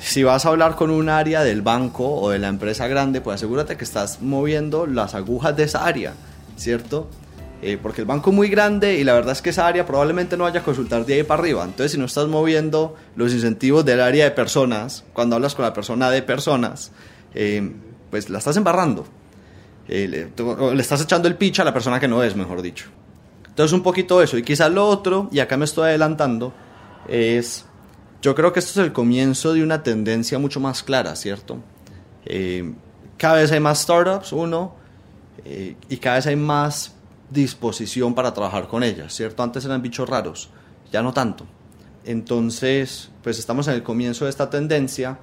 si 0.00 0.22
vas 0.22 0.46
a 0.46 0.50
hablar 0.50 0.76
con 0.76 0.90
un 0.90 1.08
área 1.08 1.42
del 1.42 1.62
banco 1.62 2.14
o 2.14 2.30
de 2.30 2.38
la 2.38 2.48
empresa 2.48 2.86
grande, 2.86 3.20
pues 3.20 3.36
asegúrate 3.36 3.76
que 3.76 3.84
estás 3.84 4.20
moviendo 4.20 4.86
las 4.86 5.14
agujas 5.14 5.56
de 5.56 5.64
esa 5.64 5.84
área, 5.84 6.14
¿cierto? 6.56 7.08
Eh, 7.62 7.78
porque 7.82 8.02
el 8.02 8.06
banco 8.06 8.28
es 8.28 8.36
muy 8.36 8.48
grande 8.48 8.98
y 8.98 9.04
la 9.04 9.14
verdad 9.14 9.32
es 9.32 9.40
que 9.40 9.48
esa 9.50 9.66
área 9.66 9.86
probablemente 9.86 10.36
no 10.36 10.44
vaya 10.44 10.60
a 10.60 10.62
consultar 10.62 11.06
de 11.06 11.14
ahí 11.14 11.22
para 11.22 11.40
arriba. 11.40 11.64
Entonces, 11.64 11.92
si 11.92 11.98
no 11.98 12.04
estás 12.04 12.28
moviendo 12.28 12.94
los 13.16 13.32
incentivos 13.32 13.84
del 13.86 14.02
área 14.02 14.24
de 14.24 14.30
personas, 14.32 15.04
cuando 15.14 15.36
hablas 15.36 15.54
con 15.54 15.64
la 15.64 15.72
persona 15.72 16.10
de 16.10 16.20
personas, 16.20 16.92
eh, 17.34 17.72
pues 18.10 18.28
la 18.28 18.38
estás 18.38 18.58
embarrando. 18.58 19.06
Eh, 19.88 20.06
le, 20.08 20.74
le, 20.74 20.82
estás 20.82 21.00
echando 21.00 21.28
el 21.28 21.36
pitch 21.36 21.60
a 21.60 21.64
la 21.64 21.72
persona 21.72 21.98
que 21.98 22.08
no 22.08 22.22
es, 22.22 22.36
mejor 22.36 22.60
dicho. 22.60 22.90
Entonces 23.54 23.72
un 23.72 23.84
poquito 23.84 24.20
eso. 24.20 24.36
Y 24.36 24.42
quizás 24.42 24.72
lo 24.72 24.88
otro, 24.88 25.28
y 25.30 25.38
acá 25.38 25.56
me 25.56 25.64
estoy 25.64 25.84
adelantando, 25.84 26.52
es, 27.06 27.64
yo 28.20 28.34
creo 28.34 28.52
que 28.52 28.58
esto 28.58 28.80
es 28.80 28.84
el 28.84 28.92
comienzo 28.92 29.52
de 29.52 29.62
una 29.62 29.84
tendencia 29.84 30.40
mucho 30.40 30.58
más 30.58 30.82
clara, 30.82 31.14
¿cierto? 31.14 31.58
Eh, 32.26 32.74
cada 33.16 33.36
vez 33.36 33.52
hay 33.52 33.60
más 33.60 33.82
startups, 33.82 34.32
uno, 34.32 34.74
eh, 35.44 35.76
y 35.88 35.98
cada 35.98 36.16
vez 36.16 36.26
hay 36.26 36.34
más 36.34 36.96
disposición 37.30 38.12
para 38.12 38.34
trabajar 38.34 38.66
con 38.66 38.82
ellas, 38.82 39.14
¿cierto? 39.14 39.44
Antes 39.44 39.64
eran 39.64 39.80
bichos 39.82 40.08
raros, 40.08 40.50
ya 40.90 41.00
no 41.00 41.12
tanto. 41.12 41.46
Entonces, 42.04 43.10
pues 43.22 43.38
estamos 43.38 43.68
en 43.68 43.74
el 43.74 43.84
comienzo 43.84 44.24
de 44.24 44.30
esta 44.30 44.50
tendencia 44.50 45.16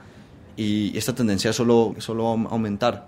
y 0.56 0.98
esta 0.98 1.14
tendencia 1.14 1.52
solo, 1.52 1.96
solo 1.98 2.24
va 2.24 2.50
a 2.50 2.54
aumentar. 2.54 3.08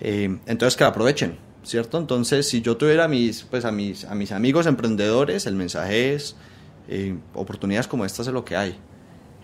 Eh, 0.00 0.40
entonces, 0.46 0.76
que 0.76 0.82
la 0.82 0.90
aprovechen 0.90 1.49
¿cierto? 1.64 1.98
Entonces, 1.98 2.48
si 2.48 2.62
yo 2.62 2.76
tuviera 2.76 3.08
mis, 3.08 3.42
pues, 3.44 3.64
a, 3.64 3.72
mis, 3.72 4.04
a 4.04 4.14
mis 4.14 4.32
amigos 4.32 4.66
emprendedores, 4.66 5.46
el 5.46 5.54
mensaje 5.54 6.14
es, 6.14 6.36
eh, 6.88 7.16
oportunidades 7.34 7.86
como 7.86 8.04
estas 8.04 8.26
es 8.26 8.32
lo 8.32 8.44
que 8.44 8.56
hay. 8.56 8.78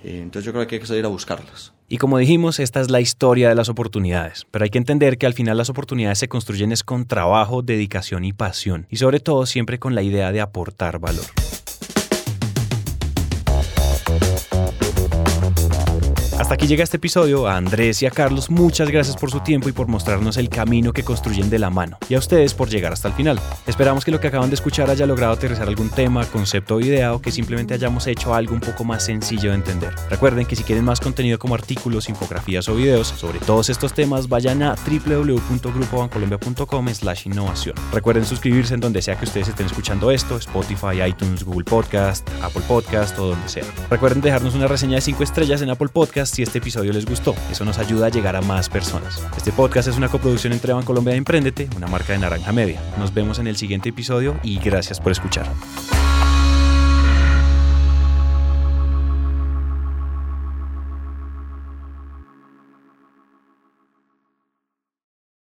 Eh, 0.04 0.20
entonces 0.22 0.44
yo 0.44 0.52
creo 0.52 0.66
que 0.66 0.76
hay 0.76 0.80
que 0.80 0.86
salir 0.86 1.04
a 1.04 1.08
buscarlas. 1.08 1.72
Y 1.88 1.98
como 1.98 2.18
dijimos, 2.18 2.58
esta 2.58 2.80
es 2.80 2.90
la 2.90 3.00
historia 3.00 3.48
de 3.48 3.54
las 3.54 3.68
oportunidades, 3.68 4.46
pero 4.50 4.64
hay 4.64 4.70
que 4.70 4.78
entender 4.78 5.18
que 5.18 5.26
al 5.26 5.34
final 5.34 5.56
las 5.56 5.70
oportunidades 5.70 6.18
se 6.18 6.28
construyen 6.28 6.72
es 6.72 6.82
con 6.82 7.06
trabajo, 7.06 7.62
dedicación 7.62 8.24
y 8.24 8.32
pasión, 8.32 8.86
y 8.90 8.96
sobre 8.96 9.20
todo 9.20 9.46
siempre 9.46 9.78
con 9.78 9.94
la 9.94 10.02
idea 10.02 10.32
de 10.32 10.40
aportar 10.40 10.98
valor. 10.98 11.45
Hasta 16.46 16.54
aquí 16.54 16.68
llega 16.68 16.84
este 16.84 16.98
episodio. 16.98 17.48
A 17.48 17.56
Andrés 17.56 18.00
y 18.02 18.06
a 18.06 18.12
Carlos, 18.12 18.50
muchas 18.50 18.88
gracias 18.88 19.16
por 19.16 19.32
su 19.32 19.40
tiempo 19.40 19.68
y 19.68 19.72
por 19.72 19.88
mostrarnos 19.88 20.36
el 20.36 20.48
camino 20.48 20.92
que 20.92 21.02
construyen 21.02 21.50
de 21.50 21.58
la 21.58 21.70
mano. 21.70 21.98
Y 22.08 22.14
a 22.14 22.20
ustedes 22.20 22.54
por 22.54 22.68
llegar 22.68 22.92
hasta 22.92 23.08
el 23.08 23.14
final. 23.14 23.40
Esperamos 23.66 24.04
que 24.04 24.12
lo 24.12 24.20
que 24.20 24.28
acaban 24.28 24.48
de 24.48 24.54
escuchar 24.54 24.88
haya 24.88 25.06
logrado 25.06 25.32
aterrizar 25.32 25.66
algún 25.66 25.90
tema, 25.90 26.24
concepto 26.26 26.76
o 26.76 26.80
idea 26.80 27.14
o 27.14 27.20
que 27.20 27.32
simplemente 27.32 27.74
hayamos 27.74 28.06
hecho 28.06 28.32
algo 28.32 28.54
un 28.54 28.60
poco 28.60 28.84
más 28.84 29.04
sencillo 29.04 29.50
de 29.50 29.56
entender. 29.56 29.92
Recuerden 30.08 30.46
que 30.46 30.54
si 30.54 30.62
quieren 30.62 30.84
más 30.84 31.00
contenido 31.00 31.36
como 31.36 31.56
artículos, 31.56 32.08
infografías 32.08 32.68
o 32.68 32.76
videos 32.76 33.08
sobre 33.08 33.40
todos 33.40 33.68
estos 33.68 33.92
temas, 33.92 34.28
vayan 34.28 34.62
a 34.62 34.76
www.grupobancolombia.com 34.76 36.88
slash 36.94 37.26
innovación. 37.26 37.74
Recuerden 37.92 38.24
suscribirse 38.24 38.74
en 38.74 38.78
donde 38.78 39.02
sea 39.02 39.18
que 39.18 39.24
ustedes 39.24 39.48
estén 39.48 39.66
escuchando 39.66 40.12
esto, 40.12 40.36
Spotify, 40.36 41.02
iTunes, 41.08 41.42
Google 41.42 41.64
Podcast, 41.64 42.24
Apple 42.40 42.62
Podcast 42.68 43.18
o 43.18 43.30
donde 43.30 43.48
sea. 43.48 43.64
Recuerden 43.90 44.20
dejarnos 44.20 44.54
una 44.54 44.68
reseña 44.68 44.94
de 44.94 45.00
5 45.00 45.24
estrellas 45.24 45.60
en 45.60 45.70
Apple 45.70 45.88
Podcast 45.88 46.35
si 46.36 46.42
este 46.42 46.58
episodio 46.58 46.92
les 46.92 47.06
gustó. 47.06 47.34
Eso 47.50 47.64
nos 47.64 47.78
ayuda 47.78 48.06
a 48.06 48.10
llegar 48.10 48.36
a 48.36 48.42
más 48.42 48.68
personas. 48.68 49.26
Este 49.38 49.52
podcast 49.52 49.88
es 49.88 49.96
una 49.96 50.10
coproducción 50.10 50.52
entre 50.52 50.74
Bancolombia 50.74 51.14
y 51.14 51.16
Emprendete, 51.16 51.66
una 51.76 51.86
marca 51.86 52.12
de 52.12 52.18
Naranja 52.18 52.52
Media. 52.52 52.78
Nos 52.98 53.14
vemos 53.14 53.38
en 53.38 53.46
el 53.46 53.56
siguiente 53.56 53.88
episodio 53.88 54.38
y 54.42 54.58
gracias 54.58 55.00
por 55.00 55.12
escuchar. 55.12 55.46